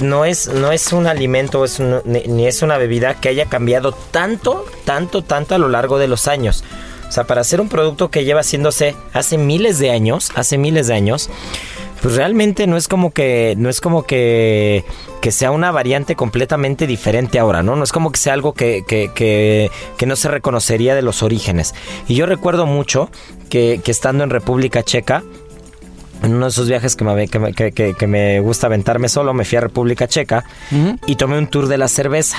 no 0.00 0.24
es, 0.24 0.48
no 0.48 0.72
es 0.72 0.92
un 0.92 1.06
alimento 1.06 1.64
es 1.64 1.80
ni, 1.80 2.22
ni 2.22 2.46
es 2.46 2.62
una 2.62 2.76
bebida 2.76 3.14
que 3.14 3.28
haya 3.30 3.46
cambiado 3.46 3.92
tanto, 3.92 4.64
tanto, 4.84 5.22
tanto 5.22 5.54
a 5.54 5.58
lo 5.58 5.68
largo 5.68 5.98
de 5.98 6.08
los 6.08 6.28
años. 6.28 6.64
O 7.08 7.12
sea, 7.12 7.24
para 7.24 7.42
ser 7.42 7.60
un 7.60 7.68
producto 7.68 8.10
que 8.10 8.24
lleva 8.24 8.40
haciéndose 8.40 8.94
hace 9.14 9.38
miles 9.38 9.78
de 9.78 9.90
años, 9.90 10.30
hace 10.34 10.58
miles 10.58 10.88
de 10.88 10.94
años, 10.94 11.30
pues 12.02 12.14
realmente 12.16 12.66
no 12.66 12.76
es 12.76 12.88
como 12.88 13.10
que, 13.12 13.54
no 13.58 13.68
es 13.68 13.80
como 13.80 14.04
que, 14.04 14.84
que 15.20 15.32
sea 15.32 15.50
una 15.50 15.70
variante 15.72 16.14
completamente 16.14 16.86
diferente 16.86 17.38
ahora, 17.38 17.62
¿no? 17.62 17.74
No 17.76 17.84
es 17.84 17.92
como 17.92 18.12
que 18.12 18.18
sea 18.18 18.34
algo 18.34 18.52
que, 18.54 18.84
que, 18.86 19.10
que, 19.14 19.70
que 19.96 20.06
no 20.06 20.14
se 20.16 20.28
reconocería 20.28 20.94
de 20.94 21.02
los 21.02 21.22
orígenes. 21.22 21.74
Y 22.06 22.14
yo 22.14 22.26
recuerdo 22.26 22.66
mucho 22.66 23.10
que, 23.48 23.80
que 23.82 23.90
estando 23.90 24.22
en 24.24 24.30
República 24.30 24.82
Checa, 24.82 25.22
en 26.22 26.34
uno 26.34 26.46
de 26.46 26.50
esos 26.50 26.68
viajes 26.68 26.96
que 26.96 27.04
me, 27.04 27.28
que, 27.28 27.38
me- 27.38 27.52
que- 27.52 27.70
que- 27.70 27.94
que 27.94 28.06
me 28.08 28.40
gusta 28.40 28.66
aventarme 28.66 29.08
solo, 29.08 29.34
me 29.34 29.44
fui 29.44 29.56
a 29.58 29.60
República 29.60 30.08
Checa 30.08 30.44
y 31.06 31.14
tomé 31.14 31.38
un 31.38 31.46
tour 31.46 31.68
de 31.68 31.78
la 31.78 31.86
cerveza. 31.86 32.38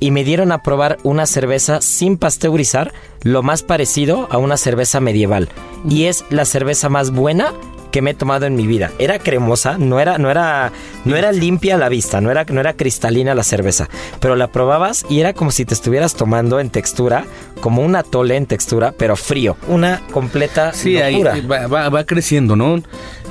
Y 0.00 0.10
me 0.10 0.24
dieron 0.24 0.50
a 0.50 0.62
probar 0.64 0.98
una 1.04 1.26
cerveza 1.26 1.80
sin 1.80 2.16
pasteurizar, 2.16 2.92
lo 3.22 3.42
más 3.44 3.62
parecido 3.62 4.26
a 4.32 4.38
una 4.38 4.56
cerveza 4.56 4.98
medieval. 5.00 5.48
Y 5.88 6.06
es 6.06 6.24
la 6.30 6.44
cerveza 6.44 6.88
más 6.88 7.12
buena 7.12 7.52
que 7.90 8.02
me 8.02 8.10
he 8.10 8.14
tomado 8.14 8.46
en 8.46 8.54
mi 8.56 8.66
vida. 8.66 8.90
Era 8.98 9.18
cremosa, 9.18 9.78
no 9.78 10.00
era, 10.00 10.18
no 10.18 10.30
era, 10.30 10.72
no 11.04 11.16
era 11.16 11.32
limpia 11.32 11.74
a 11.74 11.78
la 11.78 11.88
vista, 11.88 12.20
no 12.20 12.30
era, 12.30 12.44
no 12.44 12.60
era 12.60 12.74
cristalina 12.74 13.34
la 13.34 13.42
cerveza, 13.44 13.88
pero 14.20 14.36
la 14.36 14.48
probabas 14.48 15.04
y 15.08 15.20
era 15.20 15.32
como 15.32 15.50
si 15.50 15.64
te 15.64 15.74
estuvieras 15.74 16.14
tomando 16.14 16.60
en 16.60 16.70
textura, 16.70 17.24
como 17.60 17.82
un 17.82 17.96
atole 17.96 18.36
en 18.36 18.46
textura, 18.46 18.92
pero 18.96 19.16
frío. 19.16 19.56
Una 19.68 20.00
completa 20.12 20.72
Sí, 20.72 20.96
ahí 20.96 21.22
locura. 21.22 21.34
va, 21.50 21.66
va- 21.66 21.88
va 21.88 22.04
creciendo, 22.04 22.56
¿no? 22.56 22.82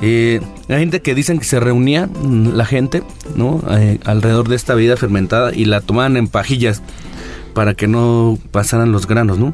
Eh, 0.02 0.40
hay 0.70 0.80
gente 0.80 1.02
que 1.02 1.14
dicen 1.16 1.40
que 1.40 1.46
se 1.46 1.60
reunía 1.60 2.08
mm, 2.08 2.54
la 2.56 2.66
gente, 2.66 3.04
¿no? 3.36 3.62
Eh, 3.72 4.00
alrededor 4.06 4.48
de 4.48 4.56
esta 4.56 4.74
bebida 4.76 4.96
fermentada 4.98 5.54
y 5.54 5.66
la 5.66 5.82
tomaban 5.82 6.16
en 6.18 6.28
pajillas 6.28 6.82
para 7.60 7.74
que 7.74 7.90
no 7.90 8.40
pasaran 8.52 8.94
los 8.94 9.06
granos, 9.06 9.38
¿no? 9.38 9.52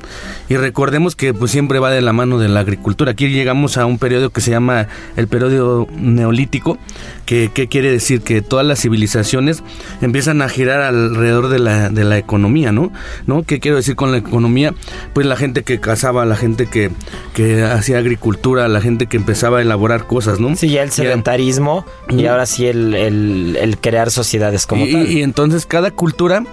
Y 0.47 0.57
recordemos 0.57 1.15
que 1.15 1.33
pues 1.33 1.49
siempre 1.49 1.79
va 1.79 1.89
de 1.89 2.01
la 2.03 2.13
mano 2.13 2.37
de 2.37 2.49
la 2.49 2.59
agricultura. 2.59 3.13
Aquí 3.13 3.29
llegamos 3.29 3.79
a 3.79 3.87
un 3.87 3.97
periodo 3.97 4.29
que 4.29 4.41
se 4.41 4.51
llama 4.51 4.87
el 5.17 5.27
periodo 5.27 5.87
neolítico, 5.97 6.77
que, 7.25 7.49
que 7.51 7.67
quiere 7.67 7.89
decir 7.89 8.21
que 8.21 8.43
todas 8.43 8.63
las 8.63 8.79
civilizaciones 8.79 9.63
empiezan 10.01 10.43
a 10.43 10.49
girar 10.49 10.81
alrededor 10.81 11.49
de 11.49 11.57
la, 11.57 11.89
de 11.89 12.03
la 12.03 12.19
economía, 12.19 12.71
¿no? 12.71 12.91
¿no? 13.25 13.41
¿Qué 13.41 13.59
quiero 13.59 13.77
decir 13.77 13.95
con 13.95 14.11
la 14.11 14.19
economía? 14.19 14.75
Pues 15.15 15.25
la 15.25 15.35
gente 15.35 15.63
que 15.63 15.79
cazaba, 15.79 16.25
la 16.25 16.35
gente 16.35 16.67
que, 16.67 16.91
que 17.33 17.63
hacía 17.63 17.97
agricultura, 17.97 18.67
la 18.67 18.81
gente 18.81 19.07
que 19.07 19.17
empezaba 19.17 19.57
a 19.57 19.61
elaborar 19.63 20.05
cosas, 20.05 20.39
¿no? 20.39 20.55
Sí, 20.55 20.69
ya 20.69 20.83
el 20.83 20.89
Y- 20.89 20.91
sedentarismo 20.91 21.87
y 22.07 22.17
Ujú. 22.17 22.29
ahora 22.29 22.45
sí 22.45 22.67
el, 22.67 22.93
el- 22.93 23.57
el 23.59 23.79
crear 23.79 24.11
sociedades 24.11 24.67
como 24.67 24.85
y, 24.85 24.91
tal. 24.93 25.09
y 25.11 25.23
entonces 25.23 25.65
cada 25.65 25.89
cultura 25.89 26.43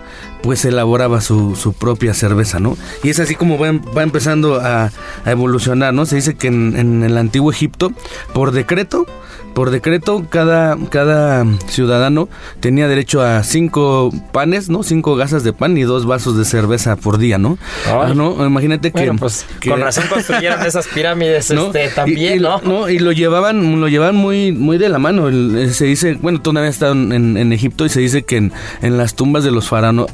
pues 0.43 0.64
elaboraba 0.64 1.20
su, 1.20 1.57
su 1.57 1.72
propia 1.72 2.14
cerveza, 2.14 2.61
¿no? 2.61 2.76
Y 3.03 3.11
es 3.11 3.20
así 3.20 3.34
como 3.34 3.59
va, 3.59 3.72
va 3.97 4.03
empezando 4.03 4.61
a, 4.61 4.90
a 5.24 5.30
evolucionar, 5.30 5.95
¿no? 5.95 6.07
Se 6.07 6.16
dice 6.16 6.34
que 6.34 6.49
en, 6.49 6.76
en 6.76 7.03
el 7.03 7.16
antiguo 7.16 7.51
Egipto, 7.51 7.93
por 8.32 8.53
decreto, 8.53 9.07
por 9.55 9.70
decreto, 9.70 10.24
cada 10.28 10.76
cada, 10.90 11.45
ciudadano 11.66 12.28
tenía 12.61 12.88
derecho 12.88 13.20
a 13.20 13.43
cinco 13.43 14.11
panes, 14.32 14.68
¿no? 14.68 14.82
Cinco 14.82 15.14
gasas 15.14 15.45
de 15.45 15.53
pan 15.53 15.76
y 15.76 15.82
dos 15.82 16.07
vasos 16.07 16.36
de 16.38 16.45
cerveza 16.45 16.97
por 16.97 17.18
día, 17.18 17.38
¿no? 17.38 17.59
Ah, 17.86 18.12
¿no? 18.14 18.45
Imagínate 18.45 18.93
que, 18.93 19.12
pues, 19.12 19.47
con 19.66 19.80
razón 19.80 20.05
construyeron 20.09 20.62
esas 20.66 20.86
pirámides 20.88 21.51
este, 21.51 21.88
también, 21.88 22.38
y, 22.38 22.40
¿no? 22.40 22.88
Y 22.88 22.99
lo 22.99 23.12
llevaban, 23.12 23.80
lo 23.80 23.88
llevaban 23.88 24.16
muy, 24.16 24.53
muy 24.53 24.78
de 24.78 24.88
la 24.88 24.99
mano. 24.99 25.28
se 25.70 25.84
dice, 25.84 26.14
bueno, 26.14 26.40
tú 26.40 26.53
vez 26.53 26.70
estado 26.70 26.93
en, 26.93 27.36
en, 27.36 27.53
Egipto 27.53 27.84
y 27.84 27.88
se 27.88 28.01
dice 28.01 28.22
que 28.22 28.36
en, 28.36 28.53
en 28.80 28.97
las 28.97 29.14
tumbas 29.14 29.45
de 29.45 29.51
los 29.51 29.68
faraones 29.68 30.07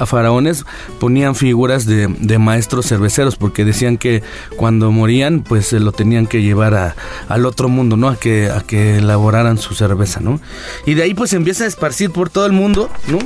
ponían 0.98 1.34
figuras 1.34 1.86
de, 1.86 2.06
de, 2.06 2.38
maestros 2.38 2.86
cerveceros 2.86 3.36
porque 3.36 3.64
decían 3.64 3.98
que 3.98 4.22
cuando 4.56 4.90
morían, 4.90 5.42
pues 5.42 5.66
se 5.66 5.80
lo 5.80 5.92
tenían 5.92 6.26
que 6.26 6.42
llevar 6.42 6.74
a, 6.74 6.96
al 7.28 7.46
otro 7.46 7.68
mundo, 7.68 7.96
¿no? 7.96 8.08
A 8.08 8.16
que, 8.16 8.50
a 8.50 8.60
que 8.60 8.98
elaboraran 8.98 9.58
su 9.58 9.74
cerveza, 9.74 10.20
¿no? 10.20 10.40
Y 10.86 10.94
de 10.94 11.02
ahí 11.02 11.14
pues 11.14 11.32
empieza 11.32 11.64
a 11.64 11.66
esparcir 11.66 12.10
por 12.10 12.30
todo 12.30 12.46
el 12.46 12.52
mundo, 12.52 12.90
¿no? 13.08 13.18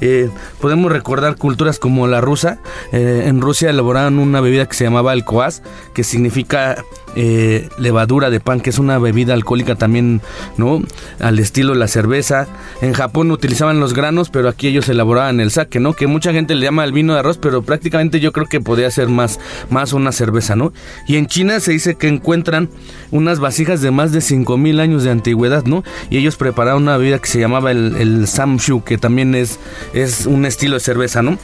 Eh, 0.00 0.30
podemos 0.60 0.92
recordar 0.92 1.36
culturas 1.36 1.78
como 1.78 2.06
la 2.06 2.20
rusa. 2.20 2.58
Eh, 2.92 3.24
en 3.26 3.40
Rusia 3.40 3.70
elaboraban 3.70 4.18
una 4.18 4.40
bebida 4.40 4.66
que 4.66 4.74
se 4.74 4.84
llamaba 4.84 5.12
el 5.12 5.24
koas, 5.24 5.62
que 5.94 6.04
significa 6.04 6.84
eh, 7.18 7.70
levadura 7.78 8.28
de 8.28 8.40
pan, 8.40 8.60
que 8.60 8.68
es 8.68 8.78
una 8.78 8.98
bebida 8.98 9.32
alcohólica 9.32 9.74
también, 9.74 10.20
¿no? 10.58 10.82
Al 11.18 11.38
estilo 11.38 11.72
de 11.72 11.78
la 11.78 11.88
cerveza. 11.88 12.46
En 12.82 12.92
Japón 12.92 13.30
utilizaban 13.30 13.80
los 13.80 13.94
granos, 13.94 14.28
pero 14.28 14.50
aquí 14.50 14.68
ellos 14.68 14.86
elaboraban 14.90 15.40
el 15.40 15.50
sake, 15.50 15.80
¿no? 15.80 15.94
Que 15.94 16.06
mucha 16.06 16.32
gente 16.32 16.54
le 16.54 16.64
llama 16.64 16.84
el 16.84 16.92
vino 16.92 17.14
de 17.14 17.20
arroz, 17.20 17.38
pero 17.38 17.62
prácticamente 17.62 18.20
yo 18.20 18.32
creo 18.32 18.46
que 18.46 18.60
podría 18.60 18.90
ser 18.90 19.08
más, 19.08 19.40
más 19.70 19.94
una 19.94 20.12
cerveza, 20.12 20.56
¿no? 20.56 20.74
Y 21.08 21.16
en 21.16 21.26
China 21.26 21.58
se 21.60 21.72
dice 21.72 21.94
que 21.94 22.08
encuentran 22.08 22.68
unas 23.10 23.40
vasijas 23.40 23.80
de 23.80 23.90
más 23.90 24.12
de 24.12 24.20
5000 24.20 24.78
años 24.80 25.02
de 25.02 25.10
antigüedad, 25.10 25.64
¿no? 25.64 25.84
Y 26.10 26.18
ellos 26.18 26.36
prepararon 26.36 26.82
una 26.82 26.98
bebida 26.98 27.18
que 27.18 27.28
se 27.28 27.40
llamaba 27.40 27.70
el, 27.70 27.96
el 27.96 28.26
samshu, 28.26 28.84
que 28.84 28.98
también 28.98 29.34
es, 29.34 29.58
es 29.92 30.26
un 30.26 30.44
estilo 30.46 30.74
de 30.74 30.80
cerveza, 30.80 31.22
¿no? 31.22 31.38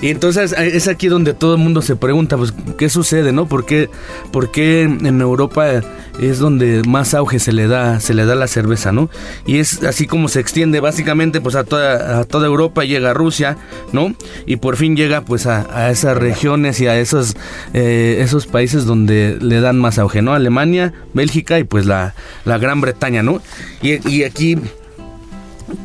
Y 0.00 0.10
entonces 0.10 0.52
es 0.52 0.86
aquí 0.86 1.08
donde 1.08 1.34
todo 1.34 1.54
el 1.54 1.60
mundo 1.60 1.82
se 1.82 1.96
pregunta, 1.96 2.36
pues, 2.36 2.54
¿qué 2.76 2.88
sucede, 2.88 3.32
no? 3.32 3.48
¿Por 3.48 3.66
qué, 3.66 3.90
por 4.30 4.50
qué 4.50 4.82
en 4.82 5.20
Europa 5.20 5.82
es 6.20 6.38
donde 6.38 6.82
más 6.86 7.14
auge 7.14 7.38
se 7.38 7.52
le 7.52 7.68
da, 7.68 8.00
se 8.00 8.14
le 8.14 8.24
da 8.24 8.34
la 8.34 8.46
cerveza, 8.46 8.92
¿no? 8.92 9.08
Y 9.46 9.58
es 9.58 9.82
así 9.84 10.06
como 10.06 10.28
se 10.28 10.40
extiende 10.40 10.80
básicamente, 10.80 11.40
pues, 11.40 11.54
a 11.54 11.64
toda, 11.64 12.20
a 12.20 12.24
toda 12.24 12.46
Europa, 12.46 12.84
llega 12.84 13.10
a 13.10 13.14
Rusia, 13.14 13.56
¿no? 13.92 14.14
Y 14.46 14.56
por 14.56 14.76
fin 14.76 14.96
llega, 14.96 15.22
pues, 15.22 15.46
a, 15.46 15.90
esas 15.90 16.16
regiones 16.16 16.80
y 16.80 16.86
a 16.86 16.98
esos, 16.98 17.36
eh, 17.72 18.18
esos 18.20 18.46
países 18.46 18.84
donde 18.84 19.38
le 19.40 19.60
dan 19.60 19.78
más 19.78 19.98
auge, 19.98 20.22
¿no? 20.22 20.34
Alemania, 20.34 20.92
Bélgica 21.14 21.58
y, 21.58 21.64
pues, 21.64 21.86
la, 21.86 22.14
la 22.44 22.58
Gran 22.58 22.80
Bretaña, 22.80 23.22
¿no? 23.22 23.40
Y, 23.82 24.08
y 24.08 24.24
aquí, 24.24 24.56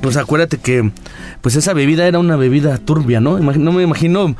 pues, 0.01 0.17
acuérdate 0.17 0.57
que 0.57 0.91
pues 1.41 1.57
esa 1.57 1.73
bebida 1.73 2.07
era 2.07 2.19
una 2.19 2.38
bebida 2.38 2.77
turbia, 2.77 3.19
¿no? 3.19 3.38
No 3.38 3.71
me 3.73 3.84
imagino, 3.84 4.34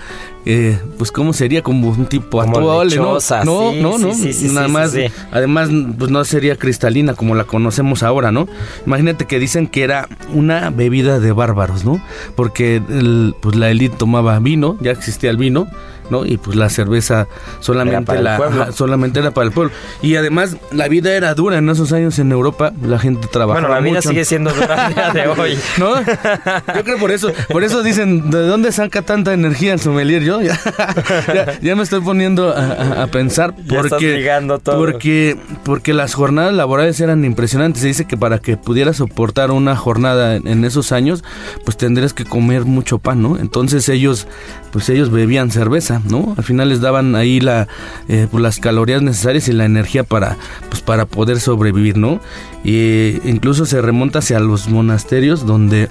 eh, 0.45 0.79
pues 0.97 1.11
cómo 1.11 1.33
sería 1.33 1.61
como 1.61 1.89
un 1.89 2.05
tipo 2.05 2.41
atole, 2.41 2.95
¿no? 2.95 3.17
No, 3.43 3.73
no, 3.73 3.97
no, 3.97 4.13
nada 4.53 4.67
más, 4.69 4.95
además, 5.31 5.69
pues 5.97 6.11
no 6.11 6.23
sería 6.23 6.55
cristalina 6.55 7.13
como 7.13 7.35
la 7.35 7.43
conocemos 7.43 8.03
ahora, 8.03 8.31
¿no? 8.31 8.47
Imagínate 8.85 9.25
que 9.25 9.37
dicen 9.37 9.67
que 9.67 9.83
era 9.83 10.07
una 10.33 10.69
bebida 10.69 11.19
de 11.19 11.33
bárbaros, 11.33 11.83
¿no? 11.83 12.01
Porque 12.35 12.81
pues 13.41 13.55
la 13.57 13.69
élite 13.69 13.97
tomaba 13.97 14.39
vino, 14.39 14.77
ya 14.79 14.91
existía 14.91 15.29
el 15.29 15.37
vino, 15.37 15.67
¿no? 16.10 16.26
Y 16.26 16.38
pues 16.38 16.56
la 16.56 16.70
cerveza 16.70 17.28
solamente, 17.60 18.22
la, 18.22 18.72
solamente 18.72 19.20
era 19.20 19.32
para 19.32 19.47
el 19.47 19.54
pueblo. 19.54 19.74
Y 20.01 20.16
además 20.16 20.58
la 20.72 20.88
vida 20.88 21.14
era 21.14 21.34
dura 21.34 21.58
en 21.58 21.70
esos 21.70 21.91
años 21.93 22.20
en 22.20 22.32
Europa, 22.32 22.74
la 22.82 22.99
gente 22.99 23.28
trabajaba 23.28 23.68
Bueno, 23.68 23.74
la 23.74 23.82
vida 23.82 24.01
sigue 24.01 24.26
siendo 24.26 24.51
dura 24.51 24.89
día 24.89 25.12
de 25.12 25.28
hoy. 25.28 25.58
¿No? 25.78 25.99
Yo 25.99 26.84
creo 26.84 26.97
por 26.97 27.12
eso, 27.12 27.32
por 27.49 27.64
eso 27.64 27.84
dicen, 27.84 28.30
¿de 28.30 28.47
dónde 28.47 28.72
saca 28.72 29.01
tanta 29.01 29.34
energía 29.34 29.74
el 29.74 29.80
sommelier? 29.80 30.24
Yo 30.24 30.41
ya, 30.41 30.60
me 31.76 31.84
estoy 31.84 32.01
poniendo 32.01 32.49
a, 32.56 33.08
pensar 33.08 33.54
porque, 33.68 34.30
todo. 34.64 34.78
porque 34.78 35.38
porque 35.64 35.93
las 35.93 36.14
jornadas 36.14 36.54
laborales 36.54 36.99
eran 36.99 37.26
impresionantes. 37.26 37.82
Se 37.82 37.88
dice 37.88 38.06
que 38.06 38.18
para 38.18 38.39
que 38.39 38.58
pudieras 38.58 38.97
soportar 38.97 39.51
una 39.51 39.76
jornada 39.76 40.36
en, 40.36 40.64
esos 40.64 40.91
años, 40.91 41.24
pues 41.66 41.78
tendrías 41.78 42.14
que 42.14 42.26
comer 42.26 42.66
mucho 42.66 42.99
pan, 42.99 43.22
¿no? 43.22 43.38
Entonces 43.38 43.89
ellos 43.89 44.28
pues 44.72 44.89
ellos 44.89 45.12
bebían 45.12 45.51
cerveza, 45.51 45.92
¿no? 46.05 46.33
Al 46.37 46.43
final 46.43 46.69
les 46.69 46.81
daban 46.81 47.15
ahí 47.15 47.39
la, 47.39 47.67
eh, 48.07 48.27
pues 48.29 48.41
las 48.41 48.59
calorías 48.59 49.01
necesarias 49.01 49.47
y 49.47 49.53
la 49.53 49.65
energía 49.65 50.03
para, 50.03 50.37
pues 50.69 50.81
para 50.81 51.05
poder 51.05 51.39
sobrevivir, 51.39 51.97
¿no? 51.97 52.19
Y 52.63 53.19
incluso 53.25 53.65
se 53.65 53.81
remonta 53.81 54.19
hacia 54.19 54.39
los 54.39 54.69
monasterios 54.69 55.45
donde 55.45 55.89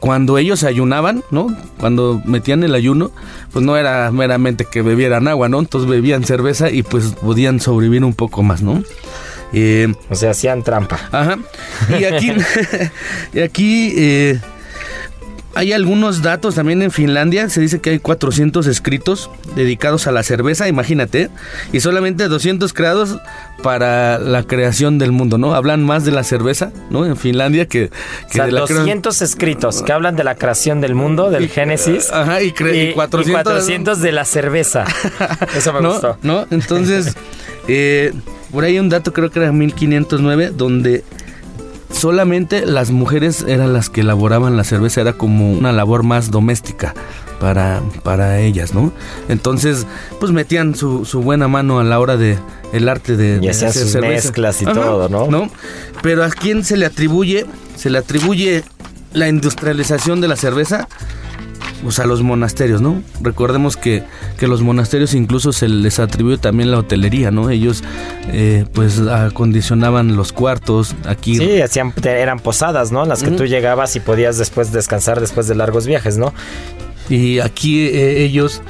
cuando 0.00 0.38
ellos 0.38 0.64
ayunaban, 0.64 1.22
¿no? 1.30 1.56
Cuando 1.78 2.22
metían 2.24 2.62
el 2.62 2.74
ayuno, 2.74 3.10
pues 3.52 3.64
no 3.64 3.76
era 3.76 4.10
meramente 4.10 4.64
que 4.64 4.82
bebieran 4.82 5.28
agua, 5.28 5.48
¿no? 5.48 5.58
Entonces 5.58 5.88
bebían 5.88 6.24
cerveza 6.24 6.70
y 6.70 6.82
pues 6.82 7.14
podían 7.20 7.60
sobrevivir 7.60 8.04
un 8.04 8.14
poco 8.14 8.42
más, 8.42 8.62
¿no? 8.62 8.82
Eh, 9.52 9.92
o 10.08 10.14
sea, 10.14 10.30
hacían 10.30 10.62
trampa. 10.62 10.98
Ajá. 11.12 11.38
Y 11.98 12.04
aquí, 12.04 12.32
y 13.34 13.40
aquí 13.40 13.92
eh, 13.96 14.40
hay 15.54 15.72
algunos 15.72 16.22
datos 16.22 16.54
también 16.54 16.82
en 16.82 16.90
Finlandia. 16.90 17.48
Se 17.48 17.60
dice 17.60 17.80
que 17.80 17.90
hay 17.90 17.98
400 17.98 18.66
escritos 18.66 19.30
dedicados 19.54 20.06
a 20.06 20.12
la 20.12 20.22
cerveza, 20.22 20.68
imagínate. 20.68 21.30
Y 21.72 21.80
solamente 21.80 22.28
200 22.28 22.72
creados 22.72 23.18
para 23.62 24.18
la 24.18 24.42
creación 24.42 24.98
del 24.98 25.12
mundo, 25.12 25.38
¿no? 25.38 25.54
Hablan 25.54 25.84
más 25.84 26.04
de 26.04 26.12
la 26.12 26.24
cerveza, 26.24 26.72
¿no? 26.90 27.06
En 27.06 27.16
Finlandia 27.16 27.66
que, 27.66 27.90
que 28.30 28.42
de 28.42 28.52
la 28.52 28.60
200 28.60 29.22
escritos 29.22 29.82
que 29.82 29.92
hablan 29.92 30.16
de 30.16 30.24
la 30.24 30.34
creación 30.34 30.80
del 30.80 30.94
mundo, 30.94 31.30
del 31.30 31.48
Génesis. 31.48 32.10
Ajá, 32.10 32.42
y, 32.42 32.52
400, 32.94 34.00
de 34.00 34.12
la 34.12 34.24
cerveza. 34.24 34.84
Eso 35.56 35.72
me 35.72 35.86
gustó. 35.86 36.18
¿No? 36.22 36.46
Entonces, 36.50 37.14
eh, 37.68 38.12
por 38.50 38.64
ahí 38.64 38.78
un 38.78 38.88
dato, 38.88 39.12
creo 39.12 39.30
que 39.30 39.38
era 39.38 39.52
1509, 39.52 40.52
donde 40.54 41.04
solamente 41.92 42.66
las 42.66 42.90
mujeres 42.90 43.44
eran 43.46 43.72
las 43.72 43.90
que 43.90 44.00
elaboraban 44.00 44.56
la 44.56 44.64
cerveza, 44.64 45.00
era 45.00 45.12
como 45.12 45.52
una 45.52 45.72
labor 45.72 46.02
más 46.02 46.30
doméstica 46.30 46.94
para, 47.38 47.82
para 48.02 48.40
ellas, 48.40 48.74
¿no? 48.74 48.92
Entonces, 49.28 49.86
pues 50.20 50.32
metían 50.32 50.74
su, 50.74 51.04
su 51.04 51.22
buena 51.22 51.48
mano 51.48 51.78
a 51.78 51.84
la 51.84 52.00
hora 52.00 52.16
de 52.16 52.38
el 52.72 52.88
arte 52.88 53.16
de, 53.16 53.38
y 53.42 53.48
hacer 53.48 53.72
sus 53.72 53.94
mezclas 53.96 54.62
y 54.62 54.64
todo, 54.64 55.08
¿no? 55.08 55.26
¿no? 55.26 55.50
Pero 56.02 56.24
a 56.24 56.30
quién 56.30 56.64
se 56.64 56.76
le 56.76 56.86
atribuye, 56.86 57.46
se 57.76 57.90
le 57.90 57.98
atribuye 57.98 58.64
la 59.12 59.28
industrialización 59.28 60.20
de 60.20 60.28
la 60.28 60.36
cerveza 60.36 60.88
pues 61.82 61.98
a 61.98 62.06
los 62.06 62.22
monasterios, 62.22 62.80
¿no? 62.80 63.02
Recordemos 63.20 63.76
que, 63.76 64.02
que 64.38 64.46
los 64.46 64.62
monasterios 64.62 65.14
incluso 65.14 65.52
se 65.52 65.68
les 65.68 65.98
atribuye 65.98 66.38
también 66.38 66.70
la 66.70 66.78
hotelería, 66.78 67.30
¿no? 67.30 67.50
Ellos 67.50 67.82
eh, 68.28 68.64
pues 68.72 69.00
acondicionaban 69.00 70.16
los 70.16 70.32
cuartos 70.32 70.94
aquí. 71.06 71.36
Sí, 71.36 71.60
hacían, 71.60 71.92
eran 72.04 72.38
posadas, 72.38 72.92
¿no? 72.92 73.04
Las 73.04 73.22
que 73.22 73.32
tú 73.32 73.46
llegabas 73.46 73.96
y 73.96 74.00
podías 74.00 74.38
después 74.38 74.72
descansar 74.72 75.20
después 75.20 75.48
de 75.48 75.54
largos 75.54 75.86
viajes, 75.86 76.18
¿no? 76.18 76.32
Y 77.08 77.40
aquí 77.40 77.86
eh, 77.86 78.22
ellos 78.22 78.62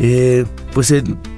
eh, 0.00 0.44
pues, 0.72 0.92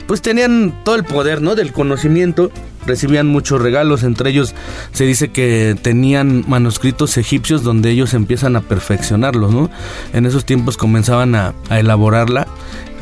pues 0.07 0.23
tenían 0.23 0.75
todo 0.85 0.97
el 0.97 1.05
poder, 1.05 1.43
¿no? 1.43 1.55
Del 1.55 1.73
conocimiento 1.73 2.51
recibían 2.87 3.27
muchos 3.27 3.61
regalos, 3.61 4.03
entre 4.03 4.31
ellos 4.31 4.55
se 4.93 5.05
dice 5.05 5.31
que 5.31 5.77
tenían 5.81 6.45
manuscritos 6.49 7.17
egipcios 7.17 7.63
donde 7.63 7.91
ellos 7.91 8.15
empiezan 8.15 8.57
a 8.57 8.61
perfeccionarlos, 8.61 9.53
¿no? 9.53 9.71
En 10.13 10.27
esos 10.27 10.45
tiempos 10.45 10.77
comenzaban 10.77 11.35
a, 11.35 11.55
elaborarla 11.71 12.47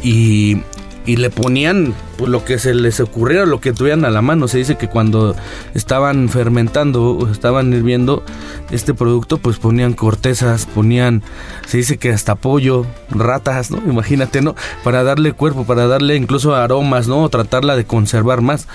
y 0.02 0.58
y 1.04 1.16
le 1.16 1.30
ponían 1.30 1.94
pues, 2.16 2.30
lo 2.30 2.44
que 2.44 2.58
se 2.58 2.74
les 2.74 3.00
ocurriera, 3.00 3.44
lo 3.44 3.60
que 3.60 3.72
tuvieran 3.72 4.04
a 4.04 4.10
la 4.10 4.22
mano. 4.22 4.48
Se 4.48 4.58
dice 4.58 4.76
que 4.76 4.88
cuando 4.88 5.34
estaban 5.74 6.28
fermentando 6.28 7.12
o 7.12 7.28
estaban 7.28 7.72
hirviendo 7.72 8.22
este 8.70 8.94
producto, 8.94 9.38
pues 9.38 9.58
ponían 9.58 9.94
cortezas, 9.94 10.66
ponían, 10.66 11.22
se 11.66 11.78
dice 11.78 11.98
que 11.98 12.12
hasta 12.12 12.34
pollo, 12.34 12.86
ratas, 13.10 13.70
¿no? 13.70 13.78
Imagínate, 13.90 14.42
¿no? 14.42 14.54
Para 14.84 15.02
darle 15.02 15.32
cuerpo, 15.32 15.64
para 15.64 15.86
darle 15.86 16.16
incluso 16.16 16.54
aromas, 16.54 17.08
¿no? 17.08 17.22
O 17.24 17.28
tratarla 17.28 17.76
de 17.76 17.84
conservar 17.84 18.40
más. 18.40 18.68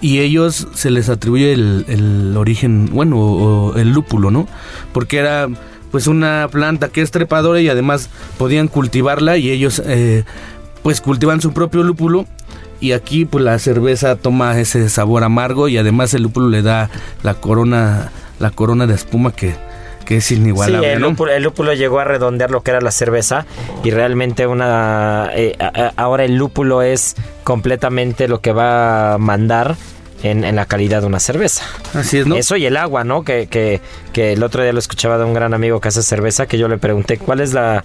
Y 0.00 0.20
ellos 0.20 0.68
se 0.74 0.90
les 0.90 1.08
atribuye 1.08 1.52
el, 1.52 2.34
origen, 2.36 2.88
bueno, 2.92 3.18
o, 3.18 3.76
el 3.76 3.90
lúpulo, 3.90 4.30
¿no? 4.30 4.46
Porque 4.92 5.18
era 5.18 5.48
pues 5.90 6.06
una 6.06 6.48
planta 6.50 6.88
que 6.90 7.00
es 7.00 7.10
trepadora 7.10 7.60
y 7.60 7.68
además 7.68 8.10
podían 8.36 8.68
cultivarla 8.68 9.38
y 9.38 9.50
ellos 9.50 9.82
eh, 9.86 10.24
pues 10.82 11.00
cultivan 11.00 11.40
su 11.40 11.52
propio 11.52 11.82
lúpulo 11.82 12.26
y 12.80 12.92
aquí 12.92 13.24
pues 13.24 13.42
la 13.42 13.58
cerveza 13.58 14.16
toma 14.16 14.58
ese 14.60 14.88
sabor 14.90 15.24
amargo 15.24 15.66
y 15.68 15.78
además 15.78 16.12
el 16.14 16.24
lúpulo 16.24 16.50
le 16.50 16.60
da 16.60 16.90
la 17.22 17.34
corona 17.34 18.12
la 18.38 18.50
corona 18.50 18.86
de 18.86 18.94
espuma 18.94 19.32
que, 19.32 19.54
que 20.08 20.16
es 20.16 20.30
inigualable. 20.32 20.88
Sí, 20.88 20.94
el, 20.94 21.02
lúpulo, 21.02 21.30
el, 21.32 21.42
lúpulo, 21.42 21.74
llegó 21.74 22.00
a 22.00 22.04
redondear 22.04 22.50
lo 22.50 22.62
que 22.62 22.70
era 22.70 22.80
la 22.80 22.90
cerveza 22.90 23.44
y 23.84 23.90
realmente 23.90 24.46
una 24.46 25.28
eh, 25.34 25.54
ahora 25.96 26.24
el 26.24 26.36
lúpulo 26.36 26.80
es 26.80 27.14
completamente 27.44 28.26
lo 28.26 28.40
que 28.40 28.52
va 28.52 29.14
a 29.14 29.18
mandar 29.18 29.76
en, 30.22 30.44
en 30.44 30.56
la 30.56 30.64
calidad 30.64 31.02
de 31.02 31.06
una 31.08 31.20
cerveza. 31.20 31.64
Así 31.92 32.18
es, 32.20 32.26
¿no? 32.26 32.36
Eso 32.36 32.56
y 32.56 32.64
el 32.64 32.78
agua, 32.78 33.04
¿no? 33.04 33.22
Que, 33.22 33.48
que, 33.48 33.82
que 34.14 34.32
el 34.32 34.42
otro 34.42 34.62
día 34.62 34.72
lo 34.72 34.78
escuchaba 34.78 35.18
de 35.18 35.24
un 35.24 35.34
gran 35.34 35.52
amigo 35.52 35.78
que 35.80 35.88
hace 35.88 36.02
cerveza, 36.02 36.46
que 36.46 36.56
yo 36.56 36.68
le 36.68 36.78
pregunté 36.78 37.18
cuál 37.18 37.40
es 37.40 37.52
la, 37.52 37.84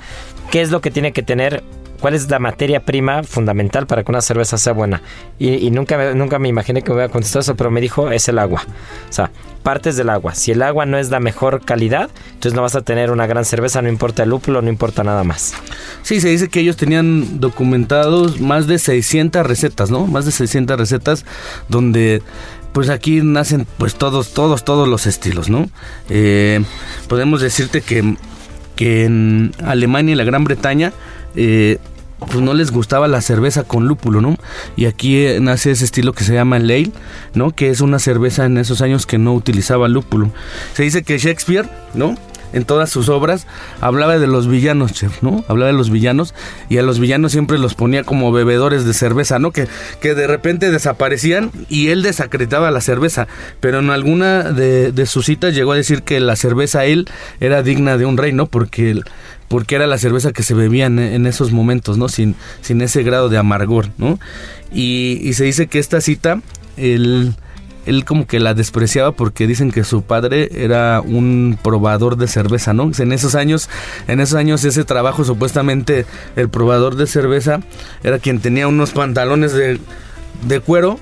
qué 0.49 0.61
es 0.61 0.71
lo 0.71 0.79
que 0.79 0.91
tiene 0.91 1.11
que 1.11 1.23
tener, 1.23 1.61
cuál 1.99 2.13
es 2.13 2.29
la 2.29 2.39
materia 2.39 2.79
prima 2.79 3.23
fundamental 3.23 3.85
para 3.85 4.03
que 4.03 4.11
una 4.11 4.21
cerveza 4.21 4.57
sea 4.57 4.71
buena. 4.73 5.01
Y, 5.39 5.55
y 5.55 5.71
nunca, 5.71 5.97
me- 5.97 6.15
nunca 6.15 6.39
me 6.39 6.47
imaginé 6.47 6.81
que 6.81 6.89
me 6.89 6.95
hubiera 6.95 7.11
contestado 7.11 7.41
eso, 7.41 7.55
pero 7.55 7.69
me 7.69 7.81
dijo 7.81 8.09
es 8.11 8.27
el 8.29 8.39
agua. 8.39 8.63
O 9.09 9.13
sea, 9.13 9.29
partes 9.63 9.95
del 9.95 10.09
agua. 10.09 10.35
Si 10.35 10.51
el 10.51 10.61
agua 10.61 10.85
no 10.85 10.97
es 10.97 11.09
la 11.09 11.19
mejor 11.19 11.65
calidad, 11.65 12.09
entonces 12.27 12.53
no 12.53 12.61
vas 12.61 12.75
a 12.75 12.81
tener 12.81 13.09
una 13.09 13.25
gran 13.25 13.45
cerveza, 13.45 13.81
no 13.81 13.89
importa 13.89 14.23
el 14.23 14.29
lúpulo, 14.29 14.61
no 14.61 14.69
importa 14.69 15.03
nada 15.03 15.23
más. 15.23 15.53
Sí, 16.03 16.21
se 16.21 16.29
dice 16.29 16.49
que 16.49 16.59
ellos 16.59 16.77
tenían 16.77 17.39
documentados 17.39 18.39
más 18.39 18.67
de 18.67 18.77
600 18.77 19.45
recetas, 19.47 19.89
¿no? 19.89 20.05
Más 20.05 20.25
de 20.25 20.31
600 20.31 20.77
recetas 20.77 21.25
donde 21.69 22.21
pues 22.73 22.89
aquí 22.89 23.21
nacen 23.21 23.67
pues 23.77 23.95
todos, 23.95 24.33
todos, 24.33 24.65
todos 24.65 24.87
los 24.87 25.05
estilos, 25.05 25.49
¿no? 25.49 25.69
Eh, 26.09 26.63
podemos 27.07 27.39
decirte 27.39 27.81
que, 27.81 28.17
que 28.75 29.05
en 29.05 29.53
Alemania 29.63 30.13
y 30.13 30.15
la 30.15 30.23
Gran 30.23 30.43
Bretaña 30.43 30.91
eh, 31.35 31.77
pues 32.25 32.41
no 32.41 32.53
les 32.53 32.71
gustaba 32.71 33.07
la 33.07 33.21
cerveza 33.21 33.63
con 33.63 33.87
lúpulo, 33.87 34.21
¿no? 34.21 34.37
Y 34.75 34.85
aquí 34.85 35.25
eh, 35.25 35.39
nace 35.39 35.71
ese 35.71 35.85
estilo 35.85 36.13
que 36.13 36.23
se 36.23 36.33
llama 36.33 36.57
el 36.57 36.69
ale, 36.69 36.91
¿no? 37.33 37.51
Que 37.51 37.69
es 37.69 37.81
una 37.81 37.99
cerveza 37.99 38.45
en 38.45 38.57
esos 38.57 38.81
años 38.81 39.05
que 39.05 39.17
no 39.17 39.33
utilizaba 39.33 39.87
lúpulo. 39.87 40.31
Se 40.73 40.83
dice 40.83 41.03
que 41.03 41.17
Shakespeare, 41.17 41.69
¿no? 41.93 42.15
En 42.53 42.65
todas 42.65 42.89
sus 42.89 43.09
obras 43.09 43.47
hablaba 43.81 44.19
de 44.19 44.27
los 44.27 44.47
villanos, 44.47 44.91
¿no? 45.21 45.43
Hablaba 45.47 45.71
de 45.71 45.77
los 45.77 45.89
villanos 45.89 46.33
y 46.69 46.77
a 46.77 46.83
los 46.83 46.99
villanos 46.99 47.31
siempre 47.31 47.57
los 47.57 47.73
ponía 47.75 48.03
como 48.03 48.31
bebedores 48.31 48.85
de 48.85 48.93
cerveza, 48.93 49.39
¿no? 49.39 49.51
Que, 49.51 49.67
que 50.01 50.13
de 50.15 50.27
repente 50.27 50.71
desaparecían 50.71 51.51
y 51.69 51.87
él 51.89 52.03
desacreditaba 52.03 52.69
la 52.71 52.81
cerveza. 52.81 53.27
Pero 53.59 53.79
en 53.79 53.89
alguna 53.89 54.43
de, 54.51 54.91
de 54.91 55.05
sus 55.05 55.25
citas 55.25 55.53
llegó 55.55 55.71
a 55.73 55.75
decir 55.75 56.03
que 56.03 56.19
la 56.19 56.35
cerveza 56.35 56.85
él 56.85 57.07
era 57.39 57.63
digna 57.63 57.97
de 57.97 58.05
un 58.05 58.17
rey, 58.17 58.33
¿no? 58.33 58.45
Porque 58.45 58.91
el- 58.91 59.03
porque 59.49 59.75
era 59.75 59.85
la 59.85 59.99
cerveza 59.99 60.31
que 60.31 60.41
se 60.41 60.55
bebía 60.55 60.87
en, 60.87 60.97
en 60.97 61.27
esos 61.27 61.51
momentos, 61.51 61.97
¿no? 61.97 62.09
Sin, 62.09 62.35
sin 62.61 62.81
ese 62.81 63.03
grado 63.03 63.29
de 63.29 63.37
amargor, 63.37 63.89
¿no? 63.99 64.19
Y, 64.71 65.19
y 65.21 65.33
se 65.33 65.43
dice 65.43 65.67
que 65.67 65.77
esta 65.77 66.01
cita, 66.01 66.41
él, 66.77 67.35
él 67.85 68.05
como 68.05 68.27
que 68.27 68.39
la 68.39 68.53
despreciaba 68.53 69.11
porque 69.11 69.47
dicen 69.47 69.71
que 69.71 69.83
su 69.83 70.03
padre 70.03 70.49
era 70.53 71.01
un 71.01 71.57
probador 71.61 72.17
de 72.17 72.27
cerveza, 72.27 72.73
¿no? 72.73 72.91
En 72.97 73.11
esos 73.11 73.35
años, 73.35 73.69
en 74.07 74.19
esos 74.19 74.35
años 74.35 74.63
ese 74.63 74.83
trabajo 74.83 75.23
supuestamente 75.23 76.05
el 76.35 76.49
probador 76.49 76.95
de 76.95 77.07
cerveza 77.07 77.59
era 78.03 78.19
quien 78.19 78.39
tenía 78.39 78.67
unos 78.67 78.91
pantalones 78.91 79.53
de, 79.53 79.79
de 80.47 80.59
cuero 80.59 80.99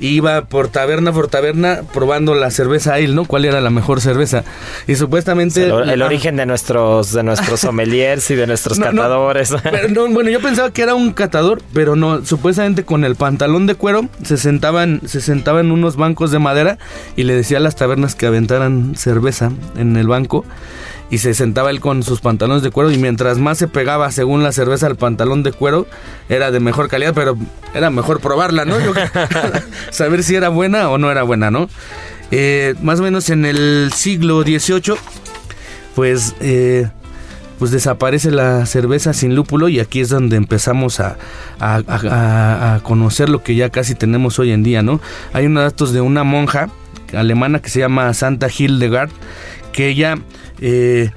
iba 0.00 0.46
por 0.46 0.68
taberna 0.68 1.12
por 1.12 1.28
taberna 1.28 1.80
probando 1.92 2.34
la 2.34 2.50
cerveza 2.50 2.94
ale, 2.94 3.08
¿no? 3.08 3.24
¿Cuál 3.24 3.44
era 3.44 3.60
la 3.60 3.70
mejor 3.70 4.00
cerveza? 4.00 4.44
Y 4.86 4.94
supuestamente... 4.96 5.66
El, 5.66 5.90
el 5.90 6.02
origen 6.02 6.36
de 6.36 6.46
nuestros, 6.46 7.12
de 7.12 7.22
nuestros 7.22 7.60
sommeliers 7.60 8.30
y 8.30 8.34
de 8.34 8.46
nuestros 8.46 8.78
No, 8.78 8.86
no, 8.92 9.02
catadores. 9.02 9.54
pero 9.62 9.88
no, 10.08 10.08
bueno, 10.08 10.30
yo 10.30 10.40
pensaba 10.40 10.70
que 10.72 10.82
era 10.82 10.94
un 10.94 11.12
catador, 11.12 11.62
pero 11.72 11.96
no, 11.96 12.24
supuestamente 12.24 12.84
con 12.84 13.04
el 13.04 13.16
pantalón 13.16 13.66
de 13.66 13.74
cuero 13.74 14.08
se 14.22 14.36
sentaban, 14.36 15.00
se 15.06 15.20
sentaban 15.20 15.66
en 15.66 15.72
unos 15.72 15.96
bancos 15.96 16.30
de 16.30 16.38
madera 16.38 16.78
y 17.16 17.24
le 17.24 17.34
decía 17.34 17.58
a 17.58 17.60
las 17.60 17.76
tabernas 17.76 18.14
que 18.14 18.26
aventaran 18.26 18.94
cerveza 18.96 19.50
en 19.76 19.96
el 19.96 20.06
banco 20.08 20.44
y 21.10 21.18
se 21.18 21.34
sentaba 21.34 21.70
él 21.70 21.80
con 21.80 22.02
sus 22.02 22.20
pantalones 22.20 22.62
de 22.62 22.70
cuero 22.70 22.90
y 22.90 22.98
mientras 22.98 23.38
más 23.38 23.58
se 23.58 23.68
pegaba 23.68 24.10
según 24.10 24.42
la 24.42 24.52
cerveza 24.52 24.86
al 24.86 24.96
pantalón 24.96 25.42
de 25.42 25.52
cuero 25.52 25.86
era 26.28 26.50
de 26.50 26.60
mejor 26.60 26.88
calidad, 26.88 27.12
pero 27.14 27.36
era 27.74 27.90
mejor 27.90 28.20
probarla, 28.20 28.64
¿no? 28.64 28.76
Saber 29.90 30.22
si 30.22 30.34
era 30.34 30.48
buena 30.48 30.90
o 30.90 30.98
no 30.98 31.10
era 31.10 31.22
buena, 31.22 31.50
¿no? 31.50 31.68
Eh, 32.30 32.74
más 32.82 33.00
o 33.00 33.02
menos 33.02 33.28
en 33.30 33.44
el 33.44 33.90
siglo 33.94 34.42
XVIII, 34.42 34.94
pues 35.94 36.34
eh, 36.40 36.88
pues 37.58 37.70
desaparece 37.70 38.30
la 38.32 38.66
cerveza 38.66 39.12
sin 39.12 39.34
lúpulo 39.36 39.68
y 39.68 39.78
aquí 39.78 40.00
es 40.00 40.08
donde 40.08 40.36
empezamos 40.36 40.98
a- 41.00 41.16
a- 41.60 42.74
a 42.74 42.80
conocer 42.82 43.28
lo 43.28 43.42
que 43.44 43.54
ya 43.54 43.70
casi 43.70 43.94
tenemos 43.94 44.38
hoy 44.40 44.50
en 44.50 44.62
día, 44.64 44.82
¿no? 44.82 45.00
Hay 45.32 45.46
unos 45.46 45.62
datos 45.62 45.92
de 45.92 46.00
una 46.00 46.24
monja 46.24 46.68
alemana 47.14 47.60
que 47.60 47.68
se 47.70 47.78
llama 47.78 48.12
Santa 48.14 48.48
Hildegard, 48.56 49.10
que 49.72 49.88
ella 49.88 50.16
eh, 50.66 51.10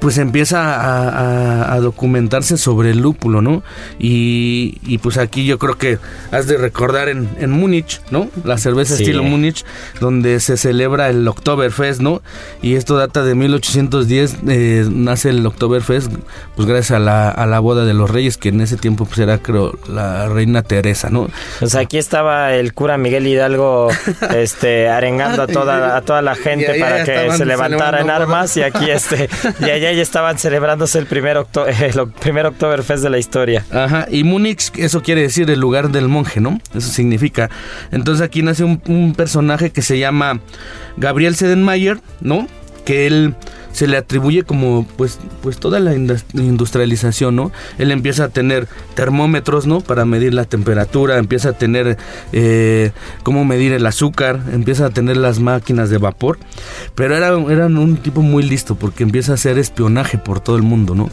pues 0.00 0.18
empieza 0.18 0.74
a, 0.74 1.08
a- 1.08 1.72
a 1.74 1.80
documentarse 1.80 2.56
sobre 2.56 2.90
el 2.90 2.98
lúpulo, 2.98 3.42
¿no? 3.42 3.62
Y, 3.98 4.78
y, 4.86 4.98
pues 4.98 5.18
aquí 5.18 5.44
yo 5.46 5.58
creo 5.58 5.76
que 5.78 5.98
has 6.32 6.46
de 6.46 6.56
recordar 6.56 7.08
en, 7.08 7.28
en 7.38 7.50
Múnich, 7.50 8.00
¿no? 8.10 8.28
La 8.44 8.58
cerveza 8.58 8.96
Sí. 8.96 9.02
estilo 9.04 9.22
Múnich, 9.22 9.64
donde 10.00 10.40
se 10.40 10.56
celebra 10.56 11.08
el 11.10 11.26
Oktoberfest, 11.28 12.00
¿no? 12.00 12.22
Y 12.62 12.74
esto 12.76 12.96
data 12.96 13.22
de 13.22 13.34
1810, 13.34 14.36
eh, 14.48 14.86
nace 14.90 15.30
el 15.30 15.44
Oktoberfest, 15.46 16.10
pues 16.56 16.66
gracias 16.66 16.92
a 16.92 16.98
la, 16.98 17.28
a 17.30 17.46
la 17.46 17.60
boda 17.60 17.84
de 17.84 17.94
los 17.94 18.10
reyes, 18.10 18.36
que 18.36 18.48
en 18.48 18.60
ese 18.62 18.76
tiempo 18.76 19.04
pues 19.04 19.18
era 19.18 19.38
creo 19.38 19.78
la 19.88 20.28
reina 20.28 20.62
Teresa, 20.62 21.10
¿no? 21.10 21.28
Sea, 21.64 21.80
aquí 21.82 21.98
estaba 21.98 22.54
el 22.54 22.72
cura 22.74 22.96
Miguel 22.98 23.26
Hidalgo 23.26 23.88
este, 24.34 24.88
arengando 24.88 25.42
a 25.42 25.46
toda, 25.46 25.96
a 25.96 26.00
toda 26.02 26.22
la 26.22 26.34
gente 26.34 26.74
para 26.80 27.04
que 27.04 27.30
se 27.36 27.44
levantara 27.44 28.00
en 28.00 28.10
armas 28.10 28.56
y 28.56 28.62
aquí 28.62 28.90
este 28.90 29.28
y 29.60 29.64
allá 29.64 29.89
ya 29.92 30.02
estaban 30.02 30.38
celebrándose 30.38 30.98
el 30.98 31.06
primer, 31.06 31.36
octo- 31.36 31.66
el 31.68 32.10
primer 32.12 32.46
Oktoberfest 32.46 33.02
de 33.02 33.10
la 33.10 33.18
historia. 33.18 33.64
Ajá, 33.72 34.06
y 34.10 34.24
Múnich, 34.24 34.70
eso 34.76 35.02
quiere 35.02 35.22
decir 35.22 35.50
el 35.50 35.60
lugar 35.60 35.90
del 35.90 36.08
monje, 36.08 36.40
¿no? 36.40 36.60
Eso 36.74 36.90
significa. 36.90 37.50
Entonces 37.92 38.24
aquí 38.24 38.42
nace 38.42 38.64
un, 38.64 38.82
un 38.86 39.14
personaje 39.14 39.70
que 39.70 39.82
se 39.82 39.98
llama 39.98 40.40
Gabriel 40.96 41.34
Sedenmayer, 41.36 41.98
¿no? 42.20 42.46
Que 42.84 43.06
él 43.06 43.34
se 43.72 43.86
le 43.86 43.96
atribuye 43.96 44.42
como 44.44 44.86
pues 44.96 45.18
pues 45.42 45.58
toda 45.58 45.80
la 45.80 45.94
indus- 45.94 46.24
industrialización, 46.34 47.36
¿no? 47.36 47.52
Él 47.78 47.90
empieza 47.90 48.24
a 48.24 48.28
tener 48.28 48.68
termómetros, 48.94 49.66
¿no? 49.66 49.80
Para 49.80 50.04
medir 50.04 50.34
la 50.34 50.44
temperatura, 50.44 51.18
empieza 51.18 51.50
a 51.50 51.52
tener 51.52 51.96
eh, 52.32 52.92
cómo 53.22 53.44
medir 53.44 53.72
el 53.72 53.86
azúcar, 53.86 54.40
empieza 54.52 54.86
a 54.86 54.90
tener 54.90 55.16
las 55.16 55.40
máquinas 55.40 55.90
de 55.90 55.98
vapor, 55.98 56.38
pero 56.94 57.16
era, 57.16 57.36
un 57.36 57.96
tipo 57.96 58.22
muy 58.22 58.42
listo 58.42 58.74
porque 58.74 59.02
empieza 59.02 59.32
a 59.32 59.34
hacer 59.36 59.58
espionaje 59.58 60.18
por 60.18 60.40
todo 60.40 60.56
el 60.56 60.62
mundo, 60.62 60.94
¿no? 60.94 61.10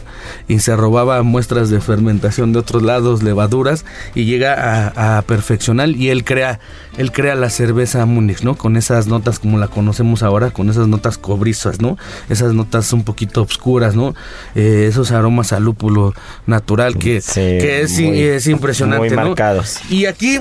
Y 0.48 0.58
se 0.60 0.76
robaba 0.76 1.22
muestras 1.22 1.70
de 1.70 1.80
fermentación 1.80 2.52
de 2.52 2.58
otros 2.58 2.82
lados, 2.82 3.22
levaduras, 3.22 3.84
y 4.14 4.24
llega 4.24 4.54
a, 4.54 5.18
a 5.18 5.22
perfeccionar 5.22 5.88
y 5.90 6.10
él 6.10 6.24
crea, 6.24 6.60
él 6.96 7.12
crea 7.12 7.34
la 7.34 7.50
cerveza 7.50 8.04
Múnich, 8.06 8.42
¿no? 8.42 8.56
Con 8.56 8.76
esas 8.76 9.06
notas 9.06 9.38
como 9.38 9.58
la 9.58 9.68
conocemos 9.68 10.22
ahora, 10.22 10.50
con 10.50 10.68
esas 10.68 10.88
notas 10.88 11.18
cobrizas, 11.18 11.80
¿no? 11.80 11.96
Esas 12.28 12.47
notas 12.54 12.92
un 12.92 13.04
poquito 13.04 13.42
obscuras, 13.42 13.94
¿no? 13.94 14.14
Eh, 14.54 14.86
esos 14.88 15.10
aromas 15.12 15.52
a 15.52 15.60
lúpulo 15.60 16.14
natural 16.46 16.96
que, 16.98 17.20
Sí, 17.20 17.34
que 17.40 17.80
es, 17.82 17.98
muy- 18.00 18.20
es 18.20 18.46
impresionante, 18.46 19.08
muy 19.08 19.16
¿no? 19.16 19.26
marcados. 19.28 19.78
Y 19.90 20.06
aquí 20.06 20.40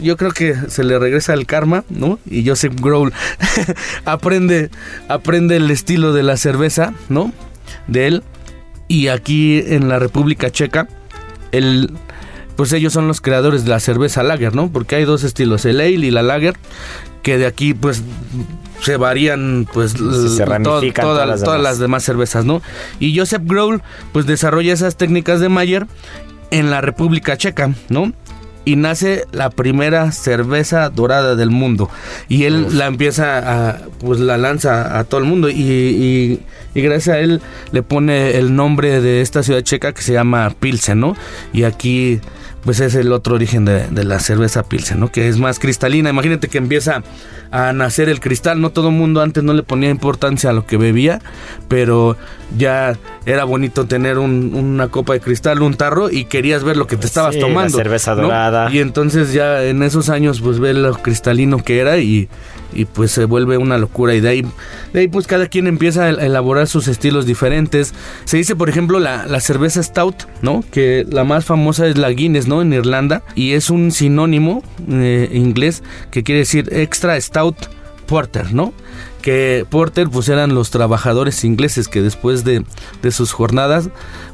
yo 0.00 0.16
creo 0.16 0.30
que 0.30 0.54
se 0.68 0.84
le 0.84 0.98
regresa 0.98 1.34
el 1.34 1.44
karma, 1.46 1.84
¿no? 1.90 2.18
Y 2.30 2.46
Joseph 2.46 2.74
Grohl 2.80 3.12
aprende, 4.04 4.70
aprende 5.08 5.56
el 5.56 5.70
estilo 5.70 6.12
de 6.12 6.22
la 6.22 6.36
cerveza, 6.36 6.92
¿no? 7.08 7.32
De 7.86 8.06
él. 8.06 8.22
Y 8.86 9.08
aquí 9.08 9.62
en 9.66 9.88
la 9.88 9.98
República 9.98 10.50
Checa, 10.50 10.88
él, 11.52 11.90
pues 12.58 12.72
ellos 12.72 12.92
son 12.92 13.06
los 13.06 13.20
creadores 13.20 13.62
de 13.62 13.70
la 13.70 13.78
cerveza 13.78 14.24
lager, 14.24 14.52
¿no? 14.52 14.68
Porque 14.72 14.96
hay 14.96 15.04
dos 15.04 15.22
estilos, 15.22 15.64
el 15.64 15.78
ale 15.80 15.90
y 15.90 16.10
la 16.10 16.24
lager, 16.24 16.56
que 17.22 17.38
de 17.38 17.46
aquí 17.46 17.72
pues 17.72 18.02
se 18.82 18.96
varían 18.96 19.68
pues 19.72 19.92
se 19.92 19.98
toda- 19.98 20.92
todas 20.92 21.28
las 21.28 21.40
todas 21.44 21.58
demás. 21.58 21.62
las 21.62 21.78
demás 21.78 22.02
cervezas, 22.02 22.44
¿no? 22.44 22.60
Y 22.98 23.16
Joseph 23.16 23.42
Grohl 23.44 23.80
pues 24.12 24.26
desarrolla 24.26 24.72
esas 24.72 24.96
técnicas 24.96 25.38
de 25.38 25.48
Mayer 25.48 25.86
en 26.50 26.70
la 26.70 26.80
República 26.80 27.36
Checa, 27.36 27.74
¿no? 27.90 28.12
Y 28.64 28.74
nace 28.76 29.24
la 29.32 29.50
primera 29.50 30.10
cerveza 30.12 30.90
dorada 30.90 31.36
del 31.36 31.50
mundo. 31.50 31.88
Y 32.28 32.42
él 32.44 32.76
la 32.76 32.86
empieza 32.86 33.38
a, 33.70 33.78
pues 34.00 34.18
la 34.20 34.36
lanza 34.36 34.98
a 34.98 35.04
todo 35.04 35.20
el 35.20 35.26
mundo. 35.26 35.48
Y, 35.48 35.54
y- 35.62 36.40
y 36.74 36.82
gracias 36.82 37.16
a 37.16 37.20
él 37.20 37.40
le 37.72 37.82
pone 37.82 38.36
el 38.36 38.54
nombre 38.54 39.00
de 39.00 39.22
esta 39.22 39.42
ciudad 39.42 39.62
checa 39.62 39.92
que 39.94 40.02
se 40.02 40.12
llama 40.12 40.52
Pilsen, 40.60 41.00
¿no? 41.00 41.16
Y 41.54 41.62
aquí 41.62 42.20
pues 42.64 42.80
es 42.80 42.94
el 42.94 43.12
otro 43.12 43.34
origen 43.36 43.64
de, 43.64 43.86
de 43.88 44.04
la 44.04 44.18
cerveza 44.20 44.62
Pilsen, 44.64 45.00
¿no? 45.00 45.10
Que 45.10 45.28
es 45.28 45.38
más 45.38 45.58
cristalina. 45.58 46.10
Imagínate 46.10 46.48
que 46.48 46.58
empieza 46.58 47.02
a 47.50 47.72
nacer 47.72 48.08
el 48.08 48.20
cristal, 48.20 48.60
¿no? 48.60 48.70
Todo 48.70 48.88
el 48.88 48.94
mundo 48.94 49.22
antes 49.22 49.42
no 49.44 49.54
le 49.54 49.62
ponía 49.62 49.88
importancia 49.90 50.50
a 50.50 50.52
lo 50.52 50.66
que 50.66 50.76
bebía, 50.76 51.20
pero 51.68 52.16
ya 52.58 52.96
era 53.26 53.44
bonito 53.44 53.86
tener 53.86 54.18
un- 54.18 54.54
una 54.54 54.88
copa 54.88 55.14
de 55.14 55.20
cristal, 55.20 55.62
un 55.62 55.74
tarro 55.74 56.10
y 56.10 56.24
querías 56.24 56.62
ver 56.64 56.76
lo 56.76 56.86
que 56.86 56.96
te 56.96 57.06
estabas 57.06 57.34
Sí, 57.34 57.40
la 57.40 57.46
tomando. 57.46 57.76
cerveza 57.78 58.14
¿no? 58.14 58.22
dorada. 58.22 58.70
Y 58.70 58.80
entonces 58.80 59.32
ya 59.32 59.62
en 59.64 59.82
esos 59.82 60.08
años 60.10 60.40
pues 60.40 60.58
ve 60.58 60.74
lo 60.74 60.92
cristalino 60.94 61.58
que 61.62 61.78
era 61.78 61.98
y, 61.98 62.28
y 62.72 62.84
pues 62.84 63.10
se 63.10 63.24
vuelve 63.24 63.56
una 63.56 63.78
locura 63.78 64.14
y 64.14 64.20
de 64.20 64.28
ahí, 64.28 64.46
de 64.92 65.00
ahí 65.00 65.08
pues 65.08 65.26
cada 65.26 65.46
quien 65.46 65.66
empieza 65.66 66.04
a 66.04 66.10
elaborar 66.10 66.66
sus 66.66 66.88
estilos 66.88 67.26
diferentes. 67.26 67.94
Se 68.24 68.36
dice 68.36 68.56
por 68.56 68.68
ejemplo 68.68 69.00
la, 69.00 69.26
la 69.26 69.40
cerveza 69.40 69.82
Stout, 69.82 70.24
¿no? 70.42 70.64
Que 70.70 71.06
la 71.08 71.24
más 71.24 71.44
famosa 71.44 71.86
es 71.86 71.98
la 71.98 72.10
Guinness, 72.10 72.46
¿no? 72.46 72.62
En 72.62 72.72
Irlanda 72.72 73.22
y 73.34 73.52
es 73.52 73.70
un 73.70 73.90
sinónimo 73.90 74.62
eh, 74.88 75.30
inglés 75.32 75.82
que 76.10 76.22
quiere 76.22 76.40
decir 76.40 76.68
extra 76.72 77.20
stout 77.20 77.56
porter, 78.06 78.52
¿no? 78.52 78.72
Que 79.22 79.66
porter 79.68 80.08
pues 80.08 80.28
eran 80.28 80.54
los 80.54 80.70
trabajadores 80.70 81.44
ingleses 81.44 81.88
que 81.88 82.02
después 82.02 82.44
de, 82.44 82.64
de 83.02 83.10
sus 83.10 83.32
jornadas 83.32 83.90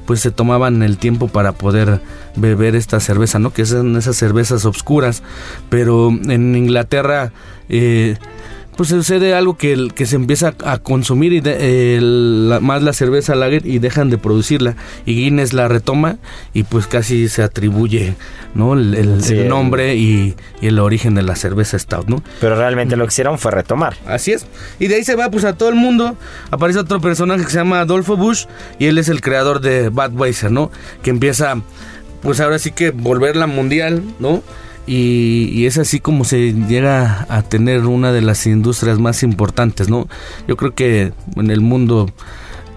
pues 0.06 0.20
se 0.20 0.30
tomaban 0.30 0.82
el 0.82 0.98
tiempo 0.98 1.28
para 1.28 1.52
poder 1.52 2.00
beber 2.36 2.76
esta 2.76 3.00
cerveza, 3.00 3.38
¿no? 3.38 3.52
Que 3.52 3.66
son 3.66 3.96
esas 3.96 4.16
cervezas 4.16 4.64
obscuras, 4.64 5.22
pero 5.70 6.10
en 6.10 6.54
Inglaterra 6.54 7.32
eh, 7.68 8.16
pues 8.76 8.88
sucede 8.88 9.34
algo 9.34 9.56
que, 9.56 9.88
que 9.94 10.06
se 10.06 10.16
empieza 10.16 10.54
a 10.64 10.78
consumir 10.78 11.32
y 11.32 11.40
más 12.60 12.82
la 12.82 12.92
cerveza 12.92 13.34
lager 13.34 13.66
y 13.66 13.78
dejan 13.78 14.10
de 14.10 14.18
producirla. 14.18 14.76
Y 15.06 15.14
Guinness 15.14 15.52
la 15.52 15.68
retoma 15.68 16.16
y 16.52 16.64
pues 16.64 16.86
casi 16.86 17.28
se 17.28 17.42
atribuye 17.42 18.16
no 18.54 18.74
el, 18.74 19.48
nombre 19.48 19.96
y, 19.96 20.34
el 20.60 20.78
origen 20.78 21.14
de 21.14 21.22
la 21.22 21.34
cerveza 21.34 21.76
stout 21.76 22.06
no 22.06 22.22
pero 22.40 22.54
realmente 22.54 22.96
lo 22.96 23.04
que 23.04 23.12
hicieron 23.12 23.38
fue 23.38 23.50
retomar. 23.50 23.96
Así 24.06 24.32
es. 24.32 24.46
Y 24.78 24.88
de 24.88 24.96
ahí 24.96 25.04
se 25.04 25.16
va 25.16 25.30
pues 25.30 25.44
a 25.44 25.56
todo 25.56 25.68
el 25.68 25.74
mundo. 25.74 26.16
Aparece 26.50 26.78
otro 26.78 27.00
personaje 27.00 27.44
que 27.44 27.50
se 27.50 27.58
llama 27.58 27.80
Adolfo 27.80 28.16
Bush 28.16 28.46
y 28.78 28.86
él 28.86 28.98
es 28.98 29.08
el 29.08 29.20
creador 29.20 29.60
de 29.60 29.88
Budweiser 29.88 30.50
no 30.50 30.70
que 31.02 31.10
empieza 31.10 31.56
pues 32.22 32.40
ahora 32.40 32.58
sí 32.58 32.70
que 32.70 32.90
volverla 32.90 33.46
mundial 33.46 34.02
no 34.18 34.42
y, 34.86 35.66
es 35.66 35.78
así 35.78 36.00
como 36.00 36.24
se 36.24 36.52
llega 36.52 37.26
a 37.28 37.42
tener 37.42 37.86
una 37.86 38.12
de 38.12 38.20
las 38.20 38.46
industrias 38.46 38.98
más 38.98 39.22
importantes, 39.22 39.88
¿no? 39.88 40.08
Yo 40.46 40.56
creo 40.56 40.74
que 40.74 41.12
en 41.36 41.50
el 41.50 41.60
mundo 41.60 42.10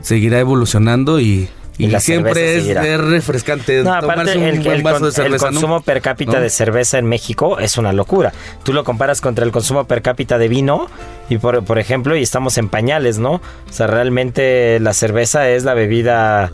seguirá 0.01 0.39
evolucionando 0.39 1.19
y, 1.19 1.49
siempre 1.99 2.57
es, 2.57 2.99
refrescante 3.01 3.83
tomarse 3.83 4.37
un 4.37 4.63
buen 4.63 4.83
vaso 4.83 5.07
de 5.07 5.11
cerveza. 5.11 5.47
El 5.47 5.53
consumo 5.53 5.81
per 5.81 6.01
cápita 6.01 6.39
de 6.39 6.49
cerveza 6.49 6.97
en 6.97 7.05
México 7.05 7.59
es 7.59 7.77
una 7.77 7.91
locura. 7.91 8.31
Tú 8.63 8.73
lo 8.73 8.83
comparas 8.83 9.21
contra 9.21 9.45
el 9.45 9.51
consumo 9.51 9.83
per 9.83 10.01
cápita 10.01 10.37
de 10.37 10.47
vino 10.47 10.87
y 11.29 11.37
por, 11.37 11.63
por 11.65 11.77
ejemplo, 11.77 12.15
y 12.15 12.23
estamos 12.23 12.57
en 12.57 12.69
pañales, 12.69 13.19
¿no? 13.19 13.33
O 13.33 13.41
sea, 13.73 13.87
realmente 13.87 14.79
la 14.79 14.93
cerveza 14.93 15.49
es 15.49 15.65
la 15.65 15.73
bebida 15.73 16.51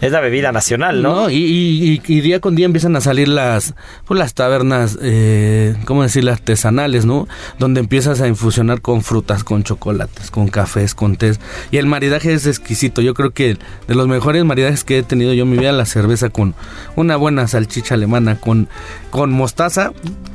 es 0.00 0.12
la 0.12 0.20
bebida 0.20 0.52
nacional, 0.52 1.02
¿no? 1.02 1.30
y, 1.30 1.98
día 1.98 2.40
con 2.40 2.54
día 2.54 2.66
empiezan 2.66 2.96
a 2.96 3.00
salir 3.00 3.28
las, 3.28 3.74
pues, 4.04 4.18
las 4.18 4.34
tabernas, 4.34 4.98
eh, 5.00 5.74
¿cómo 5.84 6.02
decir? 6.02 6.26
artesanales, 6.28 7.04
¿no? 7.04 7.28
Donde 7.58 7.80
empiezas 7.80 8.20
a 8.20 8.28
infusionar 8.28 8.80
con 8.80 9.02
frutas, 9.02 9.44
con 9.44 9.62
chocolates, 9.62 10.30
con 10.30 10.48
cafés, 10.48 10.94
con 10.94 11.16
té. 11.16 11.32
Y 11.70 11.78
el 11.78 11.86
maridaje 11.86 12.32
es 12.32 12.46
exquisito. 12.46 13.00
Yo 13.00 13.14
creo 13.14 13.30
que 13.30 13.58
de 13.88 13.94
los 13.94 14.08
mejores 14.08 14.44
maridajes 14.44 14.84
que 14.84 14.98
he 14.98 15.02
tenido 15.02 15.32
yo 15.32 15.44
en 15.44 15.50
mi 15.50 15.58
vida, 15.58 15.72
la 15.72 15.86
cerveza 15.86 16.28
con 16.28 16.54
una 16.94 17.16
buena 17.16 17.46
salchicha 17.48 17.94
alemana, 17.94 18.38
con, 18.38 18.68
con 19.10 19.30
mostaza. 19.30 19.92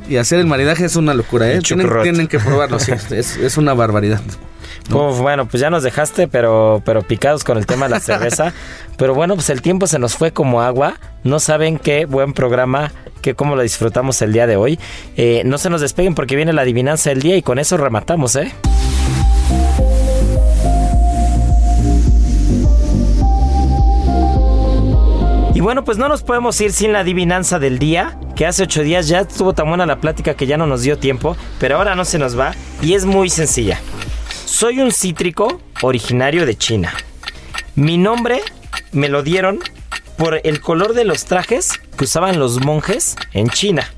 Y 0.08 0.16
hacer 0.16 0.40
el 0.40 0.46
maridaje 0.46 0.84
es 0.84 0.96
una 0.96 1.14
locura, 1.14 1.50
¿eh? 1.50 1.60
Tienen, 1.60 2.28
que 2.28 2.38
probarlo, 2.38 2.78
sí. 2.78 2.92
es, 2.92 3.36
es 3.36 3.56
una 3.56 3.74
barbaridad 3.74 4.20
bueno, 4.90 5.46
pues 5.46 5.60
ya 5.60 5.70
nos 5.70 5.82
dejaste, 5.82 6.28
pero, 6.28 6.82
pero 6.84 7.02
picados 7.02 7.44
con 7.44 7.58
el 7.58 7.66
tema 7.66 7.86
de 7.86 7.90
la 7.90 8.00
cerveza. 8.00 8.52
pero 8.96 9.14
bueno, 9.14 9.34
pues 9.34 9.50
el 9.50 9.62
tiempo 9.62 9.86
se 9.86 9.98
nos 9.98 10.16
fue 10.16 10.32
como 10.32 10.62
agua. 10.62 10.94
No 11.24 11.40
saben 11.40 11.78
qué 11.78 12.04
buen 12.04 12.32
programa, 12.32 12.92
que 13.20 13.34
cómo 13.34 13.56
lo 13.56 13.62
disfrutamos 13.62 14.20
el 14.22 14.32
día 14.32 14.46
de 14.46 14.56
hoy. 14.56 14.78
Eh, 15.16 15.42
no 15.44 15.58
se 15.58 15.70
nos 15.70 15.80
despeguen 15.80 16.14
porque 16.14 16.36
viene 16.36 16.52
la 16.52 16.62
adivinanza 16.62 17.10
del 17.10 17.22
día 17.22 17.36
y 17.36 17.42
con 17.42 17.58
eso 17.58 17.76
rematamos, 17.76 18.36
¿eh? 18.36 18.52
Y 25.54 25.60
bueno, 25.60 25.84
pues 25.84 25.98
no 25.98 26.08
nos 26.08 26.22
podemos 26.22 26.58
ir 26.60 26.72
sin 26.72 26.92
la 26.92 27.00
adivinanza 27.00 27.58
del 27.58 27.78
día, 27.78 28.18
que 28.34 28.46
hace 28.46 28.62
ocho 28.62 28.82
días 28.82 29.06
ya 29.08 29.20
estuvo 29.20 29.52
tan 29.52 29.68
buena 29.68 29.84
la 29.84 30.00
plática 30.00 30.34
que 30.34 30.46
ya 30.46 30.56
no 30.56 30.66
nos 30.66 30.82
dio 30.82 30.98
tiempo, 30.98 31.36
pero 31.60 31.76
ahora 31.76 31.94
no 31.94 32.04
se 32.04 32.18
nos 32.18 32.38
va 32.38 32.54
y 32.80 32.94
es 32.94 33.04
muy 33.04 33.28
sencilla. 33.28 33.78
Soy 34.52 34.80
un 34.80 34.92
cítrico 34.92 35.62
originario 35.80 36.44
de 36.44 36.54
China. 36.54 36.92
Mi 37.74 37.96
nombre 37.96 38.42
me 38.92 39.08
lo 39.08 39.22
dieron 39.22 39.60
por 40.18 40.42
el 40.44 40.60
color 40.60 40.92
de 40.92 41.06
los 41.06 41.24
trajes 41.24 41.80
que 41.96 42.04
usaban 42.04 42.38
los 42.38 42.60
monjes 42.60 43.16
en 43.32 43.48
China. 43.48 43.90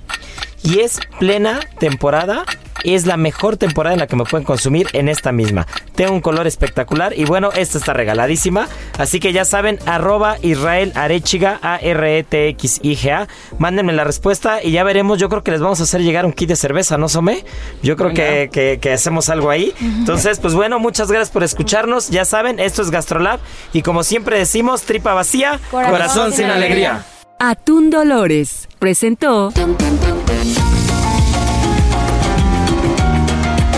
Y 0.65 0.81
es 0.81 0.99
plena 1.21 1.61
temporada 1.79 2.45
es 2.85 3.07
la 3.07 3.17
mejor 3.17 3.57
temporada 3.57 3.95
en 3.95 4.01
la 4.01 4.07
que 4.07 4.17
me 4.17 4.25
pueden 4.25 4.45
consumir 4.45 4.89
en 4.93 5.09
esta 5.09 5.33
misma. 5.33 5.67
Tengo 5.95 6.13
un 6.13 6.21
color 6.21 6.47
espectacular 6.47 7.19
y 7.19 7.25
bueno, 7.25 7.51
esta 7.53 7.79
está 7.79 7.93
regaladísima. 7.93 8.69
Así 8.99 9.21
que 9.21 9.33
ya 9.33 9.45
saben, 9.45 9.79
arroba 9.87 10.37
Israel 10.43 10.93
Arechiga, 10.95 11.59
A-R-E-T-X-I-G-A. 11.63 13.27
Mándenme 13.59 13.93
la 13.93 14.05
respuesta 14.05 14.63
y 14.63 14.73
ya 14.73 14.85
veremos. 14.85 15.19
Yo 15.19 15.29
creo 15.29 15.43
que 15.43 15.51
les 15.51 15.61
vamos 15.61 15.81
a 15.81 15.85
hacer 15.85 16.03
llegar 16.03 16.27
un 16.27 16.33
kit 16.33 16.49
de 16.49 16.57
cerveza, 16.57 16.99
¿no, 16.99 17.09
Some? 17.09 17.45
Yo 17.83 17.97
creo 17.97 18.13
que, 18.13 18.79
que, 18.81 18.93
hacemos 18.93 19.29
algo 19.31 19.51
ahí. 19.51 19.73
Entonces, 19.81 20.39
pues 20.39 20.55
bueno, 20.55 20.79
muchas 20.79 21.09
gracias 21.09 21.31
por 21.31 21.43
escucharnos. 21.43 22.11
Ya 22.11 22.25
saben, 22.25 22.61
esto 22.61 22.83
es 22.83 22.91
Gastrolab 22.91 23.41
y 23.73 23.83
como 23.83 24.03
siempre 24.03 24.39
decimos, 24.39 24.83
tripa 24.83 25.15
vacía, 25.15 25.59
corazón, 25.71 26.33
sin 26.33 26.47
alegría. 26.47 27.05
Atún 27.39 27.91
Dolores 27.91 28.69
presentó. 28.79 29.53